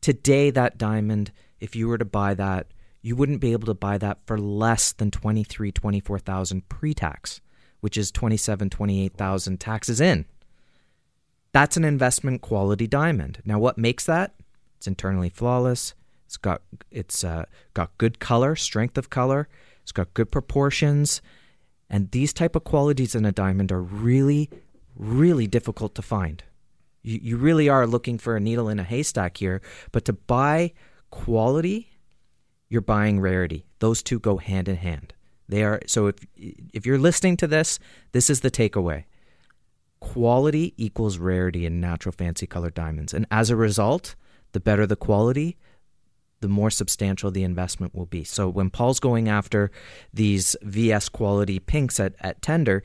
Today, 0.00 0.50
that 0.50 0.78
diamond, 0.78 1.32
if 1.60 1.74
you 1.74 1.88
were 1.88 1.98
to 1.98 2.04
buy 2.04 2.34
that, 2.34 2.68
you 3.02 3.16
wouldn't 3.16 3.40
be 3.40 3.52
able 3.52 3.66
to 3.66 3.74
buy 3.74 3.98
that 3.98 4.18
for 4.26 4.38
less 4.38 4.92
than 4.92 5.10
23, 5.10 5.72
24,000 5.72 6.68
pre-tax, 6.68 7.40
which 7.80 7.96
is 7.96 8.10
27, 8.10 8.70
28,000 8.70 9.60
taxes 9.60 10.00
in. 10.00 10.24
That's 11.52 11.76
an 11.76 11.84
investment 11.84 12.40
quality 12.40 12.86
diamond. 12.86 13.40
Now, 13.44 13.58
what 13.58 13.78
makes 13.78 14.06
that? 14.06 14.34
It's 14.76 14.86
internally 14.86 15.28
flawless. 15.28 15.94
It's 16.34 16.38
got 16.38 16.62
it's 16.90 17.22
uh, 17.22 17.44
got 17.74 17.96
good 17.96 18.18
color, 18.18 18.56
strength 18.56 18.98
of 18.98 19.08
color. 19.08 19.48
It's 19.82 19.92
got 19.92 20.12
good 20.14 20.32
proportions, 20.32 21.22
and 21.88 22.10
these 22.10 22.32
type 22.32 22.56
of 22.56 22.64
qualities 22.64 23.14
in 23.14 23.24
a 23.24 23.30
diamond 23.30 23.70
are 23.70 23.80
really, 23.80 24.50
really 24.96 25.46
difficult 25.46 25.94
to 25.94 26.02
find. 26.02 26.42
You 27.02 27.20
you 27.22 27.36
really 27.36 27.68
are 27.68 27.86
looking 27.86 28.18
for 28.18 28.34
a 28.34 28.40
needle 28.40 28.68
in 28.68 28.80
a 28.80 28.82
haystack 28.82 29.36
here. 29.36 29.62
But 29.92 30.04
to 30.06 30.12
buy 30.12 30.72
quality, 31.10 31.90
you're 32.68 32.80
buying 32.80 33.20
rarity. 33.20 33.66
Those 33.78 34.02
two 34.02 34.18
go 34.18 34.38
hand 34.38 34.68
in 34.68 34.76
hand. 34.76 35.14
They 35.48 35.62
are 35.62 35.82
so 35.86 36.08
if 36.08 36.16
if 36.36 36.84
you're 36.84 36.98
listening 36.98 37.36
to 37.36 37.46
this, 37.46 37.78
this 38.10 38.28
is 38.28 38.40
the 38.40 38.50
takeaway. 38.50 39.04
Quality 40.00 40.74
equals 40.76 41.18
rarity 41.18 41.64
in 41.64 41.80
natural 41.80 42.12
fancy 42.12 42.48
colored 42.48 42.74
diamonds. 42.74 43.14
And 43.14 43.24
as 43.30 43.50
a 43.50 43.56
result, 43.56 44.16
the 44.50 44.58
better 44.58 44.84
the 44.84 44.96
quality, 44.96 45.56
the 46.44 46.48
more 46.48 46.70
substantial 46.70 47.30
the 47.30 47.42
investment 47.42 47.94
will 47.94 48.04
be. 48.04 48.22
So 48.22 48.50
when 48.50 48.68
Paul's 48.68 49.00
going 49.00 49.30
after 49.30 49.70
these 50.12 50.56
VS 50.60 51.08
quality 51.08 51.58
pinks 51.58 51.98
at, 51.98 52.14
at 52.20 52.42
tender, 52.42 52.82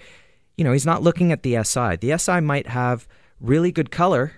you 0.56 0.64
know, 0.64 0.72
he's 0.72 0.86
not 0.86 1.04
looking 1.04 1.34
at 1.34 1.44
the 1.44 1.62
SI. 1.62 1.98
The 1.98 2.18
SI 2.18 2.40
might 2.40 2.68
have 2.68 3.06
really 3.42 3.74
good 3.74 3.92
color, 3.92 4.32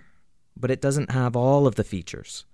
but 0.58 0.72
it 0.72 0.82
doesn't 0.82 1.12
have 1.12 1.36
all 1.36 1.68
of 1.68 1.76
the 1.76 1.84
features. 1.84 2.46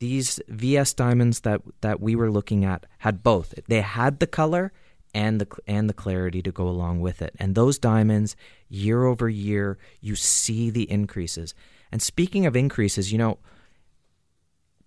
These 0.00 0.40
VS 0.48 0.94
diamonds 0.94 1.42
that 1.42 1.62
that 1.82 2.00
we 2.00 2.16
were 2.16 2.32
looking 2.32 2.64
at 2.64 2.86
had 2.98 3.22
both. 3.22 3.54
They 3.68 3.80
had 3.80 4.18
the 4.18 4.26
color 4.26 4.72
and 5.14 5.40
the 5.40 5.46
and 5.68 5.88
the 5.88 5.94
clarity 5.94 6.42
to 6.42 6.50
go 6.50 6.66
along 6.66 7.00
with 7.00 7.22
it. 7.22 7.36
And 7.38 7.54
those 7.54 7.78
diamonds 7.78 8.34
year 8.68 9.04
over 9.04 9.28
year, 9.28 9.78
you 10.00 10.16
see 10.16 10.68
the 10.68 10.90
increases. 10.90 11.54
And 11.92 12.02
speaking 12.02 12.44
of 12.44 12.56
increases, 12.56 13.12
you 13.12 13.18
know, 13.18 13.38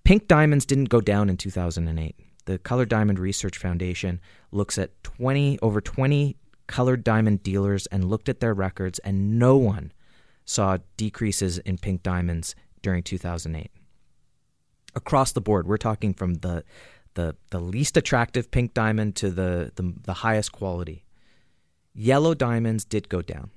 Pink 0.06 0.28
diamonds 0.28 0.68
didn't 0.68 0.90
go 0.90 1.02
down 1.02 1.30
in 1.30 1.36
2008. 1.36 2.16
The 2.46 2.60
Colored 2.60 2.90
Diamond 2.90 3.18
Research 3.18 3.58
Foundation 3.58 4.22
looks 4.52 4.78
at 4.78 5.04
20 5.04 5.58
over 5.64 5.82
20 5.82 6.38
colored 6.68 7.04
diamond 7.04 7.42
dealers 7.42 7.88
and 7.88 8.06
looked 8.06 8.30
at 8.30 8.40
their 8.40 8.54
records 8.54 9.00
and 9.00 9.40
no 9.40 9.58
one 9.58 9.92
saw 10.46 10.78
decreases 10.96 11.58
in 11.58 11.80
pink 11.80 12.04
diamonds 12.04 12.54
during 12.84 13.02
2008. 13.02 13.72
Across 14.96 15.32
the 15.32 15.42
board, 15.42 15.68
we're 15.68 15.78
talking 15.78 16.14
from 16.14 16.36
the 16.36 16.64
the, 17.16 17.36
the 17.50 17.60
least 17.60 17.98
attractive 17.98 18.52
pink 18.52 18.74
diamond 18.74 19.16
to 19.16 19.32
the, 19.32 19.72
the, 19.76 19.94
the 20.04 20.14
highest 20.16 20.52
quality. 20.52 21.06
Yellow 21.94 22.34
diamonds 22.34 22.84
did 22.84 23.08
go 23.08 23.22
down. 23.22 23.52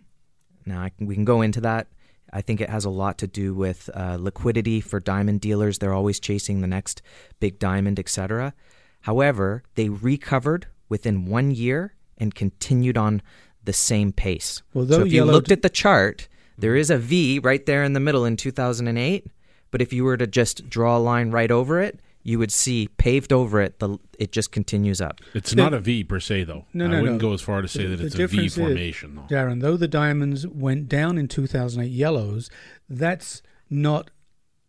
Now, 0.64 0.88
can, 0.96 1.08
we 1.08 1.16
can 1.16 1.24
go 1.24 1.42
into 1.42 1.60
that. 1.62 1.88
I 2.32 2.42
think 2.42 2.60
it 2.60 2.70
has 2.70 2.84
a 2.84 2.90
lot 2.90 3.18
to 3.18 3.26
do 3.26 3.54
with 3.54 3.88
uh, 3.94 4.16
liquidity 4.20 4.80
for 4.80 5.00
diamond 5.00 5.40
dealers. 5.40 5.78
They're 5.78 5.94
always 5.94 6.20
chasing 6.20 6.60
the 6.60 6.66
next 6.66 7.02
big 7.40 7.58
diamond, 7.58 7.98
etc. 7.98 8.54
However, 9.02 9.62
they 9.74 9.88
recovered 9.88 10.66
within 10.88 11.26
one 11.26 11.50
year 11.50 11.94
and 12.16 12.34
continued 12.34 12.96
on 12.98 13.22
the 13.64 13.72
same 13.72 14.12
pace. 14.12 14.62
Well, 14.74 14.86
so 14.86 15.02
if 15.02 15.12
you 15.12 15.24
looked 15.24 15.52
at 15.52 15.62
the 15.62 15.68
chart, 15.68 16.28
there 16.56 16.74
is 16.74 16.90
a 16.90 16.98
V 16.98 17.38
right 17.38 17.64
there 17.66 17.84
in 17.84 17.92
the 17.92 18.00
middle 18.00 18.24
in 18.24 18.36
2008. 18.36 19.26
But 19.70 19.82
if 19.82 19.92
you 19.92 20.04
were 20.04 20.16
to 20.16 20.26
just 20.26 20.68
draw 20.68 20.96
a 20.96 20.98
line 20.98 21.30
right 21.30 21.50
over 21.50 21.80
it, 21.80 22.00
you 22.22 22.38
would 22.38 22.52
see 22.52 22.88
paved 22.96 23.32
over 23.32 23.60
it. 23.60 23.78
The 23.78 23.98
it 24.18 24.32
just 24.32 24.52
continues 24.52 25.00
up. 25.00 25.20
It's 25.34 25.50
the, 25.50 25.56
not 25.56 25.74
a 25.74 25.80
V 25.80 26.04
per 26.04 26.20
se, 26.20 26.44
though. 26.44 26.66
No, 26.74 26.86
no, 26.86 26.98
I 26.98 27.00
wouldn't 27.00 27.22
no. 27.22 27.28
go 27.28 27.34
as 27.34 27.40
far 27.40 27.62
to 27.62 27.68
say 27.68 27.86
the, 27.86 27.96
that 27.96 28.06
it's 28.06 28.18
a 28.18 28.26
V 28.26 28.48
formation, 28.48 29.10
is, 29.10 29.16
though. 29.16 29.34
Darren, 29.34 29.60
though 29.60 29.76
the 29.76 29.88
diamonds 29.88 30.46
went 30.46 30.88
down 30.88 31.18
in 31.18 31.28
2008 31.28 31.90
yellows, 31.90 32.50
that's 32.88 33.42
not 33.70 34.10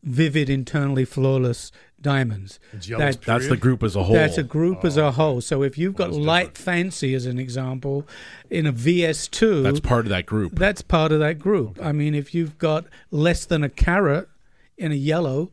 vivid, 0.04 0.50
internally 0.50 1.06
flawless 1.06 1.72
diamonds. 2.02 2.60
That, 2.72 3.22
that's 3.22 3.50
the 3.50 3.58
group 3.58 3.84
as 3.84 3.96
a 3.96 4.04
whole. 4.04 4.16
That's 4.16 4.38
a 4.38 4.44
group 4.44 4.80
oh, 4.84 4.88
as 4.88 4.98
a 4.98 5.06
oh, 5.06 5.12
whole. 5.12 5.42
So 5.42 5.64
if 5.64 5.78
you've 5.78 5.96
got 5.96 6.12
light 6.12 6.58
fancy 6.58 7.14
as 7.14 7.26
an 7.26 7.40
example 7.40 8.08
in 8.50 8.66
a 8.66 8.74
VS2, 8.74 9.64
that's 9.64 9.80
part 9.80 10.06
of 10.06 10.10
that 10.10 10.26
group. 10.26 10.58
That's 10.58 10.82
part 10.82 11.12
of 11.12 11.20
that 11.20 11.40
group. 11.40 11.80
Okay. 11.80 11.88
I 11.88 11.92
mean, 11.92 12.16
if 12.16 12.34
you've 12.34 12.58
got 12.58 12.86
less 13.12 13.46
than 13.46 13.64
a 13.64 13.70
carat 13.70 14.30
in 14.78 14.92
a 14.92 14.96
yellow, 14.96 15.52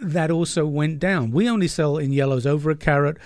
that 0.00 0.30
also 0.30 0.66
went 0.66 0.98
down. 0.98 1.30
We 1.30 1.48
only 1.48 1.68
sell 1.68 1.98
in 1.98 2.12
yellows 2.12 2.46
over 2.46 2.70
a 2.70 2.76
carat, 2.76 3.18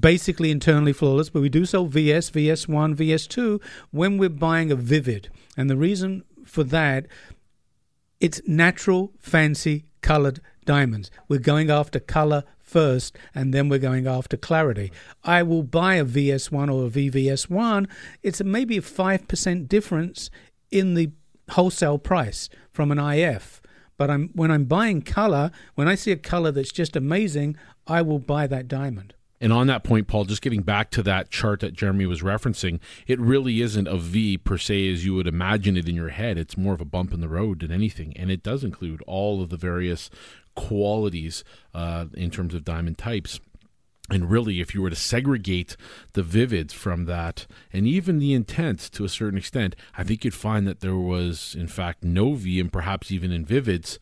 basically 0.00 0.50
internally 0.50 0.92
flawless, 0.92 1.30
but 1.30 1.42
we 1.42 1.48
do 1.48 1.64
sell 1.64 1.86
VS, 1.86 2.30
VS1, 2.30 2.96
VS2 2.96 3.62
when 3.90 4.18
we're 4.18 4.28
buying 4.28 4.70
a 4.72 4.76
vivid. 4.76 5.28
And 5.56 5.70
the 5.70 5.76
reason 5.76 6.24
for 6.44 6.64
that, 6.64 7.06
it's 8.20 8.40
natural, 8.46 9.12
fancy, 9.18 9.84
colored 10.00 10.40
diamonds. 10.64 11.10
We're 11.28 11.38
going 11.38 11.70
after 11.70 12.00
color 12.00 12.44
first, 12.58 13.16
and 13.34 13.54
then 13.54 13.68
we're 13.68 13.78
going 13.78 14.06
after 14.06 14.36
clarity. 14.36 14.90
I 15.22 15.42
will 15.42 15.62
buy 15.62 15.94
a 15.94 16.04
VS1 16.04 16.72
or 16.72 16.86
a 16.86 16.90
VVS1. 16.90 17.88
It's 18.22 18.42
maybe 18.42 18.78
a 18.78 18.82
5% 18.82 19.68
difference 19.68 20.30
in 20.70 20.94
the 20.94 21.12
wholesale 21.50 21.98
price 21.98 22.48
from 22.72 22.90
an 22.90 22.98
IF. 22.98 23.60
But 23.96 24.10
I'm, 24.10 24.30
when 24.34 24.50
I'm 24.50 24.64
buying 24.64 25.02
color, 25.02 25.50
when 25.74 25.88
I 25.88 25.94
see 25.94 26.12
a 26.12 26.16
color 26.16 26.50
that's 26.52 26.72
just 26.72 26.96
amazing, 26.96 27.56
I 27.86 28.02
will 28.02 28.18
buy 28.18 28.46
that 28.46 28.68
diamond. 28.68 29.14
And 29.40 29.52
on 29.52 29.66
that 29.66 29.84
point, 29.84 30.08
Paul, 30.08 30.24
just 30.24 30.40
getting 30.40 30.62
back 30.62 30.90
to 30.92 31.02
that 31.02 31.30
chart 31.30 31.60
that 31.60 31.74
Jeremy 31.74 32.06
was 32.06 32.22
referencing, 32.22 32.80
it 33.06 33.20
really 33.20 33.60
isn't 33.60 33.86
a 33.86 33.98
V 33.98 34.38
per 34.38 34.56
se 34.56 34.90
as 34.92 35.04
you 35.04 35.14
would 35.14 35.26
imagine 35.26 35.76
it 35.76 35.88
in 35.88 35.94
your 35.94 36.08
head. 36.08 36.38
It's 36.38 36.56
more 36.56 36.74
of 36.74 36.80
a 36.80 36.86
bump 36.86 37.12
in 37.12 37.20
the 37.20 37.28
road 37.28 37.60
than 37.60 37.70
anything. 37.70 38.14
And 38.16 38.30
it 38.30 38.42
does 38.42 38.64
include 38.64 39.02
all 39.06 39.42
of 39.42 39.50
the 39.50 39.58
various 39.58 40.08
qualities 40.54 41.44
uh, 41.74 42.06
in 42.14 42.30
terms 42.30 42.54
of 42.54 42.64
diamond 42.64 42.96
types. 42.96 43.38
And 44.08 44.30
really, 44.30 44.60
if 44.60 44.74
you 44.74 44.82
were 44.82 44.90
to 44.90 44.96
segregate 44.96 45.76
the 46.12 46.22
vivid 46.22 46.72
from 46.72 47.06
that, 47.06 47.46
and 47.72 47.86
even 47.86 48.18
the 48.18 48.34
intent 48.34 48.78
to 48.92 49.04
a 49.04 49.08
certain 49.08 49.38
extent, 49.38 49.74
I 49.96 50.04
think 50.04 50.24
you'd 50.24 50.34
find 50.34 50.66
that 50.66 50.80
there 50.80 50.96
was, 50.96 51.56
in 51.58 51.66
fact, 51.66 52.04
no 52.04 52.34
V, 52.34 52.60
and 52.60 52.72
perhaps 52.72 53.10
even 53.10 53.32
in 53.32 53.44
vivids, 53.44 53.98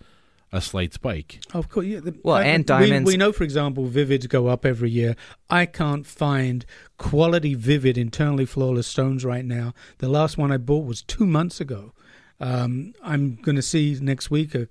a 0.52 0.60
slight 0.60 0.94
spike. 0.94 1.40
Of 1.52 1.68
course, 1.68 1.86
yeah. 1.86 2.00
The, 2.00 2.16
well, 2.22 2.36
I, 2.36 2.44
and 2.44 2.64
diamonds. 2.64 3.08
We, 3.08 3.14
we, 3.14 3.16
know, 3.16 3.32
for 3.32 3.42
example, 3.42 3.88
vivids 3.88 4.28
go 4.28 4.46
up 4.46 4.64
every 4.64 4.90
year. 4.90 5.16
I 5.50 5.66
can't 5.66 6.06
find 6.06 6.64
quality 6.96 7.54
vivid 7.54 7.98
internally 7.98 8.46
flawless 8.46 8.86
stones 8.86 9.24
right 9.24 9.44
now. 9.44 9.74
The 9.98 10.08
last 10.08 10.38
one 10.38 10.52
I 10.52 10.58
bought 10.58 10.86
was 10.86 11.02
two 11.02 11.26
months 11.26 11.60
ago. 11.60 11.92
Um, 12.40 12.94
I'm 13.02 13.36
going 13.36 13.56
to 13.56 13.62
see 13.62 13.96
next 14.00 14.30
week 14.30 14.54
a 14.54 14.66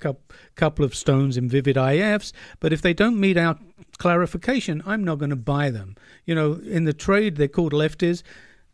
couple 0.56 0.86
of 0.86 0.96
stones 0.96 1.38
in 1.38 1.48
vivid 1.48 1.78
IFs, 1.78 2.34
but 2.60 2.74
if 2.74 2.82
they 2.82 2.94
don't 2.94 3.20
meet 3.20 3.38
our 3.38 3.58
clarification, 3.98 4.84
I'm 4.86 5.04
not 5.04 5.18
going 5.18 5.30
to 5.30 5.36
buy 5.36 5.70
them. 5.70 5.96
You 6.26 6.36
know, 6.36 6.54
in 6.54 6.84
the 6.86 6.94
trade, 6.94 7.38
they're 7.38 7.48
called 7.48 7.74
lefties, 7.74 8.22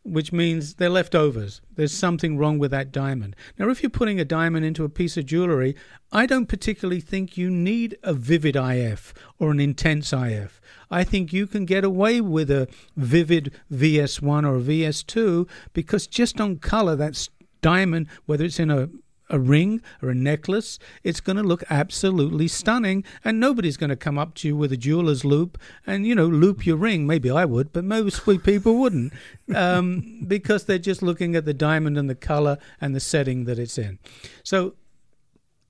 which 0.04 0.32
means 0.32 0.76
they're 0.76 0.90
leftovers. 0.90 1.62
There's 1.76 1.94
something 1.94 2.38
wrong 2.38 2.58
with 2.58 2.72
that 2.72 2.92
diamond. 2.92 3.36
Now, 3.58 3.70
if 3.70 3.84
you're 3.84 3.90
putting 3.90 4.20
a 4.20 4.26
diamond 4.26 4.66
into 4.66 4.84
a 4.84 4.90
piece 4.90 5.18
of 5.18 5.26
jewelry, 5.26 5.76
I 6.12 6.26
don't 6.26 6.48
particularly 6.48 7.02
think 7.02 7.38
you 7.38 7.50
need 7.50 7.98
a 8.02 8.14
vivid 8.14 8.56
IF 8.56 9.14
or 9.38 9.52
an 9.52 9.60
intense 9.60 10.12
IF. 10.14 10.60
I 10.90 11.04
think 11.04 11.32
you 11.32 11.46
can 11.46 11.66
get 11.66 11.84
away 11.84 12.22
with 12.22 12.50
a 12.50 12.68
vivid 12.98 13.54
VS1 13.72 14.48
or 14.48 14.56
a 14.56 14.62
VS2 14.62 15.48
because 15.74 16.08
just 16.08 16.42
on 16.42 16.58
color, 16.58 16.96
that's 16.96 17.30
diamond, 17.62 18.08
whether 18.26 18.46
it's 18.46 18.60
in 18.60 18.70
a 18.70 18.90
a 19.30 19.40
ring 19.40 19.82
or 20.02 20.10
a 20.10 20.16
necklace, 20.16 20.80
it's 21.04 21.22
going 21.22 21.38
to 21.38 21.44
look 21.44 21.64
absolutely 21.70 22.48
stunning, 22.48 23.04
and 23.24 23.40
nobody's 23.40 23.78
going 23.78 23.90
to 23.90 23.96
come 23.96 24.18
up 24.18 24.34
to 24.36 24.48
you 24.48 24.56
with 24.56 24.72
a 24.72 24.78
jeweler's 24.78 25.24
loupe 25.24 25.58
and 25.86 26.06
you 26.06 26.16
know 26.16 26.26
loop 26.26 26.66
your 26.66 26.78
ring. 26.78 27.06
Maybe 27.06 27.30
I 27.30 27.46
would, 27.46 27.72
but 27.72 27.84
most 27.84 28.26
people 28.44 28.76
wouldn't, 28.76 29.14
um, 29.54 30.24
because 30.28 30.66
they're 30.66 30.80
just 30.80 31.02
looking 31.02 31.36
at 31.36 31.46
the 31.46 31.54
diamond 31.54 31.98
and 31.98 32.10
the 32.10 32.16
color 32.16 32.58
and 32.82 32.96
the 32.96 33.00
setting 33.00 33.46
that 33.46 33.60
it's 33.60 33.78
in. 33.78 34.00
So, 34.44 34.76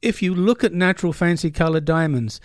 if 0.01 0.21
you 0.21 0.33
look 0.33 0.63
at 0.63 0.73
natural 0.73 1.11
fancy 1.11 1.51
colored 1.51 1.85
diamonds, 1.85 2.39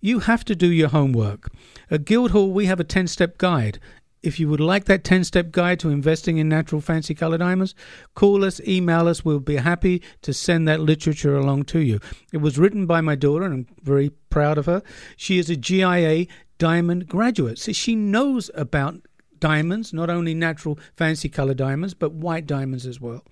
you 0.00 0.20
have 0.20 0.44
to 0.46 0.56
do 0.56 0.70
your 0.70 0.88
homework. 0.88 1.50
At 1.90 2.04
Guildhall, 2.04 2.52
we 2.52 2.66
have 2.66 2.80
a 2.80 2.84
10 2.84 3.06
step 3.06 3.38
guide, 3.38 3.78
if 4.22 4.38
you 4.38 4.48
would 4.48 4.60
like 4.60 4.84
that 4.84 5.04
10 5.04 5.24
step 5.24 5.50
guide 5.50 5.80
to 5.80 5.90
investing 5.90 6.38
in 6.38 6.48
natural 6.48 6.80
fancy 6.80 7.14
color 7.14 7.38
diamonds, 7.38 7.74
call 8.14 8.44
us, 8.44 8.60
email 8.66 9.08
us. 9.08 9.24
We'll 9.24 9.40
be 9.40 9.56
happy 9.56 10.02
to 10.22 10.32
send 10.32 10.68
that 10.68 10.80
literature 10.80 11.36
along 11.36 11.64
to 11.64 11.80
you. 11.80 12.00
It 12.32 12.38
was 12.38 12.58
written 12.58 12.86
by 12.86 13.00
my 13.00 13.14
daughter, 13.14 13.44
and 13.44 13.54
I'm 13.54 13.66
very 13.82 14.10
proud 14.28 14.58
of 14.58 14.66
her. 14.66 14.82
She 15.16 15.38
is 15.38 15.48
a 15.48 15.56
GIA 15.56 16.26
diamond 16.58 17.08
graduate, 17.08 17.58
so 17.58 17.72
she 17.72 17.94
knows 17.94 18.50
about 18.54 19.00
diamonds, 19.38 19.92
not 19.92 20.10
only 20.10 20.34
natural 20.34 20.78
fancy 20.94 21.28
color 21.28 21.54
diamonds, 21.54 21.94
but 21.94 22.12
white 22.12 22.46
diamonds 22.46 22.86
as 22.86 23.00
well. 23.00 23.24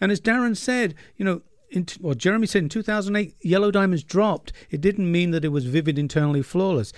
And 0.00 0.12
as 0.12 0.20
Darren 0.20 0.56
said, 0.56 0.94
you 1.16 1.24
know, 1.24 1.40
in, 1.70 1.86
well, 2.00 2.14
Jeremy 2.14 2.46
said 2.46 2.62
in 2.62 2.68
2008, 2.68 3.34
yellow 3.40 3.70
diamonds 3.70 4.04
dropped. 4.04 4.52
It 4.70 4.80
didn't 4.80 5.10
mean 5.10 5.32
that 5.32 5.44
it 5.44 5.48
was 5.48 5.64
vivid, 5.64 5.98
internally 5.98 6.42
flawless. 6.42 6.92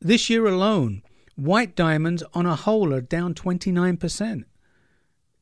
This 0.00 0.28
year 0.30 0.46
alone, 0.46 1.02
White 1.36 1.74
diamonds 1.74 2.22
on 2.32 2.46
a 2.46 2.56
whole 2.56 2.92
are 2.92 3.00
down 3.00 3.34
29%. 3.34 4.44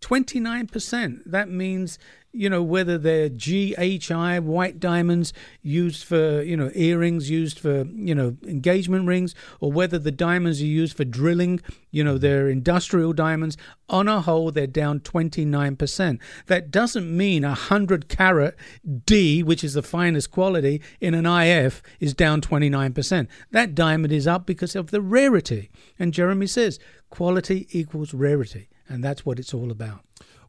29%. 0.00 1.22
That 1.26 1.48
means, 1.48 1.98
you 2.32 2.48
know, 2.48 2.62
whether 2.62 2.96
they're 2.96 3.28
GHI, 3.28 4.38
white 4.38 4.80
diamonds 4.80 5.32
used 5.60 6.04
for, 6.04 6.42
you 6.42 6.56
know, 6.56 6.70
earrings, 6.74 7.28
used 7.28 7.58
for, 7.58 7.84
you 7.84 8.14
know, 8.14 8.36
engagement 8.46 9.06
rings, 9.06 9.34
or 9.60 9.70
whether 9.70 9.98
the 9.98 10.10
diamonds 10.10 10.60
are 10.62 10.66
used 10.66 10.96
for 10.96 11.04
drilling, 11.04 11.60
you 11.90 12.02
know, 12.02 12.16
they're 12.16 12.48
industrial 12.48 13.12
diamonds. 13.12 13.56
On 13.88 14.08
a 14.08 14.22
whole, 14.22 14.50
they're 14.50 14.66
down 14.66 15.00
29%. 15.00 16.18
That 16.46 16.70
doesn't 16.70 17.14
mean 17.14 17.44
a 17.44 17.48
100 17.48 18.08
carat 18.08 18.56
D, 19.04 19.42
which 19.42 19.62
is 19.62 19.74
the 19.74 19.82
finest 19.82 20.30
quality 20.30 20.80
in 21.00 21.12
an 21.12 21.26
IF, 21.26 21.82
is 22.00 22.14
down 22.14 22.40
29%. 22.40 23.28
That 23.50 23.74
diamond 23.74 24.12
is 24.12 24.26
up 24.26 24.46
because 24.46 24.74
of 24.74 24.90
the 24.90 25.02
rarity. 25.02 25.70
And 25.98 26.14
Jeremy 26.14 26.46
says 26.46 26.78
quality 27.10 27.68
equals 27.70 28.14
rarity. 28.14 28.68
And 28.88 29.04
that's 29.04 29.26
what 29.26 29.38
it's 29.38 29.52
all 29.52 29.70
about. 29.70 30.00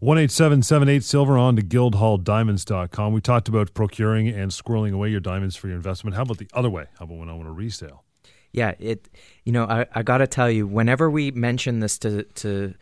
18778 0.04 1.02
Silver 1.02 1.38
on 1.38 1.56
to 1.56 1.62
guildhalldiamonds.com. 1.62 3.14
We 3.14 3.22
talked 3.22 3.48
about 3.48 3.74
procuring 3.74 4.28
and 4.28 4.52
squirreling 4.52 4.94
away 4.94 5.08
your 5.08 5.22
diamonds 5.22 5.56
for 5.56 5.68
your 5.68 5.78
investment. 5.78 6.18
How 6.18 6.24
about 6.24 6.40
the 6.40 6.50
other 6.54 6.70
way? 6.70 6.88
How 7.00 7.06
about 7.06 7.20
when 7.20 7.30
I 7.30 7.34
want 7.34 7.46
to 7.46 7.54
resale? 7.54 8.04
Yeah, 8.52 8.74
it. 8.80 9.08
You 9.46 9.54
know, 9.54 9.64
I, 9.64 9.86
I 9.96 10.04
got 10.04 10.18
to 10.18 10.28
tell 10.28 10.52
you, 10.52 10.68
whenever 10.68 11.10
we 11.10 11.32
mention 11.32 11.80
this 11.80 11.98
to 12.00 12.24
to 12.24 12.74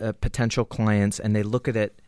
uh, 0.00 0.12
potential 0.12 0.64
clients 0.64 1.20
and 1.20 1.36
they 1.36 1.42
look 1.42 1.68
at 1.68 1.76
it, 1.76 2.00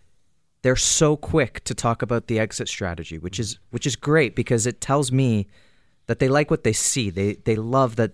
they're 0.62 0.76
so 0.76 1.14
quick 1.14 1.62
to 1.64 1.74
talk 1.74 2.00
about 2.00 2.28
the 2.28 2.38
exit 2.38 2.68
strategy, 2.68 3.18
which 3.18 3.38
is 3.38 3.58
which 3.68 3.86
is 3.86 3.96
great 3.96 4.34
because 4.34 4.66
it 4.66 4.80
tells 4.80 5.12
me 5.12 5.46
that 6.06 6.20
they 6.20 6.28
like 6.28 6.50
what 6.50 6.64
they 6.64 6.72
see. 6.72 7.10
They 7.10 7.34
they 7.34 7.56
love 7.56 7.96
that 7.96 8.12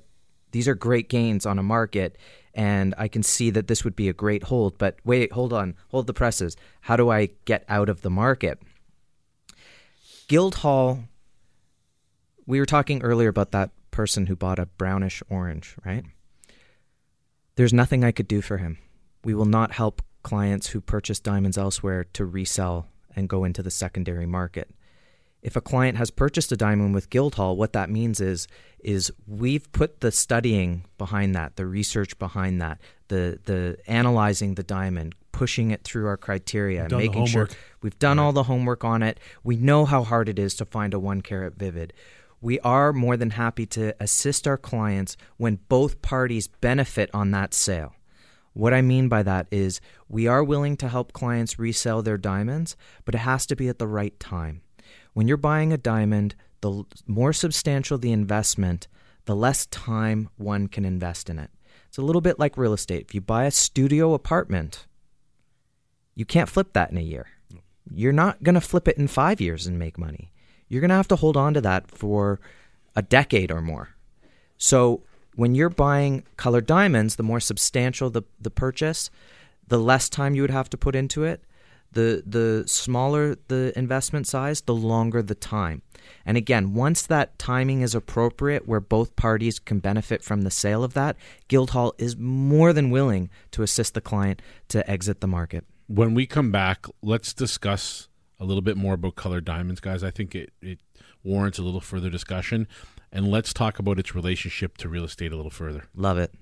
these 0.52 0.68
are 0.68 0.74
great 0.74 1.08
gains 1.08 1.46
on 1.46 1.58
a 1.58 1.62
market 1.62 2.16
and 2.54 2.94
I 2.98 3.08
can 3.08 3.22
see 3.22 3.50
that 3.50 3.68
this 3.68 3.84
would 3.84 3.94
be 3.94 4.08
a 4.08 4.12
great 4.12 4.44
hold. 4.44 4.76
But 4.78 4.96
wait, 5.04 5.32
hold 5.32 5.52
on, 5.52 5.76
hold 5.88 6.06
the 6.06 6.14
presses. 6.14 6.56
How 6.82 6.96
do 6.96 7.10
I 7.10 7.30
get 7.44 7.64
out 7.68 7.88
of 7.88 8.02
the 8.02 8.10
market? 8.10 8.60
Guildhall, 10.28 11.04
we 12.46 12.58
were 12.58 12.66
talking 12.66 13.02
earlier 13.02 13.28
about 13.28 13.52
that 13.52 13.70
person 13.90 14.26
who 14.26 14.36
bought 14.36 14.58
a 14.58 14.66
brownish 14.66 15.22
orange, 15.28 15.76
right? 15.84 16.04
There's 17.56 17.72
nothing 17.72 18.04
I 18.04 18.12
could 18.12 18.28
do 18.28 18.40
for 18.40 18.58
him. 18.58 18.78
We 19.24 19.34
will 19.34 19.44
not 19.44 19.72
help 19.72 20.02
clients 20.22 20.68
who 20.68 20.80
purchase 20.80 21.20
diamonds 21.20 21.58
elsewhere 21.58 22.04
to 22.12 22.24
resell 22.24 22.88
and 23.14 23.28
go 23.28 23.44
into 23.44 23.62
the 23.62 23.70
secondary 23.70 24.26
market 24.26 24.70
if 25.42 25.56
a 25.56 25.60
client 25.60 25.96
has 25.96 26.10
purchased 26.10 26.52
a 26.52 26.56
diamond 26.56 26.94
with 26.94 27.10
Guildhall, 27.10 27.56
what 27.56 27.72
that 27.72 27.90
means 27.90 28.20
is 28.20 28.46
is 28.80 29.12
we've 29.26 29.70
put 29.72 30.00
the 30.00 30.10
studying 30.10 30.84
behind 30.96 31.34
that, 31.34 31.56
the 31.56 31.66
research 31.66 32.18
behind 32.18 32.60
that, 32.60 32.80
the 33.08 33.38
the 33.44 33.78
analyzing 33.86 34.54
the 34.54 34.62
diamond, 34.62 35.14
pushing 35.32 35.70
it 35.70 35.84
through 35.84 36.06
our 36.06 36.16
criteria, 36.16 36.88
making 36.90 37.26
sure 37.26 37.48
we've 37.82 37.98
done 37.98 38.18
right. 38.18 38.24
all 38.24 38.32
the 38.32 38.44
homework 38.44 38.84
on 38.84 39.02
it. 39.02 39.18
We 39.42 39.56
know 39.56 39.84
how 39.84 40.04
hard 40.04 40.28
it 40.28 40.38
is 40.38 40.54
to 40.56 40.64
find 40.64 40.94
a 40.94 40.98
one 40.98 41.20
carat 41.22 41.54
vivid. 41.56 41.92
We 42.42 42.58
are 42.60 42.92
more 42.92 43.18
than 43.18 43.30
happy 43.30 43.66
to 43.66 43.94
assist 44.00 44.46
our 44.46 44.56
clients 44.56 45.16
when 45.36 45.58
both 45.68 46.00
parties 46.00 46.48
benefit 46.48 47.10
on 47.12 47.32
that 47.32 47.52
sale. 47.52 47.94
What 48.52 48.74
I 48.74 48.82
mean 48.82 49.08
by 49.08 49.22
that 49.22 49.46
is 49.50 49.80
we 50.08 50.26
are 50.26 50.42
willing 50.42 50.76
to 50.78 50.88
help 50.88 51.12
clients 51.12 51.58
resell 51.58 52.02
their 52.02 52.18
diamonds, 52.18 52.76
but 53.04 53.14
it 53.14 53.18
has 53.18 53.46
to 53.46 53.56
be 53.56 53.68
at 53.68 53.78
the 53.78 53.86
right 53.86 54.18
time 54.18 54.62
when 55.12 55.28
you're 55.28 55.36
buying 55.36 55.72
a 55.72 55.78
diamond, 55.78 56.34
the 56.60 56.84
more 57.06 57.32
substantial 57.32 57.98
the 57.98 58.12
investment, 58.12 58.88
the 59.24 59.36
less 59.36 59.66
time 59.66 60.28
one 60.36 60.68
can 60.68 60.84
invest 60.84 61.30
in 61.30 61.38
it. 61.38 61.50
It's 61.88 61.98
a 61.98 62.02
little 62.02 62.20
bit 62.20 62.38
like 62.38 62.56
real 62.56 62.72
estate. 62.72 63.06
If 63.08 63.14
you 63.14 63.20
buy 63.20 63.44
a 63.44 63.50
studio 63.50 64.14
apartment, 64.14 64.86
you 66.14 66.24
can't 66.24 66.48
flip 66.48 66.72
that 66.72 66.90
in 66.90 66.98
a 66.98 67.02
year. 67.02 67.26
You're 67.92 68.12
not 68.12 68.42
going 68.42 68.54
to 68.54 68.60
flip 68.60 68.86
it 68.86 68.98
in 68.98 69.08
five 69.08 69.40
years 69.40 69.66
and 69.66 69.78
make 69.78 69.98
money. 69.98 70.32
You're 70.68 70.80
going 70.80 70.90
to 70.90 70.96
have 70.96 71.08
to 71.08 71.16
hold 71.16 71.36
on 71.36 71.54
to 71.54 71.60
that 71.62 71.90
for 71.90 72.40
a 72.94 73.02
decade 73.02 73.50
or 73.50 73.60
more. 73.60 73.96
So 74.56 75.02
when 75.34 75.54
you're 75.54 75.70
buying 75.70 76.24
colored 76.36 76.66
diamonds, 76.66 77.16
the 77.16 77.22
more 77.22 77.40
substantial 77.40 78.10
the, 78.10 78.22
the 78.40 78.50
purchase, 78.50 79.10
the 79.66 79.78
less 79.78 80.08
time 80.08 80.34
you 80.34 80.42
would 80.42 80.50
have 80.50 80.70
to 80.70 80.76
put 80.76 80.94
into 80.94 81.24
it, 81.24 81.42
the 81.92 82.22
the 82.26 82.64
smaller 82.66 83.36
the 83.48 83.72
investment 83.76 84.26
size, 84.26 84.60
the 84.62 84.74
longer 84.74 85.22
the 85.22 85.34
time. 85.34 85.82
And 86.24 86.36
again, 86.36 86.74
once 86.74 87.02
that 87.06 87.38
timing 87.38 87.82
is 87.82 87.94
appropriate 87.94 88.66
where 88.66 88.80
both 88.80 89.16
parties 89.16 89.58
can 89.58 89.78
benefit 89.78 90.22
from 90.22 90.42
the 90.42 90.50
sale 90.50 90.82
of 90.82 90.94
that, 90.94 91.16
Guildhall 91.48 91.94
is 91.98 92.16
more 92.16 92.72
than 92.72 92.90
willing 92.90 93.30
to 93.52 93.62
assist 93.62 93.94
the 93.94 94.00
client 94.00 94.42
to 94.68 94.88
exit 94.90 95.20
the 95.20 95.26
market. 95.26 95.64
When 95.86 96.14
we 96.14 96.26
come 96.26 96.50
back, 96.50 96.86
let's 97.02 97.32
discuss 97.34 98.08
a 98.38 98.44
little 98.44 98.62
bit 98.62 98.76
more 98.76 98.94
about 98.94 99.16
colored 99.16 99.44
diamonds, 99.44 99.80
guys. 99.80 100.02
I 100.02 100.10
think 100.10 100.34
it, 100.34 100.52
it 100.62 100.78
warrants 101.22 101.58
a 101.58 101.62
little 101.62 101.80
further 101.80 102.10
discussion. 102.10 102.66
and 103.12 103.28
let's 103.30 103.52
talk 103.52 103.78
about 103.78 103.98
its 103.98 104.14
relationship 104.14 104.76
to 104.78 104.88
real 104.88 105.04
estate 105.04 105.32
a 105.32 105.36
little 105.36 105.50
further. 105.50 105.84
Love 105.94 106.18
it. 106.18 106.32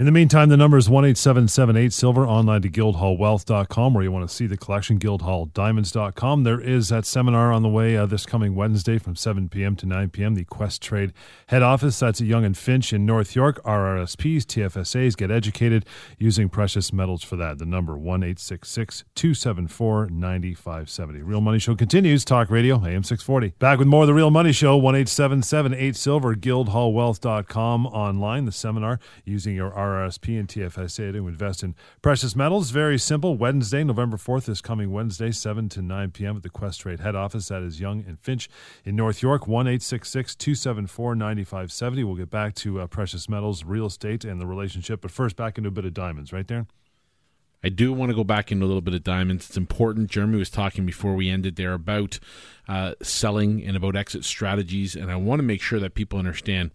In 0.00 0.06
the 0.06 0.12
meantime, 0.12 0.48
the 0.48 0.56
number 0.56 0.78
is 0.78 0.86
18778 0.86 1.92
Silver, 1.92 2.26
online 2.26 2.62
to 2.62 2.70
guildhallwealth.com, 2.70 3.92
where 3.92 4.02
you 4.02 4.10
want 4.10 4.26
to 4.26 4.34
see 4.34 4.46
the 4.46 4.56
collection, 4.56 4.98
guildhalldiamonds.com. 4.98 6.42
There 6.42 6.58
is 6.58 6.88
that 6.88 7.04
seminar 7.04 7.52
on 7.52 7.62
the 7.62 7.68
way 7.68 7.98
uh, 7.98 8.06
this 8.06 8.24
coming 8.24 8.54
Wednesday 8.54 8.96
from 8.96 9.14
7 9.14 9.50
p.m. 9.50 9.76
to 9.76 9.84
9 9.84 10.08
p.m. 10.08 10.36
The 10.36 10.46
Questrade 10.46 11.12
head 11.48 11.62
office, 11.62 11.98
that's 11.98 12.22
at 12.22 12.26
Yonge 12.26 12.46
and 12.46 12.56
Finch 12.56 12.94
in 12.94 13.04
North 13.04 13.36
York. 13.36 13.62
RRSPs, 13.62 14.44
TFSAs, 14.46 15.18
get 15.18 15.30
educated 15.30 15.84
using 16.16 16.48
precious 16.48 16.94
metals 16.94 17.22
for 17.22 17.36
that. 17.36 17.58
The 17.58 17.66
number 17.66 17.92
1866 17.92 19.04
274 19.14 20.06
9570. 20.06 21.20
Real 21.20 21.42
Money 21.42 21.58
Show 21.58 21.74
continues. 21.74 22.24
Talk 22.24 22.48
Radio, 22.48 22.76
AM 22.76 23.04
640. 23.04 23.54
Back 23.58 23.78
with 23.78 23.86
more 23.86 24.04
of 24.04 24.06
the 24.06 24.14
Real 24.14 24.30
Money 24.30 24.52
Show, 24.52 24.78
18778 24.78 25.94
Silver, 25.94 26.34
guildhallwealth.com 26.34 27.86
online. 27.88 28.46
The 28.46 28.52
seminar 28.52 28.98
using 29.26 29.59
your 29.60 29.70
RRSP 29.72 30.40
and 30.40 30.48
TFSA 30.48 31.12
to 31.12 31.28
invest 31.28 31.62
in 31.62 31.74
precious 32.00 32.34
metals. 32.34 32.70
Very 32.70 32.98
simple. 32.98 33.36
Wednesday, 33.36 33.84
November 33.84 34.16
4th, 34.16 34.48
is 34.48 34.62
coming 34.62 34.90
Wednesday, 34.90 35.30
7 35.30 35.68
to 35.68 35.82
9 35.82 36.10
p.m. 36.12 36.38
at 36.38 36.42
the 36.42 36.48
Questrade 36.48 37.00
head 37.00 37.14
office. 37.14 37.48
That 37.48 37.62
is 37.62 37.78
Yonge 37.78 38.06
and 38.06 38.18
Finch 38.18 38.48
in 38.86 38.96
North 38.96 39.20
York, 39.20 39.46
1 39.46 39.66
274 39.66 41.14
9570. 41.14 42.04
We'll 42.04 42.16
get 42.16 42.30
back 42.30 42.54
to 42.54 42.80
uh, 42.80 42.86
precious 42.86 43.28
metals, 43.28 43.62
real 43.62 43.84
estate, 43.84 44.24
and 44.24 44.40
the 44.40 44.46
relationship. 44.46 45.02
But 45.02 45.10
first, 45.10 45.36
back 45.36 45.58
into 45.58 45.68
a 45.68 45.72
bit 45.72 45.84
of 45.84 45.92
diamonds, 45.92 46.32
right 46.32 46.48
there? 46.48 46.66
I 47.62 47.68
do 47.68 47.92
want 47.92 48.08
to 48.08 48.16
go 48.16 48.24
back 48.24 48.50
into 48.50 48.64
a 48.64 48.68
little 48.68 48.80
bit 48.80 48.94
of 48.94 49.04
diamonds. 49.04 49.48
It's 49.48 49.58
important. 49.58 50.10
Jeremy 50.10 50.38
was 50.38 50.48
talking 50.48 50.86
before 50.86 51.14
we 51.14 51.28
ended 51.28 51.56
there 51.56 51.74
about 51.74 52.18
uh, 52.66 52.94
selling 53.02 53.62
and 53.62 53.76
about 53.76 53.94
exit 53.94 54.24
strategies, 54.24 54.96
and 54.96 55.10
I 55.10 55.16
want 55.16 55.40
to 55.40 55.42
make 55.42 55.60
sure 55.60 55.78
that 55.80 55.94
people 55.94 56.18
understand 56.18 56.70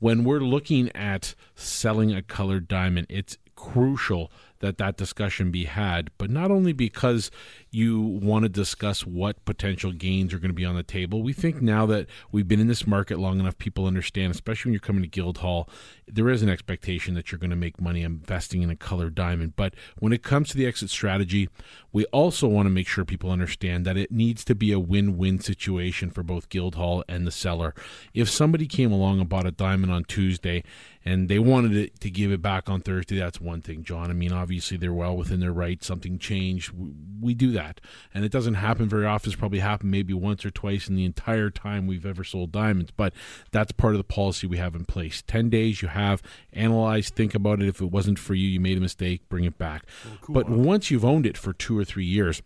when 0.00 0.24
we're 0.24 0.40
looking 0.40 0.90
at 0.96 1.34
selling 1.54 2.12
a 2.12 2.22
colored 2.22 2.66
diamond, 2.66 3.06
it's 3.08 3.38
crucial 3.54 4.32
that 4.60 4.78
that 4.78 4.96
discussion 4.96 5.50
be 5.50 5.64
had, 5.64 6.10
but 6.18 6.30
not 6.30 6.50
only 6.50 6.72
because 6.72 7.30
you 7.70 8.00
want 8.00 8.42
to 8.42 8.48
discuss 8.48 9.06
what 9.06 9.44
potential 9.44 9.92
gains 9.92 10.34
are 10.34 10.38
going 10.38 10.50
to 10.50 10.54
be 10.54 10.64
on 10.64 10.76
the 10.76 10.82
table. 10.82 11.22
We 11.22 11.32
think 11.32 11.62
now 11.62 11.86
that 11.86 12.06
we've 12.30 12.48
been 12.48 12.60
in 12.60 12.66
this 12.66 12.86
market 12.86 13.18
long 13.18 13.40
enough, 13.40 13.58
people 13.58 13.86
understand, 13.86 14.32
especially 14.32 14.70
when 14.70 14.74
you're 14.74 14.80
coming 14.80 15.02
to 15.02 15.08
Guildhall, 15.08 15.68
there 16.06 16.28
is 16.28 16.42
an 16.42 16.48
expectation 16.48 17.14
that 17.14 17.30
you're 17.30 17.38
going 17.38 17.50
to 17.50 17.56
make 17.56 17.80
money 17.80 18.02
investing 18.02 18.62
in 18.62 18.70
a 18.70 18.76
colored 18.76 19.14
diamond. 19.14 19.54
But 19.56 19.74
when 19.98 20.12
it 20.12 20.22
comes 20.22 20.50
to 20.50 20.56
the 20.56 20.66
exit 20.66 20.90
strategy, 20.90 21.48
we 21.92 22.04
also 22.06 22.48
want 22.48 22.66
to 22.66 22.70
make 22.70 22.88
sure 22.88 23.04
people 23.04 23.30
understand 23.30 23.86
that 23.86 23.96
it 23.96 24.10
needs 24.10 24.44
to 24.44 24.54
be 24.54 24.72
a 24.72 24.80
win 24.80 25.16
win 25.16 25.40
situation 25.40 26.10
for 26.10 26.22
both 26.22 26.48
Guildhall 26.48 27.04
and 27.08 27.26
the 27.26 27.30
seller. 27.30 27.74
If 28.12 28.28
somebody 28.28 28.66
came 28.66 28.92
along 28.92 29.20
and 29.20 29.28
bought 29.28 29.46
a 29.46 29.52
diamond 29.52 29.92
on 29.92 30.04
Tuesday 30.04 30.64
and 31.04 31.28
they 31.28 31.38
wanted 31.38 31.74
it 31.76 32.00
to 32.00 32.10
give 32.10 32.30
it 32.30 32.42
back 32.42 32.68
on 32.68 32.80
Thursday, 32.80 33.16
that's 33.16 33.40
one 33.40 33.62
thing, 33.62 33.84
John. 33.84 34.10
I 34.10 34.12
mean, 34.12 34.32
obviously 34.32 34.49
they're 34.58 34.92
well 34.92 35.16
within 35.16 35.40
their 35.40 35.52
right. 35.52 35.82
Something 35.82 36.18
changed. 36.18 36.72
We 37.20 37.34
do 37.34 37.52
that. 37.52 37.80
And 38.12 38.24
it 38.24 38.32
doesn't 38.32 38.54
happen 38.54 38.88
very 38.88 39.06
often. 39.06 39.30
It's 39.30 39.38
probably 39.38 39.60
happened 39.60 39.90
maybe 39.90 40.12
once 40.12 40.44
or 40.44 40.50
twice 40.50 40.88
in 40.88 40.96
the 40.96 41.04
entire 41.04 41.50
time 41.50 41.86
we've 41.86 42.06
ever 42.06 42.24
sold 42.24 42.52
diamonds. 42.52 42.90
But 42.90 43.12
that's 43.50 43.72
part 43.72 43.94
of 43.94 43.98
the 43.98 44.04
policy 44.04 44.46
we 44.46 44.58
have 44.58 44.74
in 44.74 44.84
place. 44.84 45.22
10 45.26 45.50
days 45.50 45.82
you 45.82 45.88
have, 45.88 46.22
analyze, 46.52 47.10
think 47.10 47.34
about 47.34 47.60
it. 47.60 47.68
If 47.68 47.80
it 47.80 47.90
wasn't 47.90 48.18
for 48.18 48.34
you, 48.34 48.48
you 48.48 48.60
made 48.60 48.78
a 48.78 48.80
mistake, 48.80 49.28
bring 49.28 49.44
it 49.44 49.58
back. 49.58 49.84
Oh, 50.06 50.18
cool. 50.20 50.34
But 50.34 50.48
once 50.48 50.90
you've 50.90 51.04
owned 51.04 51.26
it 51.26 51.36
for 51.36 51.52
two 51.52 51.78
or 51.78 51.84
three 51.84 52.04
years, 52.04 52.42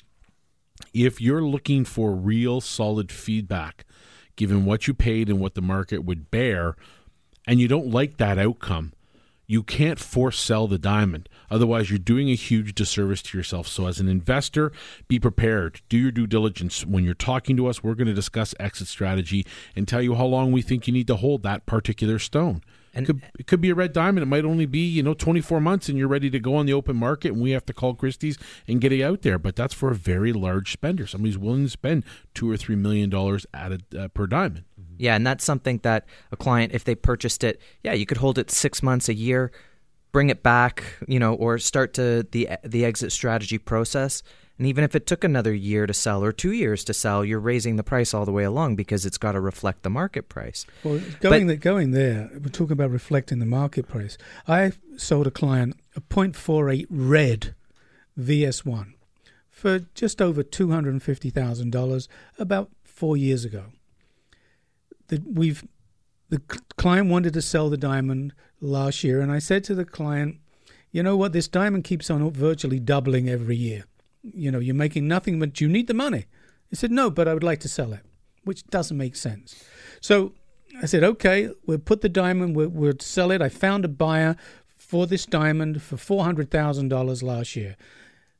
if 0.92 1.20
you're 1.20 1.42
looking 1.42 1.84
for 1.84 2.14
real 2.14 2.60
solid 2.60 3.12
feedback, 3.12 3.84
given 4.36 4.64
what 4.64 4.86
you 4.86 4.94
paid 4.94 5.28
and 5.28 5.38
what 5.38 5.54
the 5.54 5.62
market 5.62 6.04
would 6.04 6.30
bear, 6.30 6.76
and 7.46 7.60
you 7.60 7.68
don't 7.68 7.90
like 7.90 8.16
that 8.16 8.38
outcome, 8.38 8.92
you 9.46 9.62
can't 9.62 9.98
force 9.98 10.38
sell 10.38 10.66
the 10.66 10.78
diamond. 10.78 11.28
Otherwise, 11.50 11.90
you're 11.90 11.98
doing 11.98 12.30
a 12.30 12.34
huge 12.34 12.74
disservice 12.74 13.22
to 13.22 13.36
yourself. 13.38 13.68
So, 13.68 13.86
as 13.86 14.00
an 14.00 14.08
investor, 14.08 14.72
be 15.08 15.18
prepared. 15.18 15.82
Do 15.88 15.98
your 15.98 16.10
due 16.10 16.26
diligence. 16.26 16.84
When 16.84 17.04
you're 17.04 17.14
talking 17.14 17.56
to 17.56 17.66
us, 17.66 17.82
we're 17.82 17.94
going 17.94 18.08
to 18.08 18.14
discuss 18.14 18.54
exit 18.58 18.88
strategy 18.88 19.46
and 19.76 19.86
tell 19.86 20.02
you 20.02 20.14
how 20.14 20.26
long 20.26 20.52
we 20.52 20.62
think 20.62 20.86
you 20.86 20.92
need 20.92 21.06
to 21.08 21.16
hold 21.16 21.42
that 21.42 21.66
particular 21.66 22.18
stone. 22.18 22.62
And 22.94 23.04
it 23.04 23.06
could, 23.06 23.22
it 23.40 23.46
could 23.46 23.60
be 23.60 23.70
a 23.70 23.74
red 23.74 23.92
diamond. 23.92 24.22
It 24.22 24.26
might 24.26 24.44
only 24.44 24.66
be, 24.66 24.86
you 24.86 25.02
know, 25.02 25.14
24 25.14 25.60
months 25.60 25.88
and 25.88 25.98
you're 25.98 26.08
ready 26.08 26.30
to 26.30 26.38
go 26.38 26.54
on 26.54 26.66
the 26.66 26.72
open 26.72 26.96
market 26.96 27.32
and 27.32 27.40
we 27.40 27.50
have 27.50 27.66
to 27.66 27.72
call 27.72 27.94
Christie's 27.94 28.38
and 28.68 28.80
get 28.80 28.92
it 28.92 29.02
out 29.02 29.22
there. 29.22 29.38
But 29.38 29.56
that's 29.56 29.74
for 29.74 29.90
a 29.90 29.94
very 29.94 30.32
large 30.32 30.72
spender. 30.72 31.06
Somebody's 31.06 31.36
willing 31.36 31.64
to 31.64 31.70
spend 31.70 32.04
two 32.34 32.48
or 32.48 32.56
three 32.56 32.76
million 32.76 33.10
dollars 33.10 33.46
at 33.52 33.72
a, 33.72 33.80
uh, 33.98 34.08
per 34.08 34.26
diamond. 34.28 34.64
Yeah, 34.98 35.16
and 35.16 35.26
that's 35.26 35.44
something 35.44 35.78
that 35.82 36.06
a 36.32 36.36
client, 36.36 36.72
if 36.72 36.84
they 36.84 36.94
purchased 36.94 37.44
it, 37.44 37.60
yeah, 37.82 37.92
you 37.92 38.06
could 38.06 38.18
hold 38.18 38.38
it 38.38 38.50
six 38.50 38.82
months, 38.82 39.08
a 39.08 39.14
year, 39.14 39.50
bring 40.12 40.30
it 40.30 40.42
back, 40.42 40.84
you 41.08 41.18
know, 41.18 41.34
or 41.34 41.58
start 41.58 41.94
to 41.94 42.26
the 42.30 42.48
the 42.62 42.84
exit 42.84 43.12
strategy 43.12 43.58
process. 43.58 44.22
And 44.56 44.68
even 44.68 44.84
if 44.84 44.94
it 44.94 45.06
took 45.06 45.24
another 45.24 45.52
year 45.52 45.84
to 45.84 45.92
sell 45.92 46.22
or 46.22 46.30
two 46.30 46.52
years 46.52 46.84
to 46.84 46.94
sell, 46.94 47.24
you're 47.24 47.40
raising 47.40 47.74
the 47.74 47.82
price 47.82 48.14
all 48.14 48.24
the 48.24 48.30
way 48.30 48.44
along 48.44 48.76
because 48.76 49.04
it's 49.04 49.18
got 49.18 49.32
to 49.32 49.40
reflect 49.40 49.82
the 49.82 49.90
market 49.90 50.28
price. 50.28 50.64
Well, 50.84 51.00
going, 51.18 51.46
but, 51.48 51.52
the, 51.54 51.56
going 51.56 51.90
there, 51.90 52.30
we're 52.34 52.50
talking 52.50 52.72
about 52.72 52.92
reflecting 52.92 53.40
the 53.40 53.46
market 53.46 53.88
price. 53.88 54.16
I 54.46 54.72
sold 54.96 55.26
a 55.26 55.32
client 55.32 55.74
a 55.96 56.00
0.48 56.00 56.86
red 56.88 57.54
VS1 58.16 58.92
for 59.50 59.80
just 59.94 60.22
over 60.22 60.44
$250,000 60.44 62.08
about 62.38 62.70
four 62.84 63.16
years 63.16 63.44
ago 63.44 63.64
that 65.08 65.22
we've 65.26 65.64
the 66.30 66.40
client 66.76 67.10
wanted 67.10 67.32
to 67.34 67.42
sell 67.42 67.70
the 67.70 67.76
diamond 67.76 68.32
last 68.60 69.04
year, 69.04 69.20
and 69.20 69.30
I 69.30 69.38
said 69.38 69.62
to 69.64 69.74
the 69.74 69.84
client, 69.84 70.38
you 70.90 71.02
know 71.02 71.16
what, 71.16 71.32
this 71.32 71.48
diamond 71.48 71.84
keeps 71.84 72.10
on 72.10 72.28
virtually 72.30 72.80
doubling 72.80 73.28
every 73.28 73.56
year. 73.56 73.84
You 74.22 74.50
know, 74.50 74.58
you're 74.58 74.74
making 74.74 75.06
nothing, 75.06 75.38
but 75.38 75.60
you 75.60 75.68
need 75.68 75.86
the 75.86 75.94
money. 75.94 76.26
He 76.70 76.76
said, 76.76 76.90
no, 76.90 77.10
but 77.10 77.28
I 77.28 77.34
would 77.34 77.44
like 77.44 77.60
to 77.60 77.68
sell 77.68 77.92
it, 77.92 78.00
which 78.44 78.66
doesn't 78.68 78.96
make 78.96 79.16
sense. 79.16 79.62
So 80.00 80.32
I 80.82 80.86
said, 80.86 81.04
okay, 81.04 81.50
we'll 81.66 81.78
put 81.78 82.00
the 82.00 82.08
diamond, 82.08 82.56
we'll, 82.56 82.68
we'll 82.68 82.94
sell 83.00 83.30
it. 83.30 83.42
I 83.42 83.48
found 83.48 83.84
a 83.84 83.88
buyer 83.88 84.36
for 84.76 85.06
this 85.06 85.26
diamond 85.26 85.82
for 85.82 85.96
$400,000 85.96 87.22
last 87.22 87.56
year. 87.56 87.76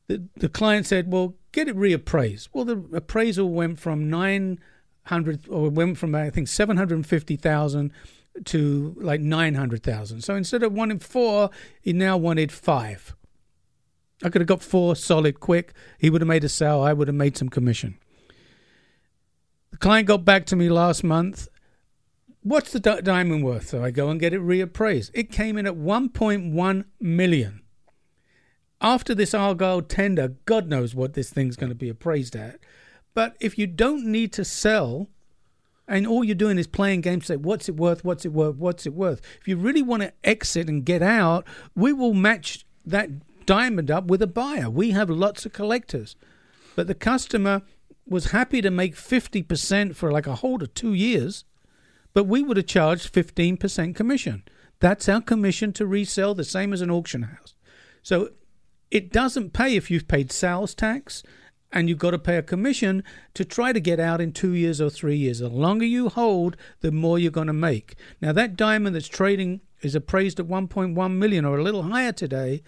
The, 0.08 0.24
the 0.36 0.48
client 0.48 0.86
said, 0.86 1.12
well, 1.12 1.34
get 1.52 1.68
it 1.68 1.76
reappraised. 1.76 2.48
Well, 2.52 2.64
the 2.64 2.84
appraisal 2.92 3.50
went 3.50 3.78
from 3.78 4.10
nine 4.10 4.58
hundred 5.06 5.48
or 5.48 5.70
went 5.70 5.98
from 5.98 6.14
I 6.14 6.30
think 6.30 6.48
seven 6.48 6.76
hundred 6.76 6.96
and 6.96 7.06
fifty 7.06 7.36
thousand 7.36 7.92
to 8.46 8.96
like 8.98 9.20
nine 9.20 9.54
hundred 9.54 9.82
thousand. 9.82 10.22
So 10.22 10.34
instead 10.34 10.62
of 10.62 10.72
wanting 10.72 10.98
four, 10.98 11.50
he 11.80 11.92
now 11.92 12.16
wanted 12.16 12.50
five. 12.50 13.14
I 14.22 14.30
could 14.30 14.40
have 14.40 14.48
got 14.48 14.62
four 14.62 14.96
solid 14.96 15.40
quick. 15.40 15.74
He 15.98 16.10
would 16.10 16.20
have 16.20 16.28
made 16.28 16.44
a 16.44 16.48
sale. 16.48 16.80
I 16.80 16.92
would 16.92 17.08
have 17.08 17.14
made 17.14 17.36
some 17.36 17.48
commission. 17.48 17.98
The 19.70 19.78
client 19.78 20.06
got 20.06 20.24
back 20.24 20.46
to 20.46 20.56
me 20.56 20.68
last 20.68 21.02
month. 21.04 21.48
What's 22.42 22.72
the 22.72 22.80
di- 22.80 23.00
diamond 23.00 23.44
worth? 23.44 23.68
So 23.68 23.82
I 23.82 23.90
go 23.90 24.08
and 24.08 24.20
get 24.20 24.32
it 24.32 24.40
reappraised. 24.40 25.10
It 25.14 25.32
came 25.32 25.56
in 25.56 25.66
at 25.66 25.74
1.1 25.74 26.84
million. 27.00 27.62
After 28.80 29.14
this 29.14 29.34
Argyle 29.34 29.82
tender, 29.82 30.36
God 30.44 30.68
knows 30.68 30.94
what 30.94 31.14
this 31.14 31.30
thing's 31.30 31.56
going 31.56 31.70
to 31.70 31.74
be 31.74 31.88
appraised 31.88 32.36
at. 32.36 32.60
But 33.14 33.36
if 33.40 33.56
you 33.56 33.66
don't 33.66 34.06
need 34.06 34.32
to 34.34 34.44
sell, 34.44 35.08
and 35.86 36.06
all 36.06 36.24
you're 36.24 36.34
doing 36.34 36.58
is 36.58 36.66
playing 36.66 37.02
games, 37.02 37.26
say, 37.26 37.36
what's 37.36 37.68
it 37.68 37.76
worth? 37.76 38.04
What's 38.04 38.24
it 38.24 38.32
worth? 38.32 38.56
What's 38.56 38.86
it 38.86 38.94
worth? 38.94 39.20
If 39.40 39.48
you 39.48 39.56
really 39.56 39.82
want 39.82 40.02
to 40.02 40.12
exit 40.24 40.68
and 40.68 40.84
get 40.84 41.02
out, 41.02 41.46
we 41.76 41.92
will 41.92 42.14
match 42.14 42.64
that 42.84 43.10
diamond 43.46 43.90
up 43.90 44.06
with 44.06 44.22
a 44.22 44.26
buyer. 44.26 44.68
We 44.68 44.90
have 44.90 45.10
lots 45.10 45.46
of 45.46 45.52
collectors. 45.52 46.16
But 46.74 46.86
the 46.86 46.94
customer 46.94 47.62
was 48.06 48.32
happy 48.32 48.60
to 48.62 48.70
make 48.70 48.96
50% 48.96 49.94
for 49.94 50.10
like 50.10 50.26
a 50.26 50.36
hold 50.36 50.62
of 50.62 50.74
two 50.74 50.92
years, 50.92 51.44
but 52.12 52.24
we 52.24 52.42
would 52.42 52.56
have 52.56 52.66
charged 52.66 53.12
15% 53.12 53.94
commission. 53.94 54.42
That's 54.80 55.08
our 55.08 55.20
commission 55.20 55.72
to 55.74 55.86
resell, 55.86 56.34
the 56.34 56.44
same 56.44 56.72
as 56.72 56.80
an 56.80 56.90
auction 56.90 57.22
house. 57.22 57.54
So 58.02 58.30
it 58.90 59.12
doesn't 59.12 59.52
pay 59.52 59.76
if 59.76 59.90
you've 59.90 60.08
paid 60.08 60.32
sales 60.32 60.74
tax 60.74 61.22
and 61.74 61.88
you've 61.88 61.98
got 61.98 62.12
to 62.12 62.18
pay 62.18 62.36
a 62.36 62.42
commission 62.42 63.02
to 63.34 63.44
try 63.44 63.72
to 63.72 63.80
get 63.80 63.98
out 63.98 64.20
in 64.20 64.32
two 64.32 64.52
years 64.52 64.80
or 64.80 64.88
three 64.88 65.16
years. 65.16 65.40
The 65.40 65.48
longer 65.48 65.84
you 65.84 66.08
hold, 66.08 66.56
the 66.80 66.92
more 66.92 67.18
you're 67.18 67.32
going 67.32 67.48
to 67.48 67.52
make. 67.52 67.96
Now, 68.22 68.32
that 68.32 68.56
diamond 68.56 68.94
that's 68.94 69.08
trading 69.08 69.60
is 69.82 69.96
appraised 69.96 70.38
at 70.38 70.46
1.1 70.46 71.16
million 71.16 71.44
or 71.44 71.58
a 71.58 71.62
little 71.62 71.82
higher 71.82 72.12
today. 72.12 72.62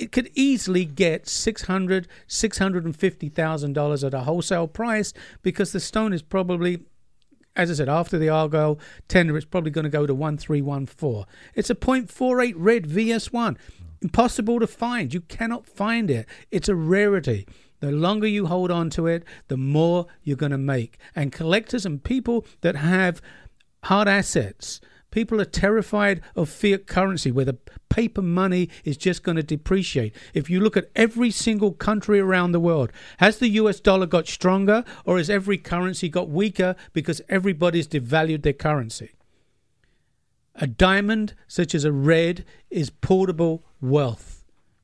It 0.00 0.10
could 0.10 0.30
easily 0.34 0.84
get 0.84 1.28
600, 1.28 2.08
650,000 2.26 3.72
dollars 3.72 4.02
at 4.02 4.12
a 4.12 4.20
wholesale 4.20 4.66
price 4.66 5.12
because 5.42 5.70
the 5.70 5.80
stone 5.80 6.12
is 6.12 6.20
probably 6.20 6.80
as 7.56 7.70
I 7.70 7.74
said, 7.74 7.88
after 7.88 8.18
the 8.18 8.28
Argyle 8.28 8.80
tender, 9.06 9.36
it's 9.36 9.46
probably 9.46 9.70
going 9.70 9.84
to 9.84 9.88
go 9.88 10.06
to 10.08 10.12
1314. 10.12 11.24
It's 11.54 11.70
a 11.70 11.76
0.48 11.76 12.54
red 12.56 12.88
VS1. 12.88 13.56
Impossible 14.02 14.58
to 14.58 14.66
find. 14.66 15.14
You 15.14 15.20
cannot 15.20 15.64
find 15.64 16.10
it. 16.10 16.26
It's 16.50 16.68
a 16.68 16.74
rarity. 16.74 17.46
The 17.84 17.92
longer 17.92 18.26
you 18.26 18.46
hold 18.46 18.70
on 18.70 18.88
to 18.90 19.06
it, 19.06 19.24
the 19.48 19.58
more 19.58 20.06
you're 20.22 20.38
going 20.38 20.52
to 20.52 20.56
make. 20.56 20.96
And 21.14 21.30
collectors 21.30 21.84
and 21.84 22.02
people 22.02 22.46
that 22.62 22.76
have 22.76 23.20
hard 23.82 24.08
assets. 24.08 24.80
People 25.10 25.38
are 25.38 25.44
terrified 25.44 26.22
of 26.34 26.48
fiat 26.48 26.86
currency, 26.86 27.30
where 27.30 27.44
the 27.44 27.58
paper 27.90 28.22
money 28.22 28.70
is 28.84 28.96
just 28.96 29.22
going 29.22 29.36
to 29.36 29.42
depreciate. 29.42 30.16
If 30.32 30.48
you 30.48 30.60
look 30.60 30.78
at 30.78 30.88
every 30.96 31.30
single 31.30 31.72
country 31.72 32.18
around 32.18 32.52
the 32.52 32.58
world, 32.58 32.90
has 33.18 33.36
the 33.36 33.50
US 33.50 33.80
dollar 33.80 34.06
got 34.06 34.28
stronger 34.28 34.82
or 35.04 35.18
has 35.18 35.28
every 35.28 35.58
currency 35.58 36.08
got 36.08 36.30
weaker 36.30 36.76
because 36.94 37.20
everybody's 37.28 37.86
devalued 37.86 38.44
their 38.44 38.54
currency? 38.54 39.10
A 40.54 40.66
diamond, 40.66 41.34
such 41.46 41.74
as 41.74 41.84
a 41.84 41.92
red, 41.92 42.46
is 42.70 42.88
portable 42.88 43.62
wealth. 43.82 44.33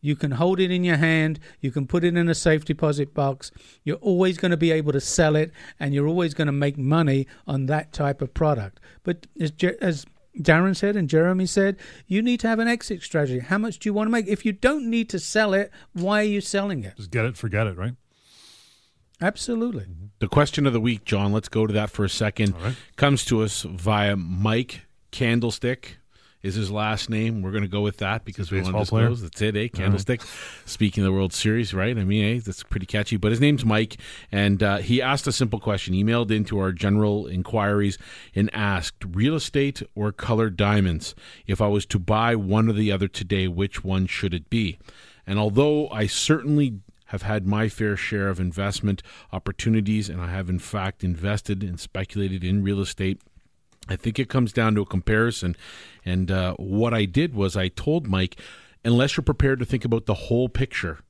You 0.00 0.16
can 0.16 0.32
hold 0.32 0.60
it 0.60 0.70
in 0.70 0.84
your 0.84 0.96
hand, 0.96 1.38
you 1.60 1.70
can 1.70 1.86
put 1.86 2.04
it 2.04 2.16
in 2.16 2.28
a 2.28 2.34
safe 2.34 2.64
deposit 2.64 3.12
box. 3.14 3.50
You're 3.84 3.96
always 3.96 4.38
going 4.38 4.50
to 4.50 4.56
be 4.56 4.70
able 4.70 4.92
to 4.92 5.00
sell 5.00 5.36
it, 5.36 5.52
and 5.78 5.94
you're 5.94 6.08
always 6.08 6.34
going 6.34 6.46
to 6.46 6.52
make 6.52 6.78
money 6.78 7.26
on 7.46 7.66
that 7.66 7.92
type 7.92 8.22
of 8.22 8.32
product. 8.34 8.80
But 9.02 9.26
as, 9.40 9.52
as 9.80 10.06
Darren 10.38 10.76
said 10.76 10.96
and 10.96 11.08
Jeremy 11.08 11.46
said, 11.46 11.76
you 12.06 12.22
need 12.22 12.40
to 12.40 12.48
have 12.48 12.58
an 12.58 12.68
exit 12.68 13.02
strategy. 13.02 13.40
How 13.40 13.58
much 13.58 13.78
do 13.78 13.88
you 13.88 13.94
want 13.94 14.06
to 14.06 14.12
make? 14.12 14.26
If 14.28 14.46
you 14.46 14.52
don't 14.52 14.88
need 14.88 15.08
to 15.10 15.18
sell 15.18 15.54
it, 15.54 15.70
why 15.92 16.20
are 16.20 16.24
you 16.24 16.40
selling 16.40 16.84
it? 16.84 16.96
Just 16.96 17.10
get 17.10 17.24
it, 17.24 17.36
forget 17.36 17.66
it, 17.66 17.76
right? 17.76 17.94
Absolutely. 19.20 19.84
Mm-hmm. 19.84 20.06
The 20.18 20.28
question 20.28 20.66
of 20.66 20.72
the 20.72 20.80
week, 20.80 21.04
John, 21.04 21.32
let's 21.32 21.48
go 21.48 21.66
to 21.66 21.72
that 21.74 21.90
for 21.90 22.04
a 22.04 22.08
second, 22.08 22.54
All 22.54 22.62
right. 22.62 22.76
comes 22.96 23.24
to 23.26 23.42
us 23.42 23.62
via 23.62 24.16
Mike 24.16 24.86
Candlestick. 25.10 25.98
Is 26.42 26.54
his 26.54 26.70
last 26.70 27.10
name? 27.10 27.42
We're 27.42 27.50
going 27.50 27.62
to 27.62 27.68
go 27.68 27.82
with 27.82 27.98
that 27.98 28.24
because 28.24 28.50
we 28.50 28.62
want 28.62 28.74
to 28.74 28.84
player? 28.86 29.08
disclose. 29.08 29.22
That's 29.22 29.42
it, 29.42 29.56
eh? 29.56 29.68
Candlestick. 29.68 30.22
Speaking 30.64 31.02
of 31.02 31.06
the 31.06 31.12
World 31.12 31.32
Series, 31.32 31.74
right? 31.74 31.96
I 31.96 32.04
mean, 32.04 32.36
eh, 32.36 32.40
that's 32.44 32.62
pretty 32.62 32.86
catchy. 32.86 33.16
But 33.16 33.30
his 33.30 33.40
name's 33.40 33.64
Mike, 33.64 33.98
and 34.32 34.62
uh, 34.62 34.78
he 34.78 35.02
asked 35.02 35.26
a 35.26 35.32
simple 35.32 35.60
question. 35.60 35.94
He 35.94 36.00
Emailed 36.00 36.30
into 36.30 36.58
our 36.58 36.72
general 36.72 37.26
inquiries 37.26 37.98
and 38.34 38.48
asked, 38.54 39.04
"Real 39.06 39.34
estate 39.34 39.82
or 39.94 40.12
colored 40.12 40.56
diamonds? 40.56 41.14
If 41.46 41.60
I 41.60 41.66
was 41.66 41.84
to 41.86 41.98
buy 41.98 42.34
one 42.36 42.70
or 42.70 42.72
the 42.72 42.90
other 42.90 43.06
today, 43.06 43.46
which 43.46 43.84
one 43.84 44.06
should 44.06 44.32
it 44.32 44.48
be?" 44.48 44.78
And 45.26 45.38
although 45.38 45.90
I 45.90 46.06
certainly 46.06 46.80
have 47.10 47.22
had 47.22 47.44
my 47.44 47.68
fair 47.68 47.96
share 47.96 48.28
of 48.28 48.38
investment 48.38 49.02
opportunities, 49.32 50.08
and 50.08 50.20
I 50.20 50.30
have 50.30 50.48
in 50.48 50.60
fact 50.60 51.02
invested 51.02 51.62
and 51.62 51.78
speculated 51.78 52.44
in 52.44 52.62
real 52.62 52.80
estate. 52.80 53.20
I 53.88 53.96
think 53.96 54.18
it 54.18 54.28
comes 54.28 54.52
down 54.52 54.74
to 54.74 54.82
a 54.82 54.86
comparison. 54.86 55.56
And 56.04 56.30
uh, 56.30 56.54
what 56.54 56.94
I 56.94 57.04
did 57.04 57.34
was 57.34 57.56
I 57.56 57.68
told 57.68 58.06
Mike, 58.06 58.38
unless 58.84 59.16
you're 59.16 59.24
prepared 59.24 59.58
to 59.58 59.64
think 59.64 59.84
about 59.84 60.06
the 60.06 60.14
whole 60.14 60.48
picture, 60.48 61.00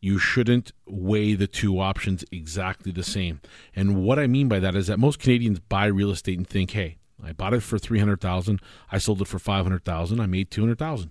you 0.00 0.18
shouldn't 0.18 0.72
weigh 0.86 1.34
the 1.34 1.48
two 1.48 1.80
options 1.80 2.24
exactly 2.30 2.92
the 2.92 3.02
same. 3.02 3.40
And 3.74 4.02
what 4.02 4.18
I 4.18 4.26
mean 4.26 4.48
by 4.48 4.60
that 4.60 4.76
is 4.76 4.86
that 4.86 4.98
most 4.98 5.18
Canadians 5.18 5.58
buy 5.58 5.86
real 5.86 6.10
estate 6.10 6.38
and 6.38 6.46
think, 6.46 6.70
"Hey, 6.70 6.98
I 7.22 7.32
bought 7.32 7.52
it 7.54 7.64
for 7.64 7.78
300,000, 7.78 8.60
I 8.92 8.98
sold 8.98 9.20
it 9.20 9.26
for 9.26 9.40
500,000, 9.40 10.20
I 10.20 10.26
made 10.26 10.50
200,000." 10.52 11.10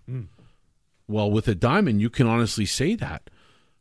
Well, 1.10 1.30
with 1.30 1.48
a 1.50 1.56
diamond, 1.56 2.00
you 2.02 2.10
can 2.10 2.28
honestly 2.28 2.66
say 2.66 2.96
that. 2.96 3.30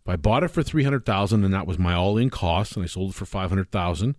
If 0.05 0.09
I 0.11 0.17
bought 0.17 0.43
it 0.45 0.49
for 0.49 0.63
300,000 0.63 1.45
and 1.45 1.55
that 1.55 1.67
was 1.67 1.79
my 1.79 1.95
all-in 1.95 2.31
cost 2.31 2.77
and 2.77 2.85
I 2.85 2.87
sold 2.89 3.11
it 3.11 3.15
for 3.15 3.27
500,000, 3.27 4.17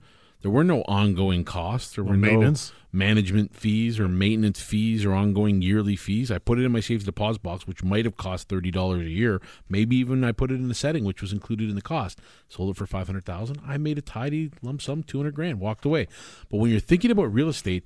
there 0.48 0.54
were 0.54 0.64
no 0.64 0.82
ongoing 0.84 1.44
costs. 1.44 1.96
There 1.96 2.06
Or 2.06 2.12
were 2.12 2.18
maintenance? 2.18 2.72
no 2.72 2.98
management 3.00 3.54
fees 3.54 4.00
or 4.00 4.08
maintenance 4.08 4.62
fees 4.62 5.04
or 5.04 5.12
ongoing 5.12 5.62
yearly 5.62 5.98
fees. 5.98 6.32
I 6.32 6.38
put 6.40 6.58
it 6.58 6.64
in 6.64 6.72
my 6.72 6.80
safe 6.80 7.04
deposit 7.04 7.44
box, 7.44 7.68
which 7.68 7.84
might 7.84 8.06
have 8.06 8.16
cost 8.16 8.48
thirty 8.48 8.72
dollars 8.72 9.06
a 9.06 9.10
year. 9.10 9.42
Maybe 9.68 9.98
even 9.98 10.24
I 10.24 10.32
put 10.32 10.50
it 10.50 10.56
in 10.56 10.70
the 10.70 10.74
setting, 10.74 11.04
which 11.04 11.22
was 11.22 11.34
included 11.34 11.70
in 11.70 11.76
the 11.76 11.82
cost. 11.82 12.22
Sold 12.48 12.70
it 12.70 12.78
for 12.78 12.86
five 12.86 13.08
hundred 13.08 13.26
thousand. 13.26 13.60
I 13.68 13.78
made 13.78 13.98
a 13.98 14.02
tidy 14.02 14.52
lump 14.62 14.82
sum, 14.82 15.04
two 15.04 15.18
hundred 15.18 15.36
grand. 15.36 15.60
Walked 15.60 15.84
away. 15.84 16.08
But 16.50 16.58
when 16.58 16.72
you're 16.72 16.80
thinking 16.80 17.12
about 17.12 17.34
real 17.34 17.50
estate, 17.50 17.84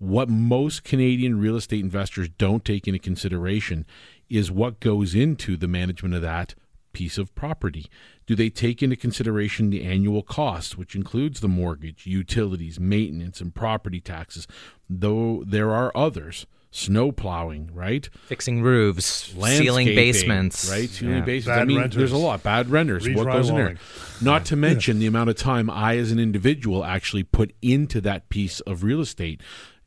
what 0.00 0.28
most 0.28 0.82
Canadian 0.82 1.38
real 1.38 1.54
estate 1.54 1.84
investors 1.84 2.28
don't 2.28 2.64
take 2.64 2.88
into 2.88 2.98
consideration 2.98 3.86
is 4.28 4.50
what 4.50 4.80
goes 4.80 5.14
into 5.14 5.56
the 5.56 5.68
management 5.68 6.14
of 6.16 6.22
that 6.22 6.56
piece 6.92 7.18
of 7.18 7.32
property. 7.36 7.86
Do 8.30 8.36
they 8.36 8.48
take 8.48 8.80
into 8.80 8.94
consideration 8.94 9.70
the 9.70 9.82
annual 9.82 10.22
cost, 10.22 10.78
which 10.78 10.94
includes 10.94 11.40
the 11.40 11.48
mortgage, 11.48 12.06
utilities, 12.06 12.78
maintenance, 12.78 13.40
and 13.40 13.52
property 13.52 14.00
taxes? 14.00 14.46
Though 14.88 15.42
there 15.44 15.72
are 15.72 15.90
others, 15.96 16.46
snow 16.70 17.10
plowing, 17.10 17.70
right? 17.74 18.08
Fixing 18.26 18.62
roofs, 18.62 19.04
sealing 19.34 19.86
basements. 19.88 20.70
right? 20.70 20.88
Sealing 20.88 21.16
Yeah. 21.16 21.20
basements. 21.24 21.48
I 21.48 21.58
Bad 21.62 21.66
mean, 21.66 21.78
renters. 21.78 21.96
there's 21.96 22.12
a 22.12 22.16
lot. 22.18 22.44
Bad 22.44 22.70
renters. 22.70 23.08
What 23.08 23.26
goes 23.32 23.48
in 23.48 23.56
there? 23.56 23.70
Redrawing. 23.70 24.22
Not 24.22 24.44
to 24.44 24.54
mention 24.54 25.00
the 25.00 25.06
amount 25.06 25.28
of 25.30 25.34
time 25.36 25.68
I, 25.68 25.96
as 25.96 26.12
an 26.12 26.20
individual, 26.20 26.84
actually 26.84 27.24
put 27.24 27.52
into 27.60 28.00
that 28.02 28.28
piece 28.28 28.60
of 28.60 28.84
real 28.84 29.00
estate 29.00 29.40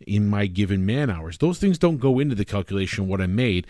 in 0.06 0.28
my 0.28 0.48
given 0.48 0.86
man 0.86 1.10
hours. 1.10 1.38
Those 1.38 1.60
things 1.60 1.78
don't 1.80 1.96
go 1.98 2.20
into 2.20 2.36
the 2.36 2.44
calculation 2.44 3.06
of 3.06 3.10
what 3.10 3.22
I 3.22 3.28
made. 3.28 3.68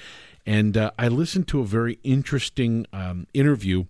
And 0.47 0.75
uh, 0.75 0.89
I 0.97 1.09
listened 1.09 1.47
to 1.49 1.59
a 1.61 1.63
very 1.63 1.99
interesting 2.03 2.87
um, 2.91 3.27
interview. 3.35 3.85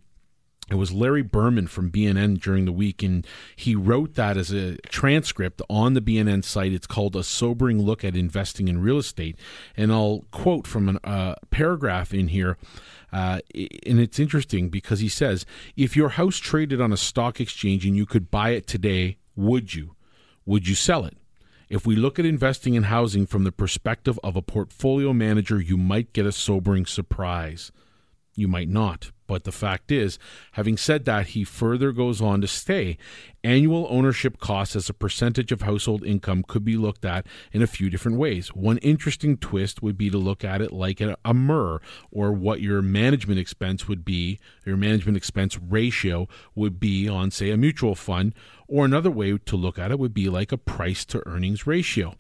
It 0.74 0.78
was 0.78 0.92
Larry 0.92 1.22
Berman 1.22 1.68
from 1.68 1.92
BNN 1.92 2.42
during 2.42 2.66
the 2.66 2.72
week, 2.72 3.04
and 3.04 3.28
he 3.56 3.76
wrote 3.76 4.16
that 4.16 4.38
as 4.38 4.52
a 4.52 4.78
transcript 4.90 5.62
on 5.70 5.94
the 5.94 6.02
BNN 6.02 6.44
site. 6.44 6.74
It's 6.74 6.88
called 6.88 7.16
A 7.16 7.24
Sobering 7.24 7.80
Look 7.80 8.04
at 8.04 8.16
Investing 8.16 8.68
in 8.68 8.82
Real 8.82 8.98
Estate. 8.98 9.38
And 9.78 9.92
I'll 9.92 10.26
quote 10.32 10.66
from 10.66 10.90
a 11.04 11.08
uh, 11.08 11.36
paragraph 11.52 12.12
in 12.12 12.30
here. 12.30 12.58
Uh, 13.12 13.42
and 13.86 14.00
it's 14.00 14.18
interesting 14.18 14.70
because 14.70 15.00
he 15.00 15.10
says, 15.10 15.46
if 15.78 15.96
your 15.96 16.10
house 16.10 16.38
traded 16.38 16.82
on 16.82 16.92
a 16.92 16.98
stock 16.98 17.40
exchange 17.40 17.86
and 17.86 17.96
you 17.96 18.08
could 18.08 18.32
buy 18.32 18.50
it 18.50 18.66
today, 18.66 19.18
would 19.36 19.76
you? 19.76 19.96
Would 20.48 20.68
you 20.68 20.74
sell 20.74 21.06
it? 21.06 21.18
If 21.70 21.86
we 21.86 21.96
look 21.96 22.18
at 22.18 22.26
investing 22.26 22.74
in 22.74 22.84
housing 22.84 23.28
from 23.28 23.44
the 23.44 23.52
perspective 23.52 24.20
of 24.24 24.36
a 24.36 24.42
portfolio 24.42 25.14
manager, 25.14 25.62
you 25.62 25.78
might 25.78 26.14
get 26.14 26.26
a 26.26 26.32
sobering 26.32 26.88
surprise. 26.88 27.72
You 28.36 28.48
might 28.48 28.70
not. 28.70 29.12
But 29.34 29.46
the 29.46 29.52
fact 29.52 29.92
is, 29.92 30.20
having 30.52 30.78
said 30.78 31.06
that, 31.06 31.30
he 31.30 31.44
further 31.44 31.92
goes 31.92 32.22
on 32.22 32.40
to 32.42 32.48
say 32.48 33.00
annual 33.44 33.88
ownership 33.90 34.38
costs 34.38 34.76
as 34.76 34.92
a 34.92 34.94
percentage 34.94 35.52
of 35.52 35.64
household 35.64 36.06
income 36.06 36.44
could 36.48 36.64
be 36.64 36.78
looked 36.78 37.04
at 37.04 37.26
in 37.52 37.64
a 37.64 37.68
few 37.68 37.90
different 37.90 38.20
ways. 38.20 38.50
One 38.50 38.78
interesting 38.78 39.38
twist 39.38 39.82
would 39.82 39.98
be 39.98 40.12
to 40.12 40.20
look 40.20 40.44
at 40.44 40.62
it 40.62 40.72
like 40.72 41.02
a, 41.02 41.18
a 41.26 41.34
MER, 41.34 41.82
or 42.12 42.32
what 42.32 42.62
your 42.62 42.84
management 42.84 43.40
expense 43.40 43.88
would 43.88 44.06
be, 44.06 44.38
your 44.68 44.78
management 44.78 45.18
expense 45.18 45.58
ratio 45.58 46.28
would 46.54 46.80
be 46.80 47.10
on, 47.10 47.32
say, 47.32 47.50
a 47.50 47.58
mutual 47.58 47.96
fund, 47.96 48.36
or 48.68 48.86
another 48.86 49.10
way 49.10 49.36
to 49.36 49.56
look 49.56 49.80
at 49.80 49.90
it 49.90 49.98
would 49.98 50.14
be 50.14 50.30
like 50.30 50.52
a 50.52 50.60
price 50.60 51.06
to 51.06 51.28
earnings 51.28 51.66
ratio. 51.66 52.14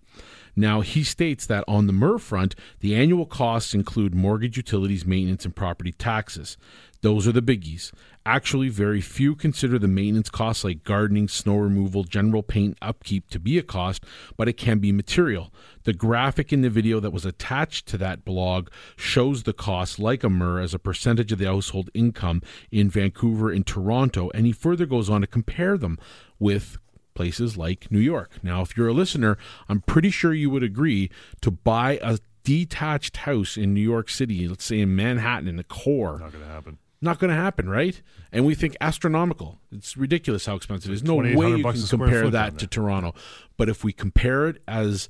Now, 0.55 0.82
he 0.82 1.03
states 1.03 1.45
that 1.47 1.64
on 1.68 1.88
the 1.88 1.93
MER 1.93 2.20
front, 2.20 2.55
the 2.80 2.95
annual 2.95 3.26
costs 3.26 3.74
include 3.74 4.14
mortgage, 4.14 4.57
utilities, 4.57 5.05
maintenance, 5.05 5.45
and 5.45 5.55
property 5.55 5.91
taxes. 5.91 6.57
Those 7.04 7.28
are 7.28 7.34
the 7.34 7.41
biggies. 7.41 7.91
Actually, 8.26 8.70
very 8.70 9.01
few 9.01 9.36
consider 9.36 9.78
the 9.78 9.89
maintenance 9.89 10.30
costs 10.30 10.64
like 10.64 10.86
gardening, 10.86 11.28
snow 11.28 11.58
removal, 11.58 12.06
general 12.06 12.41
paint 12.41 12.78
upkeep 12.82 13.30
to 13.30 13.39
be 13.41 13.58
a 13.58 13.62
cost, 13.62 14.06
but 14.38 14.47
it 14.47 14.54
can 14.54 14.80
be 14.80 14.93
material. 14.93 15.54
The 15.84 15.91
graphic 15.91 16.54
in 16.54 16.62
the 16.62 16.70
video 16.70 17.01
that 17.01 17.12
was 17.12 17.26
attached 17.26 17.88
to 17.88 17.97
that 17.97 18.24
blog 18.24 18.70
shows 18.95 19.43
the 19.43 19.51
cost 19.51 19.99
like 19.99 20.24
a 20.24 20.30
MER 20.30 20.62
as 20.62 20.74
a 20.74 20.80
percentage 20.80 21.34
of 21.34 21.39
the 21.39 21.45
household 21.45 21.89
income 21.93 22.41
in 22.72 22.89
Vancouver 22.89 23.51
and 23.51 23.68
Toronto, 23.68 24.32
and 24.34 24.45
he 24.45 24.54
further 24.54 24.86
goes 24.86 25.10
on 25.10 25.20
to 25.20 25.28
compare 25.28 25.78
them 25.78 25.99
with 26.39 26.78
places 27.16 27.58
like 27.58 27.91
New 27.91 27.99
York. 27.99 28.32
Now, 28.41 28.62
if 28.62 28.78
you're 28.78 28.88
a 28.88 28.93
listener, 28.93 29.38
I'm 29.68 29.82
pretty 29.82 30.10
sure 30.10 30.34
you 30.34 30.49
would 30.51 30.64
agree 30.64 31.12
to 31.41 31.51
buy 31.51 31.99
a 32.01 32.20
detached 32.45 33.18
house 33.18 33.58
in 33.58 33.74
New 33.74 33.82
York 33.82 34.10
City, 34.10 34.47
let's 34.47 34.64
say 34.64 34.80
in 34.80 34.95
Manhattan 34.95 35.49
in 35.49 35.58
the 35.58 35.66
core. 35.66 36.20
Not 36.20 36.32
going 36.32 36.45
to 36.45 36.49
happen. 36.49 36.78
Not 37.04 37.20
going 37.20 37.30
to 37.30 37.36
happen, 37.36 37.70
right? 37.70 38.01
And 38.32 38.45
we 38.45 38.56
think 38.56 38.78
astronomical. 38.80 39.60
It's 39.72 39.97
ridiculous 39.97 40.45
how 40.45 40.56
expensive 40.56 40.89
it 40.89 40.95
is. 40.95 41.04
No 41.04 41.16
way 41.16 41.32
you 41.32 41.62
can 41.62 41.82
compare 41.86 42.30
that 42.30 42.58
to. 42.60 42.68
Toronto. 42.68 43.14
But 43.58 43.68
if 43.68 43.84
we 43.84 43.91
compare 43.91 44.47
it 44.47 44.64
as 44.68 45.10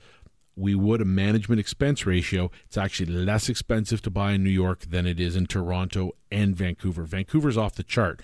we 0.55 0.73
would 0.73 1.01
a 1.01 1.05
management 1.05 1.59
expense 1.59 2.05
ratio, 2.07 2.49
it's 2.65 2.77
actually 2.77 3.11
less 3.11 3.47
expensive 3.47 4.01
to 4.01 4.09
buy 4.09 4.31
in 4.31 4.43
New 4.43 4.49
York 4.49 4.81
than 4.89 5.05
it 5.05 5.19
is 5.19 5.35
in 5.35 5.45
Toronto 5.45 6.15
and 6.31 6.55
Vancouver. 6.55 7.03
Vancouver's 7.03 7.57
off 7.57 7.75
the 7.75 7.83
chart. 7.83 8.21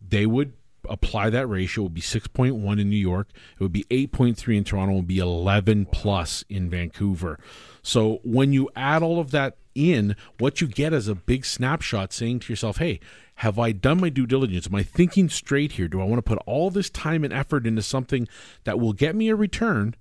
They 0.00 0.26
would 0.26 0.54
apply 0.88 1.30
that 1.30 1.46
ratio. 1.46 1.82
It 1.82 1.86
would 1.86 1.94
be 1.94 2.00
6.1 2.00 2.80
in 2.80 2.90
New 2.90 2.96
York. 2.96 3.28
It 3.54 3.62
would 3.62 3.72
be 3.72 3.84
8.3 3.84 4.56
in 4.56 4.64
Toronto. 4.64 4.94
It 4.94 4.96
would 4.96 5.06
be 5.06 5.18
11 5.18 5.86
plus 5.92 6.44
in 6.48 6.68
Vancouver. 6.68 7.38
So 7.82 8.18
when 8.24 8.52
you 8.52 8.68
add 8.74 9.04
all 9.04 9.20
of 9.20 9.30
that 9.30 9.58
in, 9.76 10.16
what 10.38 10.60
you 10.60 10.66
get 10.66 10.92
is 10.92 11.06
a 11.06 11.14
big 11.14 11.44
snapshot 11.44 12.12
saying 12.12 12.40
to 12.40 12.52
yourself, 12.52 12.78
hey, 12.78 12.98
have 13.36 13.58
I 13.58 13.72
done 13.72 14.00
my 14.00 14.08
due 14.08 14.26
diligence? 14.26 14.66
Am 14.66 14.74
I 14.74 14.82
thinking 14.82 15.28
straight 15.28 15.72
here? 15.72 15.88
Do 15.88 16.00
I 16.00 16.04
want 16.04 16.18
to 16.18 16.22
put 16.22 16.42
all 16.46 16.70
this 16.70 16.88
time 16.88 17.22
and 17.22 17.32
effort 17.32 17.66
into 17.66 17.82
something 17.82 18.26
that 18.64 18.80
will 18.80 18.94
get 18.94 19.14
me 19.14 19.28
a 19.28 19.36
return, 19.36 19.94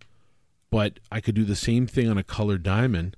but 0.70 1.00
I 1.12 1.20
could 1.20 1.36
do 1.36 1.44
the 1.44 1.56
same 1.56 1.86
thing 1.86 2.10
on 2.10 2.18
a 2.18 2.24
colored 2.24 2.64
diamond, 2.64 3.18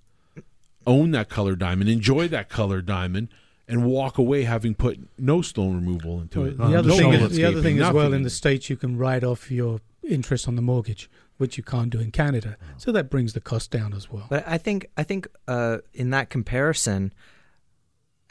own 0.87 1.11
that 1.11 1.29
colored 1.29 1.59
diamond, 1.59 1.89
enjoy 1.89 2.27
that 2.29 2.49
colored 2.49 2.87
diamond, 2.87 3.29
and 3.67 3.85
walk 3.85 4.17
away 4.17 4.43
having 4.43 4.73
put 4.73 4.97
no 5.19 5.41
stone 5.41 5.75
removal 5.75 6.21
into 6.21 6.45
it. 6.45 6.57
The 6.57 6.63
other 6.63 6.87
no 6.87 6.97
thing, 6.97 7.13
is, 7.13 7.35
the 7.35 7.45
other 7.45 7.61
thing 7.61 7.79
as 7.79 7.93
well 7.93 8.13
in 8.13 8.23
the 8.23 8.29
states, 8.29 8.69
you 8.69 8.77
can 8.77 8.97
write 8.97 9.23
off 9.23 9.51
your 9.51 9.81
interest 10.03 10.47
on 10.47 10.55
the 10.55 10.61
mortgage. 10.61 11.09
Which 11.37 11.57
you 11.57 11.63
can't 11.63 11.89
do 11.89 11.99
in 11.99 12.11
Canada. 12.11 12.57
So 12.77 12.91
that 12.91 13.09
brings 13.09 13.33
the 13.33 13.41
cost 13.41 13.71
down 13.71 13.93
as 13.93 14.11
well. 14.11 14.25
But 14.29 14.43
I 14.47 14.57
think 14.57 14.87
I 14.97 15.03
think 15.03 15.27
uh, 15.47 15.79
in 15.93 16.09
that 16.11 16.29
comparison, 16.29 17.13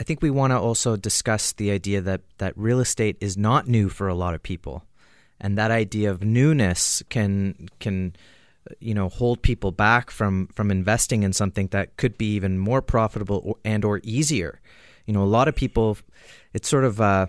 I 0.01 0.05
think 0.05 0.23
we 0.23 0.31
want 0.31 0.53
to 0.53 0.59
also 0.59 0.97
discuss 0.97 1.53
the 1.53 1.71
idea 1.71 2.01
that 2.01 2.23
that 2.39 2.57
real 2.57 2.81
estate 2.81 3.17
is 3.21 3.37
not 3.37 3.67
new 3.67 3.89
for 3.89 4.09
a 4.09 4.15
lot 4.15 4.35
of 4.35 4.43
people, 4.43 4.85
and 5.41 5.57
that 5.57 5.71
idea 5.71 6.11
of 6.11 6.23
newness 6.23 7.03
can 7.09 7.69
can 7.81 8.15
you 8.81 8.95
know 8.95 9.09
hold 9.09 9.43
people 9.43 9.71
back 9.71 10.11
from 10.11 10.49
from 10.49 10.71
investing 10.71 11.23
in 11.23 11.33
something 11.33 11.69
that 11.69 11.97
could 11.97 12.19
be 12.19 12.35
even 12.35 12.59
more 12.59 12.83
profitable 12.83 13.43
or, 13.45 13.57
and 13.65 13.85
or 13.85 14.01
easier. 14.03 14.61
You 15.07 15.15
know, 15.15 15.23
a 15.23 15.25
lot 15.25 15.47
of 15.47 15.55
people, 15.55 15.99
it's 16.53 16.69
sort 16.69 16.85
of. 16.85 17.01
Uh, 17.01 17.27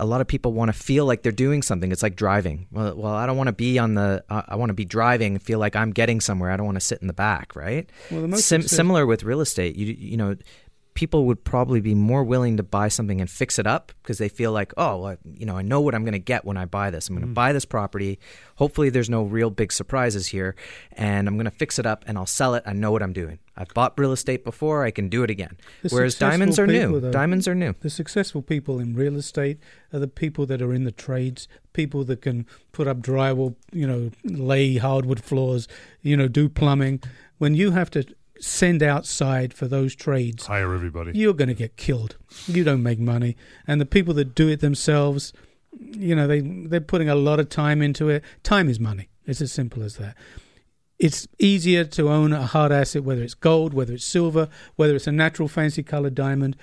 a 0.00 0.06
lot 0.06 0.20
of 0.20 0.26
people 0.26 0.52
want 0.52 0.68
to 0.68 0.72
feel 0.72 1.06
like 1.06 1.22
they're 1.22 1.32
doing 1.32 1.62
something. 1.62 1.92
It's 1.92 2.02
like 2.02 2.16
driving. 2.16 2.66
Well, 2.70 2.96
well, 2.96 3.12
I 3.12 3.26
don't 3.26 3.36
want 3.36 3.48
to 3.48 3.52
be 3.52 3.78
on 3.78 3.94
the. 3.94 4.24
Uh, 4.28 4.42
I 4.48 4.56
want 4.56 4.70
to 4.70 4.74
be 4.74 4.84
driving 4.84 5.34
and 5.34 5.42
feel 5.42 5.58
like 5.58 5.76
I'm 5.76 5.90
getting 5.92 6.20
somewhere. 6.20 6.50
I 6.50 6.56
don't 6.56 6.66
want 6.66 6.76
to 6.76 6.80
sit 6.80 7.00
in 7.00 7.06
the 7.06 7.12
back, 7.14 7.54
right? 7.56 7.88
Well, 8.10 8.22
the 8.22 8.28
most 8.28 8.46
Sim- 8.46 8.62
similar 8.62 9.06
with 9.06 9.24
real 9.24 9.40
estate. 9.40 9.76
You 9.76 9.86
you 9.86 10.16
know, 10.16 10.36
people 10.94 11.24
would 11.26 11.42
probably 11.42 11.80
be 11.80 11.92
more 11.94 12.22
willing 12.22 12.56
to 12.56 12.62
buy 12.62 12.86
something 12.86 13.20
and 13.20 13.28
fix 13.28 13.58
it 13.58 13.66
up 13.66 13.90
because 14.02 14.18
they 14.18 14.28
feel 14.28 14.52
like, 14.52 14.72
oh, 14.76 14.96
well, 14.98 15.16
you 15.34 15.44
know, 15.44 15.56
I 15.56 15.62
know 15.62 15.80
what 15.80 15.92
I'm 15.94 16.04
going 16.04 16.12
to 16.12 16.20
get 16.20 16.44
when 16.44 16.56
I 16.56 16.66
buy 16.66 16.90
this. 16.90 17.08
I'm 17.08 17.16
going 17.16 17.26
to 17.26 17.30
Mm. 17.32 17.34
buy 17.34 17.52
this 17.52 17.64
property. 17.64 18.20
Hopefully, 18.56 18.90
there's 18.90 19.10
no 19.10 19.24
real 19.24 19.50
big 19.50 19.72
surprises 19.72 20.28
here, 20.28 20.54
and 20.92 21.26
I'm 21.26 21.34
going 21.34 21.46
to 21.46 21.50
fix 21.50 21.78
it 21.80 21.86
up 21.86 22.04
and 22.06 22.16
I'll 22.16 22.26
sell 22.26 22.54
it. 22.54 22.62
I 22.64 22.72
know 22.74 22.92
what 22.92 23.02
I'm 23.02 23.12
doing. 23.12 23.40
I've 23.56 23.74
bought 23.74 23.98
real 23.98 24.12
estate 24.12 24.44
before. 24.44 24.84
I 24.84 24.90
can 24.92 25.08
do 25.08 25.24
it 25.24 25.30
again. 25.30 25.56
The 25.82 25.88
Whereas 25.88 26.14
diamonds 26.16 26.58
are 26.60 26.66
people, 26.66 26.90
new. 26.92 27.00
though- 27.00 27.10
Diamonds 27.12 27.48
are 27.48 27.54
new. 27.56 27.74
The 27.80 27.90
successful 27.90 28.42
people 28.42 28.78
in 28.78 28.94
real 28.94 29.16
estate 29.16 29.58
are 29.92 29.98
the 29.98 30.08
people 30.08 30.46
that 30.46 30.62
are 30.62 30.72
in 30.72 30.84
the 30.84 30.92
trades, 30.92 31.48
people 31.72 32.04
that 32.04 32.22
can 32.22 32.46
put 32.72 32.86
up 32.86 32.98
drywall, 33.00 33.56
you 33.72 33.86
know, 33.86 34.10
lay 34.24 34.76
hardwood 34.76 35.22
floors, 35.24 35.66
you 36.02 36.16
know, 36.16 36.28
do 36.28 36.48
plumbing. 36.48 37.00
When 37.38 37.54
you 37.54 37.72
have 37.72 37.90
to 37.90 38.04
send 38.40 38.82
outside 38.82 39.54
for 39.54 39.66
those 39.68 39.94
trades, 39.94 40.46
Hire 40.46 40.74
everybody. 40.74 41.12
you're 41.18 41.34
going 41.34 41.48
to 41.48 41.54
get 41.54 41.76
killed. 41.76 42.16
You 42.46 42.64
don't 42.64 42.82
make 42.82 42.98
money. 42.98 43.36
And 43.66 43.80
the 43.80 43.86
people 43.86 44.14
that 44.14 44.34
do 44.34 44.48
it 44.48 44.60
themselves, 44.60 45.32
you 45.78 46.14
know, 46.14 46.26
they 46.26 46.40
they're 46.40 46.80
putting 46.80 47.08
a 47.08 47.14
lot 47.14 47.40
of 47.40 47.48
time 47.48 47.80
into 47.82 48.08
it. 48.08 48.22
Time 48.42 48.68
is 48.68 48.78
money. 48.80 49.08
It's 49.26 49.40
as 49.40 49.52
simple 49.52 49.82
as 49.82 49.96
that. 49.96 50.16
It's 50.98 51.26
easier 51.38 51.84
to 51.84 52.08
own 52.08 52.32
a 52.32 52.46
hard 52.46 52.70
asset, 52.72 53.02
whether 53.04 53.22
it's 53.22 53.34
gold, 53.34 53.74
whether 53.74 53.94
it's 53.94 54.04
silver, 54.04 54.48
whether 54.76 54.94
it's 54.94 55.06
a 55.06 55.12
natural 55.12 55.48
fancy 55.48 55.82
colored 55.82 56.14
diamond. 56.14 56.56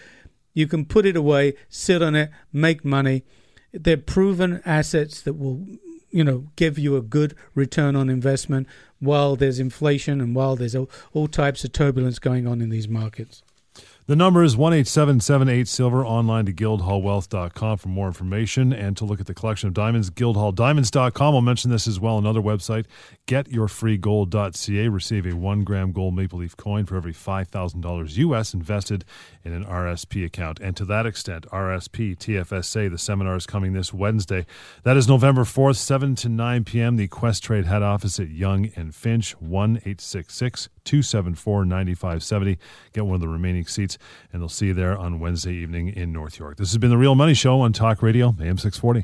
You 0.54 0.68
can 0.68 0.86
put 0.86 1.06
it 1.06 1.16
away, 1.16 1.54
sit 1.70 2.02
on 2.02 2.16
it, 2.16 2.30
make 2.54 2.84
money. 2.86 3.24
They're 3.74 3.98
proven 3.98 4.62
assets 4.66 5.22
that 5.22 5.34
will, 5.34 5.66
you 6.12 6.24
know, 6.24 6.48
give 6.56 6.78
you 6.78 6.96
a 6.96 7.02
good 7.02 7.36
return 7.56 7.96
on 7.96 8.10
investment 8.10 8.68
while 9.00 9.36
there's 9.36 9.60
inflation 9.60 10.22
and 10.22 10.36
while 10.36 10.56
there's 10.56 10.76
all, 10.76 10.90
all 11.14 11.28
types 11.28 11.64
of 11.64 11.72
turbulence 11.72 12.20
going 12.20 12.48
on 12.48 12.62
in 12.62 12.70
these 12.70 12.88
markets. 12.88 13.44
The 14.08 14.16
number 14.16 14.44
is 14.44 14.56
18778 14.56 15.68
Silver 15.68 16.06
online 16.06 16.46
to 16.48 16.54
guildhallwealth.com 16.54 17.78
for 17.78 17.88
more 17.88 18.08
information 18.08 18.74
and 18.74 18.98
to 18.98 19.06
look 19.06 19.22
at 19.22 19.28
the 19.28 19.34
collection 19.34 19.68
of 19.68 19.74
diamonds. 19.74 20.10
Guildhalldiamonds.com. 20.10 21.36
I'll 21.36 21.42
mention 21.42 21.72
this 21.72 21.88
as 21.88 22.00
well. 22.00 22.18
Another 22.18 22.42
website, 22.42 22.88
getyourfreegold.ca. 23.28 24.88
Receive 24.90 25.26
a 25.28 25.36
one 25.36 25.64
gram 25.64 25.92
gold 25.94 26.16
maple 26.16 26.40
leaf 26.40 26.58
coin 26.58 26.86
for 26.86 26.98
every 26.98 27.14
$5,000 27.14 28.18
US 28.18 28.54
invested 28.54 29.06
in 29.44 29.54
an 29.54 29.66
RSP 29.66 30.26
account. 30.26 30.60
And 30.60 30.76
to 30.78 30.86
that 30.86 31.06
extent, 31.06 31.46
RSP 31.52 32.18
TFSA, 32.18 32.90
the 32.90 32.98
seminar 32.98 33.36
is 33.36 33.46
coming 33.46 33.74
this 33.74 33.94
Wednesday. 33.94 34.46
That 34.84 34.98
is 34.98 35.08
November 35.08 35.44
4th, 35.44 35.78
7 35.78 36.16
to 36.16 36.30
9 36.30 36.64
p.m. 36.66 36.98
The 36.98 37.08
Questrade 37.08 37.66
head 37.66 37.82
office 37.82 38.20
at 38.20 38.30
Yonge 38.30 38.72
and 38.76 38.94
Finch, 38.94 39.32
1 39.40 39.78
866 39.78 40.70
274 40.84 41.66
9570. 41.66 42.58
Get 42.94 43.06
one 43.06 43.16
of 43.16 43.22
the 43.22 43.28
remaining 43.28 43.66
seats, 43.66 43.98
and 44.32 44.42
they'll 44.42 44.50
see 44.50 44.68
you 44.68 44.74
there 44.74 44.98
on 44.98 45.20
Wednesday 45.20 45.54
evening 45.54 45.90
in 45.90 46.12
North 46.12 46.40
York. 46.40 46.58
This 46.58 46.72
has 46.72 46.78
been 46.78 46.90
The 46.90 46.98
Real 46.98 47.16
Money 47.16 47.34
Show 47.34 47.62
on 47.62 47.74
Talk 47.74 48.02
Radio, 48.02 48.28
AM 48.40 48.58
640. 48.58 49.00